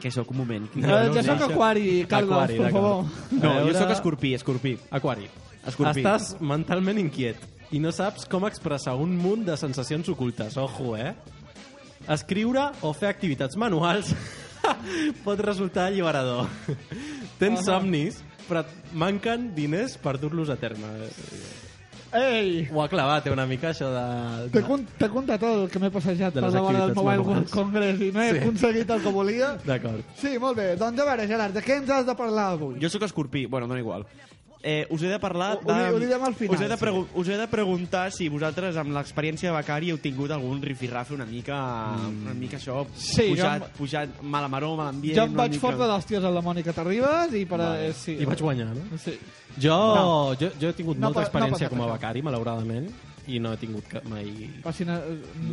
que 0.00 0.10
sóc 0.14 0.30
un 0.30 0.38
moment. 0.42 0.68
Eh, 0.78 1.10
ja 1.14 1.22
sóc 1.26 1.44
aquari, 1.48 2.06
Carlos, 2.08 2.36
Aquari, 2.36 2.58
per 2.58 2.72
favor. 2.72 3.04
No, 3.34 3.52
jo 3.66 3.74
sóc 3.74 3.92
escorpí, 3.96 4.34
escorpí. 4.34 4.76
Aquari. 4.94 5.28
Escorpí. 5.66 6.00
Estàs 6.00 6.36
mentalment 6.40 7.00
inquiet 7.02 7.42
i 7.74 7.80
no 7.82 7.92
saps 7.92 8.24
com 8.30 8.46
expressar 8.48 8.94
un 8.96 9.16
munt 9.20 9.44
de 9.48 9.56
sensacions 9.60 10.08
ocultes. 10.08 10.56
Ojo, 10.56 10.94
eh? 10.96 11.12
Escriure 12.08 12.70
o 12.86 12.94
fer 12.96 13.10
activitats 13.10 13.58
manuals 13.60 14.14
pot 15.26 15.40
resultar 15.44 15.88
alliberador. 15.90 16.48
Tens 17.40 17.66
somnis, 17.66 18.22
però 18.48 18.64
manquen 18.96 19.50
diners 19.56 19.98
per 20.00 20.16
dur-los 20.22 20.50
a 20.54 20.56
terme. 20.60 20.88
Ei! 22.12 22.66
Ho 22.72 22.80
ha 22.82 22.88
clavat 22.88 23.26
eh, 23.26 23.32
una 23.34 23.44
mica, 23.46 23.68
això 23.74 23.90
de... 23.92 24.48
T'he 24.54 24.62
con- 24.64 24.86
t'he 24.98 25.08
contat 25.12 25.42
el 25.44 25.66
que 25.68 25.80
m'he 25.82 25.90
passejat 25.92 26.32
De 26.32 26.40
per 26.40 26.46
les 26.48 26.54
davant 26.56 26.78
del 26.80 26.94
Mobile 26.96 27.24
World. 27.26 27.50
Congress 27.52 28.00
i 28.00 28.08
no 28.14 28.22
he 28.22 28.30
Sí. 28.32 28.38
aconseguit 28.38 28.90
el 28.96 29.02
que 29.04 29.12
volia. 29.12 29.50
D'acord. 29.66 30.00
Sí, 30.16 30.38
molt 30.40 30.56
bé. 30.56 30.70
Doncs 30.80 31.00
a 31.04 31.04
veure, 31.10 31.26
Gerard, 31.28 31.52
de 31.54 31.60
què 31.66 31.76
ens 31.82 31.90
has 31.90 32.06
de 32.08 32.14
parlar 32.16 32.52
avui? 32.54 32.78
Jo 32.80 32.88
sóc 32.88 33.02
escorpí, 33.04 33.44
bueno, 33.46 33.66
no 33.68 33.76
igual. 33.76 34.06
Eh, 34.68 34.84
us 34.92 35.00
he 35.00 35.08
de 35.08 35.16
parlar 35.22 35.54
Ho- 35.56 35.64
de... 35.64 35.72
ho 35.72 35.76
di- 35.78 35.94
ho 35.94 35.98
direm 36.02 36.24
al 36.26 36.34
final, 36.36 36.54
us, 36.56 36.60
he 36.60 36.68
de 36.68 36.76
sí. 36.76 37.04
us 37.22 37.28
he 37.32 37.36
de 37.40 37.46
preguntar 37.48 38.10
si 38.12 38.26
vosaltres, 38.28 38.76
amb 38.76 38.92
l'experiència 38.92 39.48
de 39.48 39.56
becari, 39.56 39.88
heu 39.94 39.96
tingut 40.02 40.30
algun 40.34 40.60
rifirrafe 40.60 41.14
una 41.16 41.24
mica... 41.24 41.56
Una 42.10 42.34
mica 42.36 42.58
això... 42.58 42.82
Sí, 42.94 43.30
pujat, 43.30 43.62
jo 43.62 43.68
em- 43.70 43.76
pujat 43.78 44.22
mal 44.22 44.48
maró, 44.52 44.74
mal 44.76 44.90
ambient... 44.92 45.16
Jo 45.16 45.24
em 45.30 45.36
vaig 45.38 45.54
mica... 45.56 45.62
fort 45.62 45.78
de 45.80 45.88
l'hòsties 45.88 46.26
a 46.28 46.32
la 46.34 46.42
Mònica 46.44 46.74
Terribas 46.76 47.32
i 47.32 47.46
per... 47.48 47.62
Vale. 47.62 47.86
eh, 47.88 47.92
sí, 47.96 48.18
I 48.20 48.28
vaig 48.28 48.42
guanyar, 48.44 48.68
no? 48.76 48.98
Sí. 49.00 49.16
Jo, 49.56 49.78
No. 49.96 50.34
jo, 50.38 50.50
jo 50.60 50.68
he 50.68 50.76
tingut 50.76 50.98
No 51.00 51.08
molta 51.08 51.22
pa- 51.22 51.24
no 51.24 51.30
experiència 51.30 51.70
passa 51.70 51.76
com 51.78 51.86
a 51.88 51.92
becari, 51.94 52.22
malauradament, 52.26 52.90
i 53.28 53.40
no 53.40 53.54
he 53.56 53.58
tingut 53.60 53.88
cap, 53.88 54.04
mai... 54.10 54.28
Però 54.62 54.72
si 54.76 54.84
no, 54.88 54.98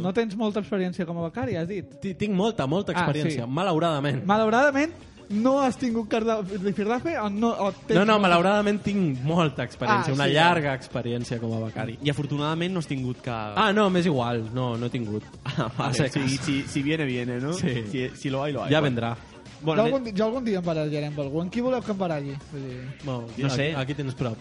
no 0.04 0.12
tens 0.16 0.36
molta 0.40 0.60
experiència 0.66 1.08
com 1.08 1.18
a 1.24 1.30
becari, 1.30 1.56
has 1.60 1.68
dit? 1.72 1.96
Ti- 2.04 2.14
Tinc 2.20 2.36
molta, 2.36 2.68
molta 2.68 2.92
Ah, 2.94 3.00
experiència, 3.06 3.48
sí. 3.48 3.52
malauradament. 3.62 4.22
Malauradament, 4.28 4.94
no 5.30 5.60
has 5.62 5.78
tingut 5.78 6.08
carda 6.10 6.40
rifirrafe 6.42 7.18
o 7.20 7.30
no... 7.30 7.50
O 7.50 7.72
tens 7.74 7.98
No, 8.00 8.06
no, 8.06 8.18
malauradament 8.22 8.82
tinc 8.86 9.22
molta 9.26 9.64
experiència, 9.66 10.14
Ah, 10.14 10.18
una 10.18 10.28
sí, 10.30 10.34
llarga 10.38 10.74
experiència 10.78 11.40
com 11.42 11.54
a 11.58 11.62
becari. 11.66 11.98
I 12.06 12.12
afortunadament 12.14 12.74
no 12.76 12.84
has 12.84 12.90
tingut 12.90 13.22
que... 13.26 13.32
Ah, 13.32 13.72
no, 13.74 13.88
m'és 13.90 14.06
igual, 14.10 14.44
no, 14.54 14.74
no 14.78 14.90
he 14.90 14.94
tingut. 14.94 15.24
Ah, 15.56 15.70
vale. 15.78 16.10
Si, 16.16 16.38
si, 16.38 16.62
si 16.68 16.82
viene, 16.84 17.06
viene, 17.06 17.40
no? 17.40 17.54
Sí. 17.54 17.84
Si, 17.92 18.10
si 18.16 18.30
lo 18.30 18.44
hay, 18.44 18.54
lo 18.54 18.64
hay. 18.64 18.72
Ja 18.72 18.80
Bueno. 18.82 18.90
vendrà. 18.90 19.16
Bueno, 19.62 19.82
jo, 19.88 19.96
algun, 19.96 20.12
jo 20.16 20.26
algun 20.26 20.46
dia 20.46 20.60
em 20.60 20.66
barallaré 20.66 21.08
amb 21.08 21.20
algú. 21.20 21.42
En 21.42 21.50
qui 21.50 21.62
voleu 21.64 21.82
que 21.82 21.92
em 21.92 21.98
baralli? 21.98 22.36
Vull 22.52 22.68
dir... 22.70 22.82
No, 23.06 23.24
No 23.38 23.50
sé. 23.50 23.72
Aquí, 23.72 23.82
aquí 23.82 23.94
tens 24.04 24.16
prop. 24.16 24.38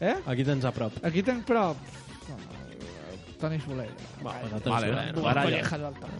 Eh? 0.00 0.16
Aquí 0.26 0.44
tens 0.44 0.64
a 0.64 0.72
prop. 0.74 0.92
Aquí 1.04 1.22
tenc 1.22 1.44
prop... 1.46 1.76
Toni 3.44 3.60
Soler. 3.60 3.88
Va, 4.24 4.32
Vale, 4.32 4.48
vale, 4.64 4.90
vale, 4.90 5.12
Dues 5.12 5.24
baralla. 5.24 5.44
collejas 5.50 5.80
al 5.80 5.94
cap. 6.00 6.10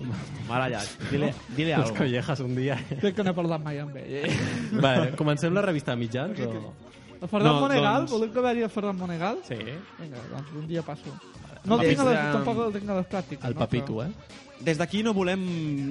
Barallat. 0.49 0.89
Dile, 1.11 1.35
dile 1.57 1.70
Les 1.77 1.79
algo. 1.87 1.97
collejas 1.97 2.41
un 2.41 2.55
dia. 2.55 2.77
Crec 3.01 3.14
que 3.16 3.25
no 3.25 3.31
he 3.33 3.35
parlat 3.41 3.62
mai 3.64 3.79
amb 3.81 3.97
ell. 3.97 4.18
Eh? 4.25 4.35
Vale, 4.72 5.12
comencem 5.16 5.55
la 5.57 5.62
revista 5.64 5.93
de 5.97 6.03
mitjans 6.05 6.41
o... 6.47 6.75
El 7.25 7.29
Ferran 7.31 7.47
No, 7.49 7.61
Monegal? 7.62 8.03
doncs- 8.05 8.11
Voleu 8.12 8.33
que 8.35 8.41
vegi 8.45 8.62
el 8.66 8.70
Ferran 8.70 8.99
Monegal? 9.01 9.39
Sí. 9.49 9.57
Vinga, 10.01 10.20
doncs 10.31 10.51
un 10.61 10.66
dia 10.68 10.83
passo. 10.85 11.14
No 11.64 11.80
el 11.80 11.88
tinc 11.88 12.00
a 12.00 12.04
les, 12.04 12.14
de- 12.18 12.32
tampoc 12.32 12.58
el 12.66 12.72
tinc 12.80 12.90
a 12.90 12.94
les 13.00 13.06
pràctiques. 13.08 13.44
El 13.48 13.54
no? 13.54 13.58
papito, 13.60 13.94
Però- 13.98 14.08
eh? 14.08 14.12
Des 14.64 14.78
d'aquí 14.78 15.02
no 15.02 15.12
volem 15.12 15.40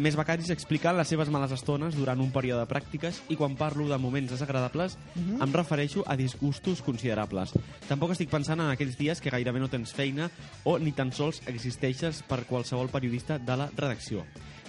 més 0.01 0.15
becaris 0.15 0.49
explicar 0.49 0.95
les 0.95 1.07
seves 1.07 1.29
males 1.29 1.51
estones 1.51 1.93
durant 1.95 2.19
un 2.23 2.31
període 2.31 2.61
de 2.63 2.67
pràctiques 2.67 3.19
i 3.29 3.35
quan 3.35 3.55
parlo 3.59 3.87
de 3.89 3.97
moments 3.99 4.31
desagradables 4.31 4.97
Mhm. 5.15 5.41
em 5.43 5.53
refereixo 5.53 6.03
a 6.07 6.15
disgustos 6.15 6.81
considerables. 6.81 7.51
Tampoc 7.87 8.11
estic 8.15 8.29
pensant 8.29 8.59
en 8.61 8.71
aquells 8.71 8.97
dies 8.97 9.19
que 9.21 9.29
gairebé 9.29 9.59
no 9.59 9.67
tens 9.69 9.93
feina 9.93 10.31
o 10.63 10.79
ni 10.79 10.91
tan 10.91 11.11
sols 11.11 11.41
existeixes 11.45 12.23
per 12.23 12.45
qualsevol 12.45 12.89
periodista 12.89 13.37
de 13.37 13.57
la 13.57 13.69
redacció. 13.75 14.23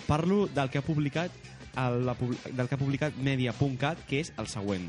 Parlo 0.06 0.48
del 0.48 0.68
que 0.68 0.78
ha 0.78 0.82
publicat 0.82 1.30
el, 1.76 2.04
la, 2.06 2.16
del 2.16 2.68
que 2.68 2.76
ha 2.76 2.80
publicat 2.80 3.16
Media.cat, 3.16 4.04
que 4.08 4.22
és 4.24 4.32
el 4.38 4.48
següent. 4.50 4.88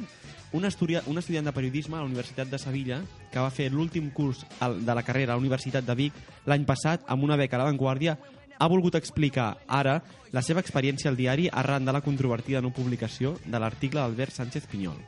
Un, 0.56 0.66
estudia, 0.66 1.02
un 1.12 1.20
estudiant 1.20 1.46
de 1.50 1.54
periodisme 1.56 1.98
a 1.98 2.04
la 2.04 2.08
Universitat 2.08 2.48
de 2.48 2.60
Sevilla 2.62 3.02
que 3.34 3.42
va 3.44 3.52
fer 3.52 3.68
l'últim 3.74 4.08
curs 4.16 4.46
de 4.62 4.96
la 4.96 5.04
carrera 5.04 5.34
a 5.34 5.36
la 5.36 5.44
Universitat 5.44 5.84
de 5.84 5.98
Vic 6.00 6.24
l'any 6.48 6.64
passat 6.64 7.04
amb 7.12 7.28
una 7.28 7.36
beca 7.36 7.58
a 7.58 7.64
l'avantguàrdia 7.64 8.16
ha 8.58 8.68
volgut 8.72 8.96
explicar 8.96 9.58
ara 9.68 9.98
la 10.32 10.44
seva 10.46 10.64
experiència 10.64 11.12
al 11.12 11.20
diari 11.20 11.50
arran 11.52 11.84
de 11.84 11.92
la 11.92 12.04
controvertida 12.06 12.62
no 12.64 12.72
publicació 12.72 13.36
de 13.44 13.60
l'article 13.60 14.00
d'Albert 14.00 14.32
Sánchez 14.32 14.70
Pinyol. 14.72 15.02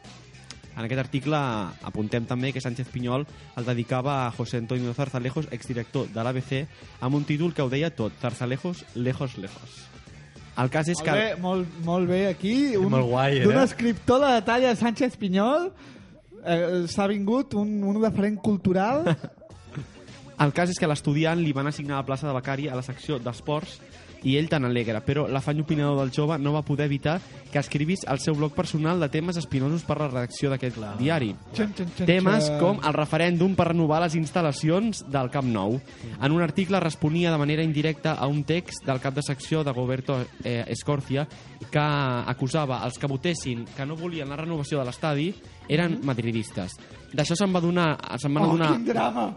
En 0.77 0.85
aquest 0.85 1.01
article 1.01 1.37
apuntem 1.89 2.27
també 2.29 2.51
que 2.53 2.61
Sánchez 2.61 2.91
Pinyol 2.93 3.25
el 3.57 3.65
dedicava 3.65 4.19
a 4.27 4.31
José 4.31 4.59
Antonio 4.61 4.93
Zarzalejos, 4.93 5.49
exdirector 5.51 6.11
de 6.13 6.23
l'ABC, 6.23 6.67
amb 7.01 7.17
un 7.17 7.25
títol 7.25 7.55
que 7.57 7.65
ho 7.65 7.69
deia 7.73 7.89
tot, 7.89 8.13
Zarzalejos, 8.21 8.85
lejos, 8.93 9.39
lejos. 9.41 9.96
El 10.57 10.71
cas 10.73 10.87
és 10.89 10.97
Molt 10.97 11.05
que... 11.05 11.15
bé, 11.17 11.27
molt, 11.41 11.73
molt 11.85 12.09
bé, 12.09 12.21
aquí. 12.31 12.55
Un, 12.79 12.89
Molt 12.89 13.05
guai, 13.11 13.41
eh? 13.41 13.45
D'un 13.45 13.59
escriptor 13.61 14.23
de 14.23 14.31
la 14.31 14.43
talla 14.45 14.71
de 14.73 14.79
Sánchez 14.79 15.17
Pinyol 15.21 15.67
eh, 16.41 16.85
s'ha 16.89 17.05
vingut 17.11 17.53
un, 17.59 17.75
un 17.85 17.99
referent 18.01 18.39
cultural. 18.41 19.03
El 20.41 20.53
cas 20.53 20.69
és 20.69 20.77
que 20.77 20.85
a 20.85 20.89
l'estudiant 20.91 21.39
li 21.41 21.53
van 21.53 21.69
assignar 21.69 21.99
la 21.99 22.05
plaça 22.05 22.27
de 22.29 22.33
becari 22.35 22.67
a 22.69 22.77
la 22.77 22.85
secció 22.85 23.17
d'esports 23.21 23.79
i 24.23 24.35
ell 24.37 24.49
tan 24.49 24.65
alegre, 24.65 25.01
però 25.05 25.27
l'afany 25.29 25.61
opinador 25.61 25.99
del 25.99 26.11
jove 26.11 26.37
no 26.39 26.53
va 26.53 26.63
poder 26.65 26.85
evitar 26.85 27.19
que 27.51 27.59
escrivís 27.59 28.01
el 28.09 28.19
seu 28.19 28.33
blog 28.35 28.53
personal 28.55 28.99
de 28.99 29.09
temes 29.09 29.37
espinosos 29.37 29.83
per 29.87 29.99
la 30.01 30.07
redacció 30.09 30.49
d'aquest 30.49 30.77
diari. 30.99 31.33
Xen, 31.53 31.73
xen, 31.77 31.91
xen, 31.95 32.05
Temes 32.09 32.49
com 32.59 32.79
el 32.83 32.93
referèndum 32.97 33.53
per 33.55 33.69
renovar 33.69 34.01
les 34.03 34.15
instal·lacions 34.15 35.03
del 35.11 35.29
Camp 35.31 35.47
Nou. 35.53 35.79
En 36.21 36.31
un 36.31 36.41
article 36.41 36.79
responia 36.79 37.31
de 37.31 37.37
manera 37.37 37.63
indirecta 37.63 38.13
a 38.17 38.27
un 38.27 38.43
text 38.43 38.85
del 38.85 38.99
cap 38.99 39.13
de 39.15 39.21
secció 39.23 39.63
de 39.63 39.71
Goberto 39.71 40.19
eh, 40.43 40.63
Escorcia 40.67 41.27
que 41.71 41.79
acusava 41.79 42.81
els 42.85 42.97
que 42.97 43.07
votessin 43.07 43.65
que 43.75 43.85
no 43.85 43.95
volien 43.95 44.29
la 44.29 44.35
renovació 44.37 44.79
de 44.79 44.85
l'estadi 44.85 45.29
eren 45.69 45.99
madridistes. 46.07 46.73
D'això 47.13 47.35
se'n 47.35 47.53
va 47.53 47.61
donar, 47.63 47.93
se'n 48.19 48.33
van 48.33 48.43
Oh, 48.43 48.49
adonar 48.51 48.71
quin 48.75 48.85
drama! 48.85 49.27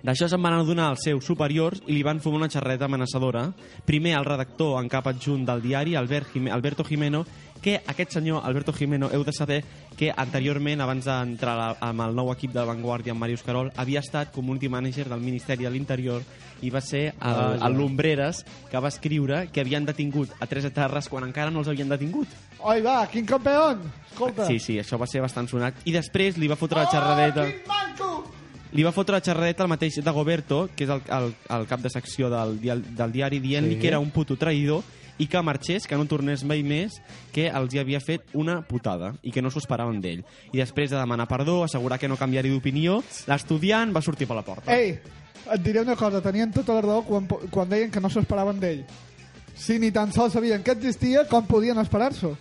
D'això 0.00 0.30
se'n 0.30 0.40
van 0.40 0.56
adonar 0.56 0.90
els 0.94 1.04
seus 1.04 1.26
superiors 1.28 1.82
i 1.86 1.92
li 1.92 2.02
van 2.06 2.20
fumar 2.24 2.40
una 2.40 2.50
xerreta 2.52 2.86
amenaçadora. 2.88 3.50
Primer 3.84 4.14
el 4.16 4.24
redactor 4.24 4.78
en 4.80 4.88
cap 4.88 5.06
adjunt 5.10 5.44
del 5.44 5.60
diari, 5.62 5.96
Albert 5.96 6.32
Jime 6.32 6.50
Alberto 6.50 6.84
Jimeno, 6.84 7.24
que 7.60 7.82
aquest 7.86 8.12
senyor, 8.12 8.40
Alberto 8.44 8.72
Jimeno, 8.72 9.10
heu 9.12 9.24
de 9.24 9.32
saber 9.36 9.62
que 9.96 10.10
anteriorment, 10.16 10.80
abans 10.80 11.04
d'entrar 11.04 11.76
amb 11.84 12.04
el 12.06 12.16
nou 12.16 12.30
equip 12.32 12.54
de 12.54 12.64
Vanguardia, 12.64 13.12
amb 13.12 13.20
Màrius 13.20 13.44
Carol, 13.44 13.68
havia 13.76 14.00
estat 14.00 14.32
community 14.32 14.70
manager 14.72 15.08
del 15.10 15.20
Ministeri 15.20 15.68
de 15.68 15.72
l'Interior 15.74 16.24
i 16.62 16.70
va 16.72 16.80
ser 16.80 17.10
el, 17.12 17.36
Vaja. 17.36 17.66
el 17.66 17.76
Lumbreres 17.76 18.44
que 18.70 18.80
va 18.80 18.88
escriure 18.88 19.46
que 19.52 19.60
havien 19.60 19.84
detingut 19.84 20.32
a 20.40 20.48
tres 20.48 20.64
eterres 20.68 21.08
quan 21.08 21.28
encara 21.28 21.52
no 21.52 21.60
els 21.60 21.68
havien 21.68 21.92
detingut. 21.92 22.28
Oi, 22.60 22.80
va, 22.84 23.02
quin 23.12 23.28
campeón! 23.28 23.84
Escolta. 24.10 24.48
Sí, 24.48 24.58
sí, 24.58 24.80
això 24.80 24.98
va 25.00 25.08
ser 25.08 25.20
bastant 25.24 25.48
sonat. 25.48 25.84
I 25.84 25.92
després 25.96 26.40
li 26.40 26.48
va 26.48 26.58
fotre 26.60 26.80
la 26.80 26.88
xerradeta... 26.92 27.44
Oh, 27.44 27.52
quin 27.52 27.68
manco! 27.68 28.09
Li 28.72 28.84
va 28.86 28.92
fotre 28.94 29.16
la 29.18 29.22
xerradeta 29.24 29.64
al 29.64 29.68
mateix 29.72 29.96
de 30.04 30.10
Goberto, 30.14 30.68
que 30.76 30.84
és 30.86 30.90
el, 30.90 31.02
el, 31.10 31.32
el 31.56 31.66
cap 31.66 31.80
de 31.82 31.90
secció 31.90 32.28
del, 32.30 32.58
del 32.62 33.12
diari, 33.12 33.40
dient-li 33.42 33.74
Sí. 33.74 33.80
que 33.80 33.88
era 33.88 33.98
un 33.98 34.10
puto 34.14 34.36
traïdor 34.38 34.82
i 35.20 35.26
que 35.28 35.42
marxés, 35.42 35.86
que 35.86 35.96
no 35.98 36.06
tornés 36.08 36.44
mai 36.48 36.62
més, 36.62 36.94
que 37.34 37.48
els 37.50 37.74
hi 37.74 37.78
havia 37.82 37.98
fet 38.00 38.22
una 38.32 38.62
putada 38.62 39.10
i 39.22 39.30
que 39.34 39.42
no 39.42 39.50
s'ho 39.50 39.58
esperaven 39.60 39.98
d'ell. 40.00 40.22
I 40.52 40.56
després 40.62 40.88
de 40.90 40.96
demanar 40.96 41.26
perdó, 41.28 41.64
assegurar 41.64 41.98
que 41.98 42.08
no 42.08 42.16
canviaria 42.16 42.52
d'opinió, 42.54 43.02
l'estudiant 43.28 43.92
va 43.92 44.00
sortir 44.00 44.26
per 44.30 44.36
la 44.38 44.46
porta. 44.46 44.72
Ei, 44.72 44.94
et 45.50 45.60
diré 45.66 45.82
una 45.82 45.96
cosa, 45.96 46.22
tenien 46.22 46.52
tota 46.54 46.72
la 46.78 46.80
raó 46.86 47.02
quan, 47.04 47.26
quan 47.50 47.68
deien 47.68 47.90
que 47.90 48.00
no 48.00 48.08
s'esperaven 48.08 48.60
d'ell. 48.62 48.84
Si 49.60 49.78
ni 49.78 49.90
tan 49.92 50.12
sols 50.14 50.32
sabien 50.32 50.62
que 50.62 50.72
existia, 50.72 51.26
com 51.28 51.44
podien 51.44 51.76
esperar-s'ho? 51.82 52.36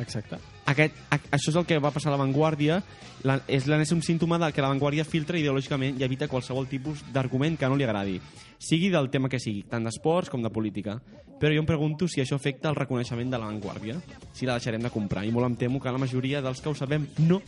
Exacte. 0.00 0.40
Aquest, 0.66 0.96
a, 1.14 1.18
això 1.36 1.52
és 1.52 1.58
el 1.60 1.66
que 1.68 1.78
va 1.82 1.92
passar 1.94 2.10
a 2.10 2.16
l'avantguàrdia 2.16 2.80
la, 3.28 3.38
és 3.46 3.68
l'enèsim 3.70 4.00
símptoma 4.02 4.38
de 4.42 4.50
que 4.52 4.64
l'avantguàrdia 4.64 5.06
filtra 5.06 5.38
ideològicament 5.38 6.00
i 6.00 6.06
evita 6.06 6.26
qualsevol 6.28 6.66
tipus 6.66 7.04
d'argument 7.14 7.58
que 7.60 7.70
no 7.70 7.78
li 7.78 7.86
agradi 7.86 8.18
sigui 8.58 8.90
del 8.90 9.10
tema 9.10 9.30
que 9.30 9.38
sigui, 9.38 9.62
tant 9.70 9.86
d'esports 9.86 10.32
com 10.32 10.42
de 10.42 10.50
política 10.50 10.98
però 11.38 11.54
jo 11.54 11.62
em 11.62 11.68
pregunto 11.68 12.08
si 12.08 12.22
això 12.22 12.40
afecta 12.40 12.72
el 12.72 12.78
reconeixement 12.78 13.30
de 13.30 13.38
l'avantguàrdia 13.38 14.00
si 14.32 14.46
la 14.48 14.58
deixarem 14.58 14.82
de 14.82 14.90
comprar 14.90 15.24
i 15.24 15.30
molt 15.30 15.52
em 15.52 15.58
temo 15.66 15.80
que 15.80 15.92
la 15.92 16.02
majoria 16.02 16.42
dels 16.42 16.60
que 16.60 16.72
ho 16.72 16.74
sabem 16.74 17.06
no 17.28 17.40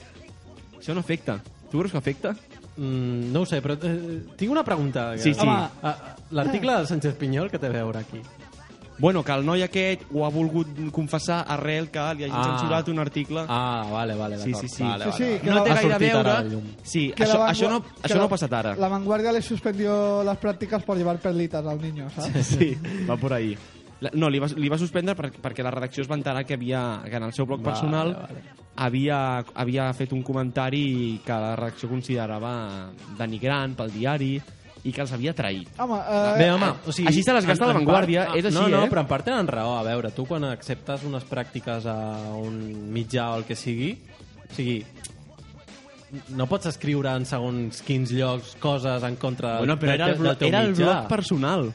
això 0.78 0.94
no 0.94 1.02
afecta 1.02 1.40
tu 1.70 1.78
creus 1.78 1.92
que 1.92 1.98
afecta? 1.98 2.34
Mm, 2.76 3.32
no 3.32 3.42
ho 3.42 3.46
sé, 3.46 3.60
però 3.60 3.76
eh, 3.82 4.22
tinc 4.38 4.52
una 4.52 4.64
pregunta. 4.64 5.10
Sí, 5.18 5.34
sí. 5.34 5.46
Eh, 5.46 5.94
L'article 6.30 6.76
del 6.78 6.86
Sánchez 6.86 7.16
Pinyol, 7.20 7.50
que 7.50 7.58
té 7.58 7.68
a 7.68 7.74
veure 7.74 8.00
aquí? 8.00 8.22
Bueno, 8.99 9.22
que 9.22 9.30
el 9.32 9.44
noi 9.46 9.62
aquest 9.62 10.03
ho 10.12 10.24
ha 10.26 10.28
volgut 10.34 10.66
confessar 10.90 11.44
arrel 11.46 11.86
que 11.90 12.01
li 12.18 12.24
hagin 12.24 12.32
Ah. 12.34 12.42
censurat 12.59 12.88
un 12.88 12.99
article. 12.99 13.44
Ah, 13.49 13.86
vale, 13.90 14.14
vale, 14.16 14.38
Sí, 14.38 14.51
d'acord. 14.51 14.68
sí, 14.68 14.68
sí. 14.76 14.82
Vale, 14.82 15.05
Sí, 15.05 15.11
vale, 15.11 15.16
sí, 15.16 15.24
vale. 15.24 15.40
que 15.40 15.51
no 15.51 15.62
té 15.62 15.70
gaire 15.74 15.94
a 15.94 15.99
veure... 15.99 16.62
Sí, 16.82 17.12
Que 17.14 17.24
això, 17.24 17.46
això, 17.46 17.68
no, 17.70 17.84
això 18.03 18.14
no 18.14 18.20
la- 18.20 18.24
ha 18.24 18.28
passat 18.28 18.53
ara. 18.53 18.74
La 18.76 18.88
Vanguardia 18.88 19.30
le 19.32 19.40
suspendió 19.42 20.24
las 20.24 20.36
prácticas 20.38 20.82
por 20.82 20.96
llevar 20.96 21.18
perlitas 21.20 21.64
al 21.64 21.80
niño, 21.80 22.11
¿sabes? 22.11 22.44
Sí, 22.46 22.76
va 23.09 23.16
por 23.16 23.32
ahí. 23.32 23.57
La- 24.01 24.11
No, 24.14 24.28
li 24.30 24.38
va, 24.38 24.46
li 24.49 24.68
va 24.68 24.78
suspendre 24.78 25.14
per, 25.16 25.32
perquè 25.32 25.62
la 25.62 25.70
redacció 25.70 26.03
es 26.03 26.11
va 26.11 26.14
enterar 26.14 26.44
que, 26.46 26.55
havia, 26.55 27.01
que 27.05 27.16
en 27.16 27.22
el 27.22 27.32
seu 27.32 27.46
blog 27.46 27.61
Vale, 27.62 27.72
personal 27.74 28.14
vale. 28.14 28.42
havia, 28.76 29.44
havia 29.55 29.92
fet 29.92 30.12
un 30.12 30.22
comentari 30.22 31.20
que 31.24 31.32
la 31.32 31.57
redacció 31.57 31.88
considerava 31.88 32.90
denigrant 33.18 33.74
pel 33.74 33.90
diari 33.92 34.40
i 34.85 34.93
que 34.93 35.01
els 35.03 35.12
havia 35.12 35.35
traït. 35.35 35.68
Home, 35.79 35.97
eh, 35.99 36.35
Bé, 36.39 36.51
home, 36.55 36.68
o 36.87 36.93
sigui... 36.93 37.09
Així 37.11 37.22
se 37.26 37.33
les 37.35 37.47
gasta 37.47 37.64
en- 37.64 37.72
l'avantguàrdia, 37.72 38.29
és 38.37 38.45
així, 38.45 38.55
no, 38.55 38.68
no, 38.68 38.85
eh? 38.85 38.91
però 38.93 39.01
en 39.03 39.09
part 39.11 39.24
tenen 39.26 39.47
raó. 39.51 39.76
A 39.79 39.83
veure, 39.83 40.11
tu 40.14 40.24
quan 40.26 40.45
acceptes 40.45 41.03
unes 41.05 41.24
pràctiques 41.29 41.87
a 41.91 41.97
un 42.39 42.91
mitjà 42.95 43.31
o 43.35 43.41
el 43.41 43.45
que 43.49 43.57
sigui, 43.59 43.93
o 44.49 44.55
sigui, 44.55 44.79
no 46.33 46.47
pots 46.49 46.70
escriure 46.70 47.11
en 47.18 47.26
segons 47.29 47.83
quins 47.85 48.12
llocs 48.16 48.55
coses 48.62 49.03
en 49.05 49.16
contra 49.20 49.59
Bueno, 49.59 49.76
però 49.79 49.93
era 49.93 50.07
el, 50.07 50.14
del 50.16 50.22
blog, 50.22 50.39
teu 50.41 50.49
era 50.49 50.62
el 50.64 50.70
mitjà. 50.72 50.85
blog 50.87 51.09
personal. 51.11 51.68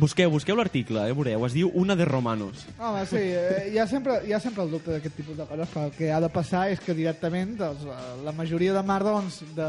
Busqueu, 0.00 0.30
busqueu 0.32 0.56
l'article, 0.56 1.02
eh, 1.10 1.12
veureu. 1.12 1.44
Es 1.44 1.52
diu 1.52 1.68
Una 1.76 1.94
de 1.94 2.06
Romanos. 2.08 2.64
Home, 2.80 3.04
sí, 3.06 3.20
eh, 3.20 3.68
hi, 3.70 3.78
ha 3.78 3.86
sempre, 3.86 4.22
hi 4.26 4.32
ha 4.32 4.40
sempre 4.40 4.64
el 4.64 4.70
dubte 4.72 4.94
d'aquest 4.94 5.14
tipus 5.14 5.36
de 5.36 5.44
coses, 5.44 5.68
però 5.68 5.84
el 5.90 5.92
que 5.92 6.08
ha 6.10 6.20
de 6.24 6.30
passar 6.32 6.70
és 6.72 6.80
que 6.80 6.94
directament 6.96 7.52
doncs, 7.60 7.84
la 8.24 8.32
majoria 8.32 8.72
de 8.72 8.82
mardons 8.82 9.42
de, 9.54 9.68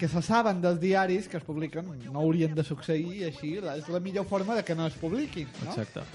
que 0.00 0.08
se 0.08 0.22
saben 0.24 0.62
dels 0.64 0.80
diaris 0.80 1.28
que 1.28 1.36
es 1.36 1.44
publiquen 1.44 1.92
no 2.08 2.24
haurien 2.24 2.54
de 2.56 2.64
succeir 2.64 3.20
i 3.20 3.28
així 3.28 3.52
és 3.60 3.92
la 3.92 4.00
millor 4.00 4.24
forma 4.24 4.56
de 4.56 4.64
que 4.64 4.74
no 4.74 4.88
es 4.88 4.96
publiquin. 4.96 5.48
No? 5.60 5.74
Exacte. 5.74 6.08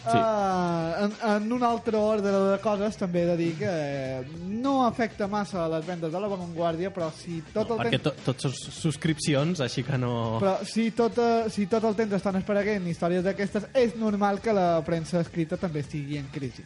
Sí. 0.00 0.16
Uh, 0.16 1.04
en, 1.04 1.16
en 1.28 1.52
un 1.52 1.64
altre 1.66 1.98
ordre 2.00 2.30
de 2.32 2.54
coses 2.64 2.96
també 2.96 3.20
he 3.20 3.26
de 3.28 3.34
dir 3.36 3.50
que 3.58 3.68
eh, 3.68 4.22
no 4.48 4.86
afecta 4.86 5.26
massa 5.28 5.66
a 5.66 5.68
les 5.74 5.84
vendes 5.84 6.08
de 6.14 6.22
la 6.22 6.30
Vanguardia 6.30 6.88
però 6.94 7.10
si 7.12 7.42
tot 7.52 7.74
el 7.74 7.82
Perquè 7.82 7.98
temps 7.98 8.06
to, 8.06 8.30
tots 8.30 8.46
són 8.46 8.54
subscripcions, 8.78 9.60
així 9.60 9.84
que 9.84 9.98
no... 10.00 10.14
però 10.40 10.54
si 10.64 10.86
tot, 10.96 11.20
eh, 11.20 11.50
si 11.52 11.68
tot 11.68 11.84
el 11.84 11.98
temps 11.98 12.16
estan 12.16 12.40
esperant 12.40 12.88
històries 12.88 13.26
d'aquestes 13.26 13.68
és 13.76 13.92
normal 14.00 14.40
que 14.40 14.56
la 14.56 14.70
premsa 14.88 15.20
escrita 15.20 15.60
també 15.60 15.84
estigui 15.84 16.16
en 16.16 16.32
crisi 16.32 16.64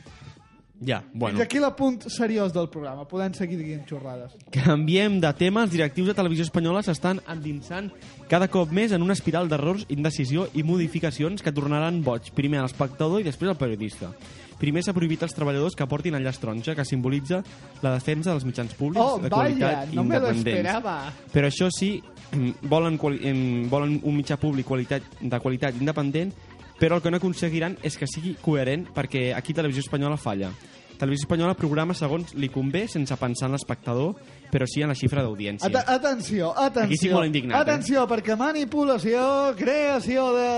Ja, 0.80 1.00
Fins 1.00 1.12
bueno. 1.14 1.40
aquí 1.40 1.60
l'apunt 1.62 2.00
seriós 2.10 2.52
del 2.52 2.68
programa. 2.68 3.06
Podem 3.08 3.32
seguir 3.32 3.56
dient 3.60 3.86
xorrades. 3.88 4.34
Canviem 4.52 5.20
de 5.22 5.30
tema. 5.38 5.62
Els 5.62 5.72
directius 5.72 6.08
de 6.10 6.14
televisió 6.18 6.44
espanyola 6.44 6.82
s'estan 6.82 7.20
endinsant 7.30 7.92
cada 8.28 8.48
cop 8.48 8.72
més 8.74 8.92
en 8.92 9.02
una 9.02 9.14
espiral 9.14 9.48
d'errors, 9.48 9.86
indecisió 9.88 10.48
i 10.52 10.64
modificacions 10.66 11.42
que 11.42 11.52
tornaran 11.54 12.02
boig 12.04 12.32
primer 12.34 12.58
a 12.58 12.66
l'espectador 12.66 13.20
i 13.22 13.24
després 13.28 13.52
al 13.52 13.56
periodista. 13.60 14.10
Primer 14.58 14.82
s'ha 14.84 14.94
prohibit 14.94 15.22
als 15.22 15.34
treballadors 15.34 15.74
que 15.76 15.86
portin 15.86 16.14
enllaç 16.14 16.38
taronja, 16.38 16.74
que 16.74 16.84
simbolitza 16.86 17.42
la 17.82 17.94
defensa 17.94 18.30
dels 18.30 18.44
mitjans 18.46 18.74
públics 18.74 19.02
Oh, 19.04 19.18
de 19.18 19.28
vaya, 19.28 19.34
qualitat 19.34 19.94
no 19.94 20.04
me 20.04 20.18
lo 20.18 20.30
independents. 20.30 21.14
Però 21.32 21.48
això 21.50 21.68
sí, 21.74 22.02
volen, 22.62 22.98
volen 23.70 24.00
un 24.02 24.16
mitjà 24.16 24.36
públic 24.40 24.66
qualitat, 24.66 25.02
de 25.20 25.40
qualitat 25.40 25.74
independent, 25.80 26.32
però 26.84 26.98
el 26.98 27.02
que 27.02 27.08
no 27.08 27.16
aconseguiran 27.16 27.78
és 27.80 27.94
que 27.96 28.04
sigui 28.04 28.34
coherent 28.44 28.82
perquè 28.92 29.30
aquí 29.32 29.54
Televisió 29.56 29.80
Espanyola 29.80 30.18
falla. 30.20 30.50
Televisió 31.00 31.24
Espanyola 31.24 31.54
programa 31.56 31.94
segons 31.96 32.34
li 32.36 32.50
convé 32.52 32.82
sense 32.92 33.16
pensar 33.16 33.48
en 33.48 33.54
l'espectador, 33.56 34.12
però 34.52 34.68
sí 34.68 34.84
en 34.84 34.92
la 34.92 34.96
xifra 34.98 35.22
d'audiència. 35.24 35.70
At 35.70 35.88
atenció, 35.94 36.50
atenció. 36.52 36.84
Aquí 36.84 36.98
estic 36.98 37.14
molt 37.16 37.30
indignat, 37.30 37.56
eh? 37.56 37.62
Atenció, 37.62 38.04
perquè 38.10 38.36
manipulació, 38.36 39.24
creació 39.56 40.26
de 40.36 40.50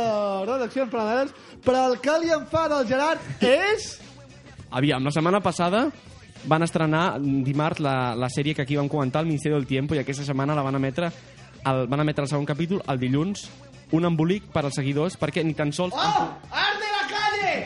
redaccions 0.50 0.90
paral·leles, 0.90 1.30
però 1.62 1.86
el 1.92 1.96
que 2.02 2.18
li 2.24 2.34
enfada 2.34 2.80
al 2.80 2.90
Gerard 2.90 3.46
és... 3.46 3.86
Aviam, 4.74 5.06
la 5.06 5.14
setmana 5.14 5.38
passada 5.46 5.86
van 6.50 6.66
estrenar 6.66 7.20
dimarts 7.22 7.78
la, 7.86 8.16
la 8.18 8.32
sèrie 8.34 8.58
que 8.58 8.66
aquí 8.66 8.74
vam 8.74 8.90
comentar, 8.90 9.22
el 9.22 9.30
Ministeri 9.30 9.54
del 9.54 9.70
Tiempo, 9.70 9.94
i 9.94 10.02
aquesta 10.02 10.26
setmana 10.26 10.58
la 10.58 10.66
van 10.66 10.82
emetre 10.82 11.14
el, 11.66 11.86
van 11.86 12.02
emetre 12.02 12.26
el 12.26 12.30
segon 12.30 12.46
capítol 12.46 12.82
el 12.86 13.00
dilluns, 13.00 13.46
un 13.92 14.04
embolic 14.04 14.48
per 14.52 14.64
als 14.64 14.74
seguidors, 14.80 15.16
perquè 15.20 15.44
ni 15.44 15.54
tan 15.54 15.72
sols... 15.72 15.94
¡Oh! 15.94 16.28
¡Arde 16.50 16.88
la 16.90 17.04
calle! 17.06 17.56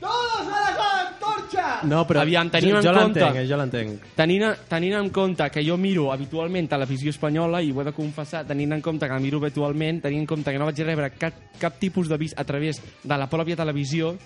¡Todos 0.00 0.46
a 0.48 0.60
la 0.74 0.90
antorcha! 1.08 1.80
No, 1.86 2.02
però 2.08 2.22
Aviam, 2.24 2.50
tenim 2.50 2.72
jo, 2.74 2.78
en 2.80 2.82
jo 2.88 2.92
compte- 2.92 3.20
l'entenc, 3.20 3.36
eh, 3.36 3.46
jo 3.48 3.56
l'entenc. 3.60 4.02
Tenint, 4.16 4.44
tenint 4.68 4.96
en 4.98 5.10
compte 5.14 5.46
que 5.54 5.62
jo 5.66 5.76
miro 5.78 6.10
habitualment 6.12 6.68
televisió 6.68 7.10
espanyola, 7.14 7.60
i 7.62 7.70
ho 7.70 7.80
he 7.80 7.84
de 7.86 7.92
confessar, 7.94 8.42
tenint 8.48 8.72
en 8.74 8.80
compte 8.82 9.06
que 9.06 9.12
la 9.14 9.20
miro 9.22 9.38
habitualment, 9.38 10.00
tenint 10.02 10.24
en 10.24 10.26
compte 10.26 10.50
que 10.52 10.58
no 10.58 10.66
vaig 10.66 10.82
rebre 10.84 11.10
cap, 11.18 11.34
cap 11.60 11.78
tipus 11.78 12.08
d'avís 12.08 12.34
a 12.36 12.44
través 12.44 12.80
de 13.04 13.16
la 13.18 13.28
pròpia 13.30 13.56
televisió, 13.56 14.16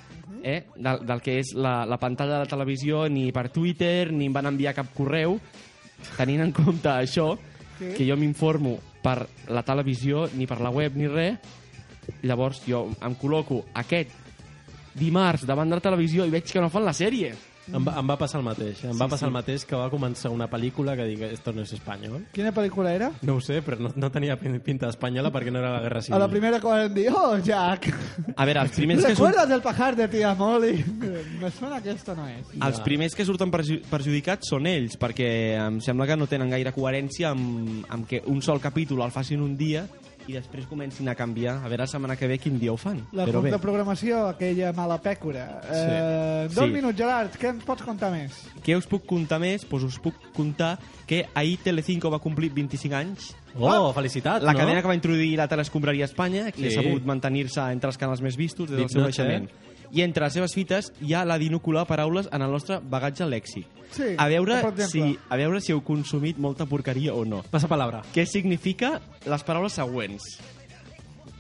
eh, 0.43 0.65
del, 0.77 1.05
del 1.07 1.21
que 1.21 1.39
és 1.41 1.53
la, 1.55 1.85
la 1.87 1.99
pantalla 1.99 2.39
de 2.39 2.45
la 2.47 2.51
televisió, 2.51 3.07
ni 3.09 3.31
per 3.33 3.51
Twitter, 3.51 4.13
ni 4.13 4.27
em 4.27 4.33
van 4.33 4.47
enviar 4.47 4.73
cap 4.75 4.89
correu, 4.97 5.39
tenint 6.17 6.41
en 6.49 6.53
compte 6.53 6.89
això, 6.89 7.35
Sí. 7.75 7.89
que 7.97 8.05
jo 8.07 8.15
m'informo 8.17 8.77
per 9.05 9.29
la 9.53 9.63
televisió, 9.67 10.27
ni 10.33 10.49
per 10.49 10.63
la 10.65 10.73
web, 10.73 10.97
ni 10.97 11.09
res, 11.11 11.37
llavors 12.25 12.63
jo 12.65 12.87
em 13.05 13.17
col·loco 13.21 13.63
aquest 13.81 14.13
dimarts 14.95 15.45
davant 15.49 15.71
de 15.71 15.79
la 15.79 15.85
televisió 15.85 16.25
i 16.25 16.33
veig 16.33 16.51
que 16.51 16.63
no 16.63 16.73
fan 16.73 16.87
la 16.87 16.97
sèrie. 16.97 17.35
Em 17.73 17.81
va, 17.87 17.95
em 18.01 18.09
va 18.11 18.17
passar 18.21 18.41
el 18.41 18.45
mateix. 18.45 18.83
Em 18.85 18.93
Sí, 18.93 18.99
va 19.01 19.07
passar 19.09 19.25
sí. 19.25 19.31
el 19.31 19.33
mateix 19.33 19.65
que 19.65 19.77
va 19.77 19.87
començar 19.89 20.29
una 20.31 20.49
pel·lícula 20.53 20.95
que 20.99 21.07
dic, 21.09 21.23
esto 21.31 21.53
no 21.57 21.63
es 21.63 21.73
espanyol. 21.73 22.27
Quina 22.35 22.53
pel·lícula 22.53 22.93
era? 22.93 23.11
No 23.23 23.37
ho 23.39 23.41
sé, 23.41 23.63
però 23.65 23.79
no, 23.81 23.93
no 23.97 24.11
tenia 24.13 24.37
pin- 24.37 24.59
pinta 24.61 24.91
espanyola 24.93 25.31
perquè 25.33 25.51
no 25.55 25.61
era 25.63 25.71
la 25.73 25.81
Guerra 25.81 26.03
Civil. 26.03 26.17
A 26.19 26.19
la 26.27 26.29
primera 26.29 26.61
que 26.61 26.67
van 26.67 26.93
dir, 26.95 27.07
oh, 27.15 27.39
Jack. 27.39 27.89
A 28.37 28.45
veure, 28.45 28.61
els 28.67 28.77
primers 28.77 29.01
que 29.01 29.15
surten... 29.15 29.25
¿Recuerdas 29.25 29.49
del 29.49 29.63
pajar 29.63 29.97
de 29.97 30.09
tía 30.09 30.35
Molly? 30.35 30.85
Me 31.41 31.51
suena 31.51 31.81
que 31.83 31.91
esto 31.93 32.15
no 32.15 32.29
es. 32.29 32.47
Els 32.61 32.81
primers 32.85 33.15
que 33.17 33.25
surten 33.25 33.51
perju 33.51 33.81
perjudicats 33.91 34.49
són 34.53 34.67
ells, 34.69 34.99
perquè 35.01 35.31
em 35.57 35.81
sembla 35.81 36.07
que 36.11 36.17
no 36.21 36.27
tenen 36.29 36.51
gaire 36.53 36.73
coherència 36.77 37.31
amb, 37.33 37.87
amb 37.89 38.07
que 38.09 38.21
un 38.27 38.43
sol 38.43 38.61
capítol 38.61 39.01
el 39.07 39.11
facin 39.15 39.41
un 39.41 39.57
dia 39.57 39.87
i 40.29 40.33
després 40.33 40.67
comencin 40.67 41.09
a 41.09 41.15
canviar. 41.15 41.57
A 41.65 41.69
veure 41.69 41.83
la 41.85 41.87
setmana 41.87 42.17
que 42.17 42.27
ve 42.27 42.39
quin 42.39 42.59
dia 42.59 42.73
ho 42.73 42.77
fan. 42.77 43.03
La 43.13 43.27
Però 43.27 43.43
de 43.43 43.59
programació, 43.59 44.27
aquella 44.29 44.73
mala 44.73 45.01
pècora. 45.03 45.61
Eh, 45.71 46.49
dos 46.53 46.65
Sí. 46.65 46.71
minuts, 46.73 46.97
Gerard, 46.99 47.35
què 47.37 47.51
ens 47.51 47.65
pots 47.65 47.83
contar 47.83 48.11
més? 48.13 48.33
Què 48.65 48.77
us 48.77 48.87
puc 48.87 49.05
contar 49.07 49.39
més? 49.39 49.67
Doncs 49.69 49.85
us 49.85 49.99
puc 49.99 50.15
contar 50.35 50.79
que 51.07 51.27
ahir 51.35 51.59
Telecinco 51.63 52.11
va 52.11 52.19
complir 52.19 52.51
25 52.53 52.95
anys. 52.95 53.35
Oh, 53.59 53.93
felicitats, 53.93 54.43
La 54.45 54.53
no? 54.53 54.59
cadena 54.59 54.81
que 54.83 54.89
va 54.89 54.95
introduir 54.95 55.37
la 55.37 55.47
telescombraria 55.47 56.05
a 56.05 56.07
Espanya, 56.07 56.51
que 56.51 56.71
Sí. 56.71 56.77
ha 56.79 56.83
sabut 56.83 57.05
mantenir-se 57.05 57.61
entre 57.71 57.89
els 57.89 57.99
canals 57.99 58.21
més 58.21 58.37
vistos 58.37 58.69
des 58.69 58.79
del 58.79 58.89
seu 58.89 59.03
noche, 59.03 59.23
naixement. 59.23 59.51
I 59.95 60.03
entre 60.03 60.25
les 60.27 60.35
seves 60.35 60.55
fites 60.57 60.89
hi 61.01 61.13
ha 61.15 61.25
la 61.25 61.37
d'inocular 61.39 61.85
paraules 61.87 62.27
en 62.33 62.43
el 62.43 62.51
nostre 62.51 62.81
bagatge 62.83 63.27
lèxic. 63.31 63.67
Sí, 63.95 64.09
a 64.19 64.27
veure, 64.27 64.57
si, 64.91 65.03
a 65.31 65.37
veure 65.39 65.61
si 65.63 65.71
heu 65.73 65.85
consumit 65.87 66.37
molta 66.43 66.67
porqueria 66.67 67.15
o 67.15 67.25
no. 67.25 67.45
Passa 67.51 67.69
palabra. 67.71 68.01
Què 68.13 68.25
significa 68.27 68.97
les 69.31 69.45
paraules 69.47 69.73
següents? 69.79 70.27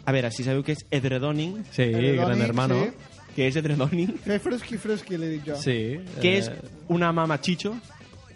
A 0.06 0.12
veure, 0.12 0.30
si 0.30 0.44
sabeu 0.46 0.62
què 0.62 0.76
és 0.76 0.84
edredoning. 0.92 1.64
Sí, 1.72 1.82
Edredoning, 1.88 2.20
Gran 2.22 2.42
Hermano. 2.46 2.78
sí. 2.84 3.10
Què 3.34 3.48
és 3.48 3.56
edredoning? 3.58 4.12
Fer 4.22 4.38
fresqui, 4.38 4.76
fresqui, 4.78 5.16
li 5.18 5.32
dic 5.32 5.46
jo. 5.48 5.56
Sí. 5.58 5.98
Què 6.22 6.34
eh, 6.36 6.38
és 6.44 6.50
una 6.92 7.08
mama 7.12 7.40
chicho? 7.42 7.72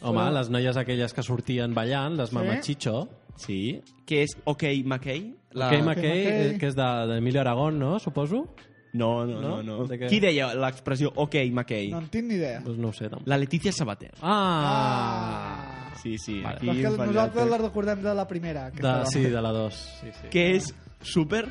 Home, 0.01 0.25
les 0.35 0.49
noies 0.51 0.77
aquelles 0.81 1.12
que 1.14 1.23
sortien 1.23 1.75
ballant, 1.75 2.16
les 2.19 2.31
Sí. 2.31 2.35
mamas 2.35 2.64
chicho. 2.66 3.09
Sí. 3.39 3.81
Què 4.09 4.25
és 4.25 4.35
OK 4.51 4.64
McKay? 4.85 5.29
La... 5.53 5.69
Ok, 5.69 5.83
McKay, 5.85 6.25
eh, 6.27 6.57
que 6.59 6.66
és 6.66 6.75
de- 6.75 7.07
d'Emilio 7.12 7.41
Aragón, 7.45 7.79
no? 7.79 7.99
Suposo? 8.01 8.49
No, 8.95 9.26
no, 9.26 9.41
No? 9.41 9.49
no. 9.62 9.62
no. 9.62 9.86
De 9.86 9.99
què? 10.01 10.09
Qui 10.09 10.18
deia 10.20 10.55
l'expressió 10.55 11.12
OK 11.14 11.34
McKay? 11.53 11.91
No 11.93 11.99
en 12.01 12.09
tinc 12.09 12.24
ni 12.26 12.34
idea. 12.39 12.61
Doncs 12.64 12.78
no 12.78 12.89
ho 12.89 12.93
sé, 12.97 13.09
tampoc. 13.09 13.28
La 13.28 13.36
Letícia 13.39 13.72
Sabater. 13.72 14.12
Ah! 14.22 15.91
Sí, 16.03 16.16
sí. 16.18 16.41
Vale. 16.43 16.57
Aquí 16.70 16.82
fallat, 16.84 17.07
nosaltres 17.07 17.49
la 17.51 17.59
recordem 17.59 18.03
de 18.03 18.14
la 18.14 18.26
primera. 18.28 18.70
Que 18.70 18.82
De, 18.82 18.89
estava- 18.89 19.07
sí, 19.07 19.22
de 19.24 19.43
la 19.43 19.51
2. 19.53 19.74
Sí, 20.01 20.07
sí. 20.12 20.28
Què 20.30 20.45
és 20.57 20.74
super? 21.03 21.49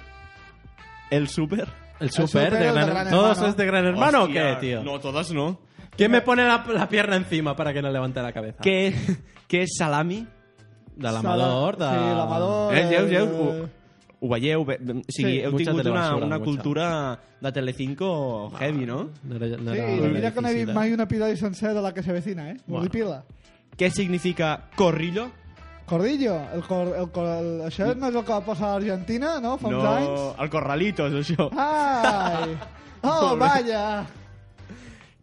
El 1.11 1.27
super? 1.27 1.67
El 1.99 2.11
super, 2.11 2.51
de 2.53 2.71
Gran, 2.71 3.09
¿Todos 3.09 3.41
es 3.41 3.57
de 3.57 3.65
Gran 3.65 3.85
Hermano 3.85 4.23
Hostia, 4.23 4.41
o 4.41 4.59
qué, 4.59 4.67
tío? 4.67 4.83
No, 4.83 4.99
todas 4.99 5.31
no. 5.33 5.59
¿Quién 5.95 6.11
me 6.11 6.21
pone 6.21 6.45
la, 6.45 6.63
la 6.67 6.87
pierna 6.87 7.15
encima 7.15 7.55
para 7.55 7.73
que 7.73 7.81
no 7.81 7.89
levante 7.89 8.21
la 8.21 8.31
cabeza? 8.31 8.61
Què, 8.61 8.93
què 9.49 9.63
és 9.65 9.73
salami? 9.79 10.19
De 10.95 11.11
l'amador, 11.11 11.75
de... 11.77 11.85
Sí, 11.89 12.15
l'amador... 12.17 12.75
Eh, 12.77 12.83
lleu, 12.89 13.07
lleu, 13.07 13.25
eh, 13.25 13.67
ho, 14.19 14.29
veieu? 14.29 14.63
Bé, 14.65 14.77
O 14.81 15.01
sigui, 15.11 15.31
Sí, 15.37 15.41
heu 15.45 15.55
tingut 15.57 15.85
una, 15.85 16.15
una 16.15 16.37
mucha. 16.37 16.43
cultura 16.45 17.19
de 17.41 17.51
Telecinco 17.51 18.51
heavy, 18.59 18.85
no? 18.85 19.09
No 19.23 19.35
era, 19.35 19.47
no 19.57 19.73
Sí, 19.73 19.79
era 19.79 20.07
i 20.07 20.13
mira 20.13 20.31
que 20.33 20.41
no 20.41 20.49
he 20.49 20.53
vist 20.53 20.69
eh? 20.69 20.73
mai 20.73 20.93
un 20.93 21.01
episodi 21.01 21.37
sencer 21.37 21.73
de 21.73 21.81
la 21.81 21.93
que 21.93 22.01
se 22.03 22.11
vecina, 22.13 22.49
eh? 22.51 22.57
Molt 22.67 22.87
Bueno. 22.87 22.91
pila. 22.91 23.23
Què 23.77 23.89
significa 23.91 24.69
corrillo? 24.75 25.29
Cordillo, 25.87 26.35
el 26.53 26.63
cor, 26.67 26.89
el 26.97 27.11
cor, 27.15 27.25
el, 27.39 27.61
això 27.63 27.93
no 27.95 28.09
és 28.09 28.15
el 28.15 28.23
que 28.25 28.33
va 28.33 28.41
passar 28.43 28.73
a 28.73 28.79
l'Argentina, 28.79 29.37
no? 29.39 29.53
Fa 29.57 29.69
uns 29.69 29.77
no, 29.77 29.91
anys. 29.93 30.41
el 30.43 30.49
corralito, 30.49 31.05
és 31.07 31.13
això. 31.31 31.49
Ai! 31.55 32.57
Oh, 33.07 33.37
vaya! 33.37 34.03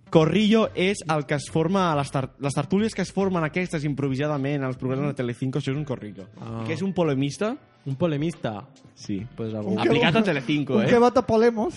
Corrillo 0.08 0.68
és 0.76 0.98
el 1.10 1.24
que 1.26 1.34
es 1.34 1.48
forma 1.50 1.88
a 1.92 1.96
les, 1.98 2.10
tar 2.14 2.28
les 2.38 2.54
tertúlies 2.54 2.94
que 2.94 3.02
es 3.02 3.10
formen 3.12 3.42
aquestes 3.42 3.82
improvisadament 3.84 4.62
als 4.62 4.76
programes 4.78 5.10
de 5.10 5.16
Telecinco, 5.18 5.58
això 5.58 5.72
és 5.72 5.76
un 5.80 5.84
corrillo. 5.84 6.28
Ah. 6.40 6.62
Què 6.68 6.76
és 6.76 6.82
un 6.86 6.92
polemista? 6.94 7.56
Un 7.86 7.96
polemista? 7.96 8.64
Sí. 8.94 9.26
Pues 9.36 9.52
Un 9.52 9.76
que- 9.76 9.88
Aplicat 9.88 10.16
a 10.16 10.22
Telecinco, 10.22 10.76
Un 10.76 10.84
eh? 10.84 10.86
que 10.86 10.98
vota 10.98 11.22
Polemos. 11.26 11.74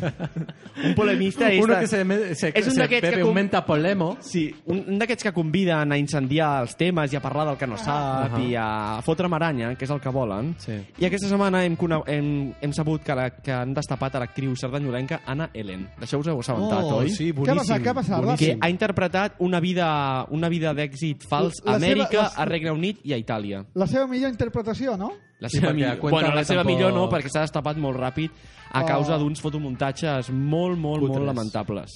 Un 0.84 0.94
polemista 0.94 1.50
és... 1.52 1.62
Uno 1.64 1.74
de- 1.74 1.80
que 1.80 1.86
se, 1.86 2.04
me- 2.04 2.34
se, 2.34 2.48
és 2.54 2.66
un 2.66 2.72
se 2.74 2.86
bebe 2.86 3.00
que 3.00 3.16
un 3.22 3.28
com- 3.30 3.34
menta 3.34 3.64
polemo. 3.64 4.16
Sí, 4.20 4.54
un, 4.66 4.82
un 4.88 4.98
d'aquests 4.98 5.24
que 5.24 5.32
conviden 5.32 5.92
a 5.92 5.96
incendiar 5.98 6.62
els 6.62 6.74
temes 6.76 7.12
i 7.12 7.16
a 7.16 7.22
parlar 7.24 7.46
del 7.48 7.56
que 7.56 7.66
no 7.66 7.78
sap 7.78 8.34
Ah. 8.36 8.40
i 8.42 8.54
a 8.58 9.00
fotre 9.04 9.28
maranya, 9.28 9.74
que 9.74 9.84
és 9.86 9.90
el 9.90 10.00
que 10.00 10.08
volen. 10.12 10.54
Sí. 10.58 10.76
I 10.98 11.06
aquesta 11.08 11.28
setmana 11.28 11.64
hem, 11.64 11.76
hem, 12.06 12.52
hem 12.60 12.72
sabut 12.76 13.02
que, 13.02 13.14
la, 13.14 13.30
que 13.30 13.52
han 13.52 13.72
destapat 13.74 14.16
a 14.16 14.20
l'actriu 14.24 14.54
sardanyolenca 14.56 15.22
Anna 15.26 15.48
Ellen. 15.54 15.86
D'això 15.98 16.18
us 16.20 16.28
heu 16.28 16.40
assabentat, 16.40 16.84
Oh, 16.84 16.98
oi? 17.00 17.10
sí, 17.10 17.32
Què 17.32 17.50
ha 17.50 17.54
passat? 17.54 17.80
Què 17.82 17.90
ha 17.90 17.94
passat? 17.94 18.38
Que 18.38 18.56
ha 18.60 18.68
interpretat 18.70 19.36
una 19.40 19.60
vida, 19.60 20.26
una 20.30 20.48
vida 20.48 20.74
d'èxit 20.74 21.24
fals 21.28 21.54
a 21.64 21.64
seva- 21.64 21.76
Amèrica, 21.76 22.22
la- 22.22 22.32
a 22.36 22.44
Regne 22.44 22.70
Unit 22.72 23.00
i 23.04 23.12
a 23.14 23.18
Itàlia. 23.18 23.64
La 23.74 23.86
seva 23.86 24.06
millor 24.06 24.30
interpretació, 24.30 24.96
no? 24.96 25.12
La 25.38 25.48
Sí, 25.50 25.58
seva, 25.58 25.68
perquè 25.70 25.74
millor, 25.74 25.98
cuenta 25.98 26.20
bueno, 26.20 26.34
la 26.34 26.44
seva 26.44 26.62
tampoc- 26.62 26.76
millor 26.76 26.92
no, 26.94 27.08
perquè 27.10 27.28
s'ha 27.28 27.40
destapat 27.42 27.76
molt 27.76 27.98
ràpid 27.98 28.30
a 28.72 28.82
Oh. 28.82 28.86
causa 28.86 29.18
d'uns 29.18 29.40
fotomuntatges 29.40 30.30
molt, 30.30 30.78
molt, 30.78 31.00
Cutres. 31.00 31.16
molt 31.18 31.26
lamentables. 31.26 31.90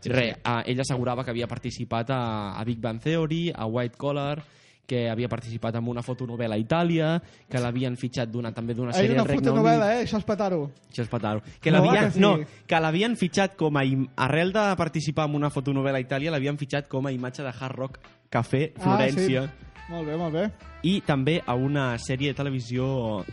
Sí, 0.00 0.08
Re, 0.08 0.32
sí. 0.34 0.40
eh, 0.44 0.62
ella 0.66 0.82
assegurava 0.82 1.24
que 1.24 1.30
havia 1.30 1.46
participat 1.46 2.10
a, 2.10 2.58
a 2.58 2.64
Big 2.64 2.78
Bang 2.80 3.00
Theory, 3.00 3.52
a 3.54 3.66
White 3.66 3.96
Collar, 3.96 4.42
que 4.86 5.08
havia 5.08 5.28
participat 5.28 5.76
en 5.76 5.86
una 5.86 6.02
fotonovela 6.02 6.56
a 6.56 6.58
Itàlia, 6.58 7.22
que 7.48 7.60
l'havien 7.60 7.96
fitxat 7.96 8.28
d'una 8.28 8.50
també 8.52 8.74
d'una 8.74 8.92
sèrie 8.92 9.12
una 9.12 9.22
al 9.22 9.28
Regne 9.28 9.44
fotonovela, 9.46 9.86
Unit. 9.86 9.98
eh? 10.00 10.04
Això 10.04 10.18
és 10.18 10.24
petar-ho. 10.24 10.70
Això 10.90 11.02
és 11.02 11.08
petar-ho. 11.08 11.42
Que 11.60 11.70
No, 11.70 11.92
que 11.92 12.10
sí. 12.10 12.18
no, 12.20 12.38
que 12.66 12.80
l'havien 12.80 13.16
fitxat 13.16 13.54
com 13.56 13.76
a... 13.76 13.84
im- 13.84 14.08
Arrel 14.16 14.52
de 14.52 14.74
participar 14.76 15.28
en 15.28 15.36
una 15.36 15.48
fotonovela 15.50 15.98
a 15.98 16.00
Itàlia, 16.00 16.30
l'havien 16.32 16.58
fitxat 16.58 16.88
com 16.88 17.06
a 17.06 17.12
imatge 17.12 17.42
de 17.44 17.52
Hard 17.60 17.76
Rock 17.76 17.98
Café 18.28 18.72
Florència. 18.76 19.44
Ah, 19.44 19.46
sí. 19.46 19.69
Molt 19.90 20.06
bé, 20.06 20.16
molt 20.16 20.32
bé. 20.36 20.44
I 20.86 21.00
també 21.04 21.40
a 21.44 21.54
una 21.58 21.96
sèrie 21.98 22.30
de 22.30 22.36
televisió 22.38 22.84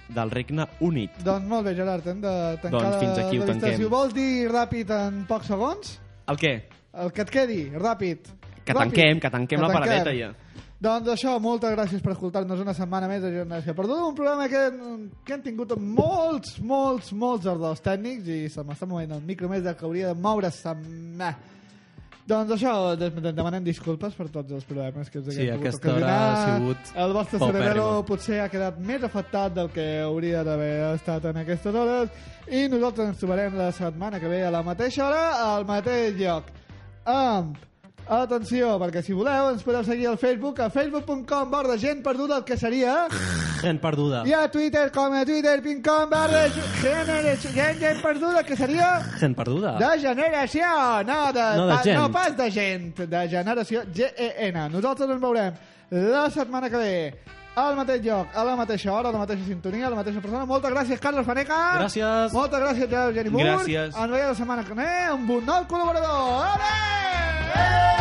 del 0.10 0.32
Regne 0.34 0.66
Unit. 0.82 1.20
Doncs 1.24 1.46
molt 1.48 1.68
bé, 1.70 1.76
Gerard, 1.78 2.08
hem 2.10 2.20
de 2.24 2.32
tancar 2.64 2.72
Doncs 2.82 2.98
fins 3.04 3.18
aquí 3.22 3.38
la 3.38 3.46
llista. 3.46 3.52
tanquem. 3.54 3.78
Si 3.78 3.86
ho 3.86 3.90
vols 3.94 4.14
dir 4.16 4.50
ràpid 4.52 4.90
en 4.98 5.22
pocs 5.30 5.48
segons, 5.54 6.00
El 6.28 6.36
què? 6.42 6.56
el 6.98 7.12
que 7.14 7.22
et 7.22 7.30
quedi, 7.30 7.62
ràpid. 7.78 8.18
Que 8.66 8.74
Ràpid. 8.74 8.80
tanquem, 8.80 9.20
que 9.22 9.30
tanquem 9.30 9.62
la 9.62 9.68
tanquem. 9.70 9.84
paradeta 9.84 10.14
ja. 10.18 10.34
Doncs 10.80 11.08
això, 11.10 11.40
moltes 11.42 11.72
gràcies 11.74 12.02
per 12.04 12.12
escoltar-nos 12.12 12.60
una 12.60 12.74
setmana 12.74 13.08
més 13.08 13.22
de 13.22 13.32
Generació 13.32 13.74
Perduda, 13.74 14.04
un 14.06 14.14
programa 14.16 14.48
que, 14.48 14.60
que 15.26 15.34
hem 15.34 15.42
tingut 15.42 15.72
molts, 15.80 16.60
molts, 16.62 17.14
molts 17.14 17.48
ardors 17.48 17.82
tècnics 17.82 18.28
i 18.28 18.50
se 18.50 18.62
m'està 18.62 18.86
movent 18.86 19.12
el 19.16 19.22
micro 19.22 19.48
més 19.50 19.64
del 19.64 19.76
que 19.76 19.86
hauria 19.86 20.08
de 20.14 20.20
moure's. 20.22 20.60
Meh. 21.18 21.34
Doncs 22.28 22.52
això, 22.52 22.96
de- 23.00 23.10
de- 23.10 23.32
demanem 23.32 23.64
disculpes 23.64 24.14
per 24.14 24.28
tots 24.28 24.52
els 24.52 24.66
problemes 24.68 25.10
que 25.10 25.20
us 25.20 25.30
Sí, 25.34 25.46
haguem 25.48 25.60
pogut 25.62 25.68
aquesta 25.68 25.94
hora 25.94 26.08
ha 26.08 26.32
ocasionar. 26.34 26.58
sigut 26.60 26.98
El 27.06 27.14
vostre 27.14 27.40
cerebelo 27.40 28.06
potser 28.06 28.40
ha 28.42 28.50
quedat 28.50 28.80
més 28.80 29.04
afectat 29.04 29.54
del 29.56 29.70
que 29.70 30.02
hauria 30.02 30.44
d'haver 30.44 30.94
estat 30.96 31.24
en 31.26 31.38
aquestes 31.38 31.74
hores 31.74 32.10
i 32.52 32.68
nosaltres 32.68 33.08
ens 33.14 33.18
trobarem 33.18 33.56
la 33.58 33.72
setmana 33.72 34.20
que 34.20 34.28
ve 34.28 34.44
a 34.44 34.52
la 34.52 34.62
mateixa 34.62 35.08
hora, 35.08 35.54
al 35.56 35.64
mateix 35.66 36.16
lloc. 36.20 36.44
Amb 37.06 37.56
Atenció, 38.10 38.78
perquè 38.80 39.02
si 39.04 39.12
voleu 39.12 39.50
ens 39.52 39.64
podeu 39.68 39.84
seguir 39.84 40.06
al 40.08 40.18
Facebook 40.18 40.62
a 40.64 40.70
facebook.com 40.72 41.50
barra 41.52 41.76
gent 41.78 42.00
perduda, 42.06 42.38
el 42.40 42.46
que 42.48 42.56
seria... 42.58 43.08
Gent 43.60 43.82
perduda. 43.84 44.22
I 44.30 44.32
a 44.38 44.46
Twitter 44.54 44.86
com 44.96 45.12
a 45.18 45.26
twitter.com 45.28 46.10
barra 46.12 46.46
gent, 46.48 47.12
gent, 47.52 47.80
gent 47.82 48.02
perduda, 48.02 48.44
que 48.48 48.56
seria... 48.56 49.02
Gent 49.20 49.36
perduda. 49.36 49.74
De 49.82 49.90
generació, 50.00 50.70
no, 51.08 51.20
de, 51.36 51.48
No 51.58 51.66
de 51.68 51.74
pa- 51.76 51.82
gent. 51.84 52.00
no 52.00 52.12
pas 52.14 52.38
de 52.38 52.48
gent, 52.52 52.94
de 53.12 53.24
generació 53.34 53.84
G-E-N. 53.92 54.70
Nosaltres 54.78 55.10
ens 55.12 55.22
veurem 55.26 55.60
la 55.92 56.30
setmana 56.32 56.70
que 56.72 56.78
ve 56.78 56.94
al 57.58 57.76
mateix 57.76 58.04
lloc, 58.06 58.28
a 58.38 58.44
la 58.46 58.56
mateixa 58.56 58.92
hora, 58.94 59.10
a 59.10 59.12
la 59.12 59.24
mateixa 59.26 59.44
sintonia, 59.50 59.88
a 59.88 59.90
la 59.90 59.98
mateixa 60.00 60.22
persona. 60.22 60.46
Moltes 60.46 60.72
gràcies, 60.72 61.00
Carles 61.02 61.26
Faneca. 61.26 61.58
Gràcies. 61.82 62.32
Moltes 62.38 62.60
gràcies, 62.62 62.88
Gerard 62.88 63.18
Geni 63.18 63.34
Mur. 63.34 63.42
Gràcies. 63.44 63.98
Ens 63.98 64.12
veiem 64.16 64.30
la 64.32 64.38
setmana 64.38 64.64
que 64.64 64.78
ve 64.78 64.90
amb 65.12 65.36
un 65.42 65.46
nou 65.50 65.66
col·laborador. 65.66 66.46
Adéu! 66.54 67.97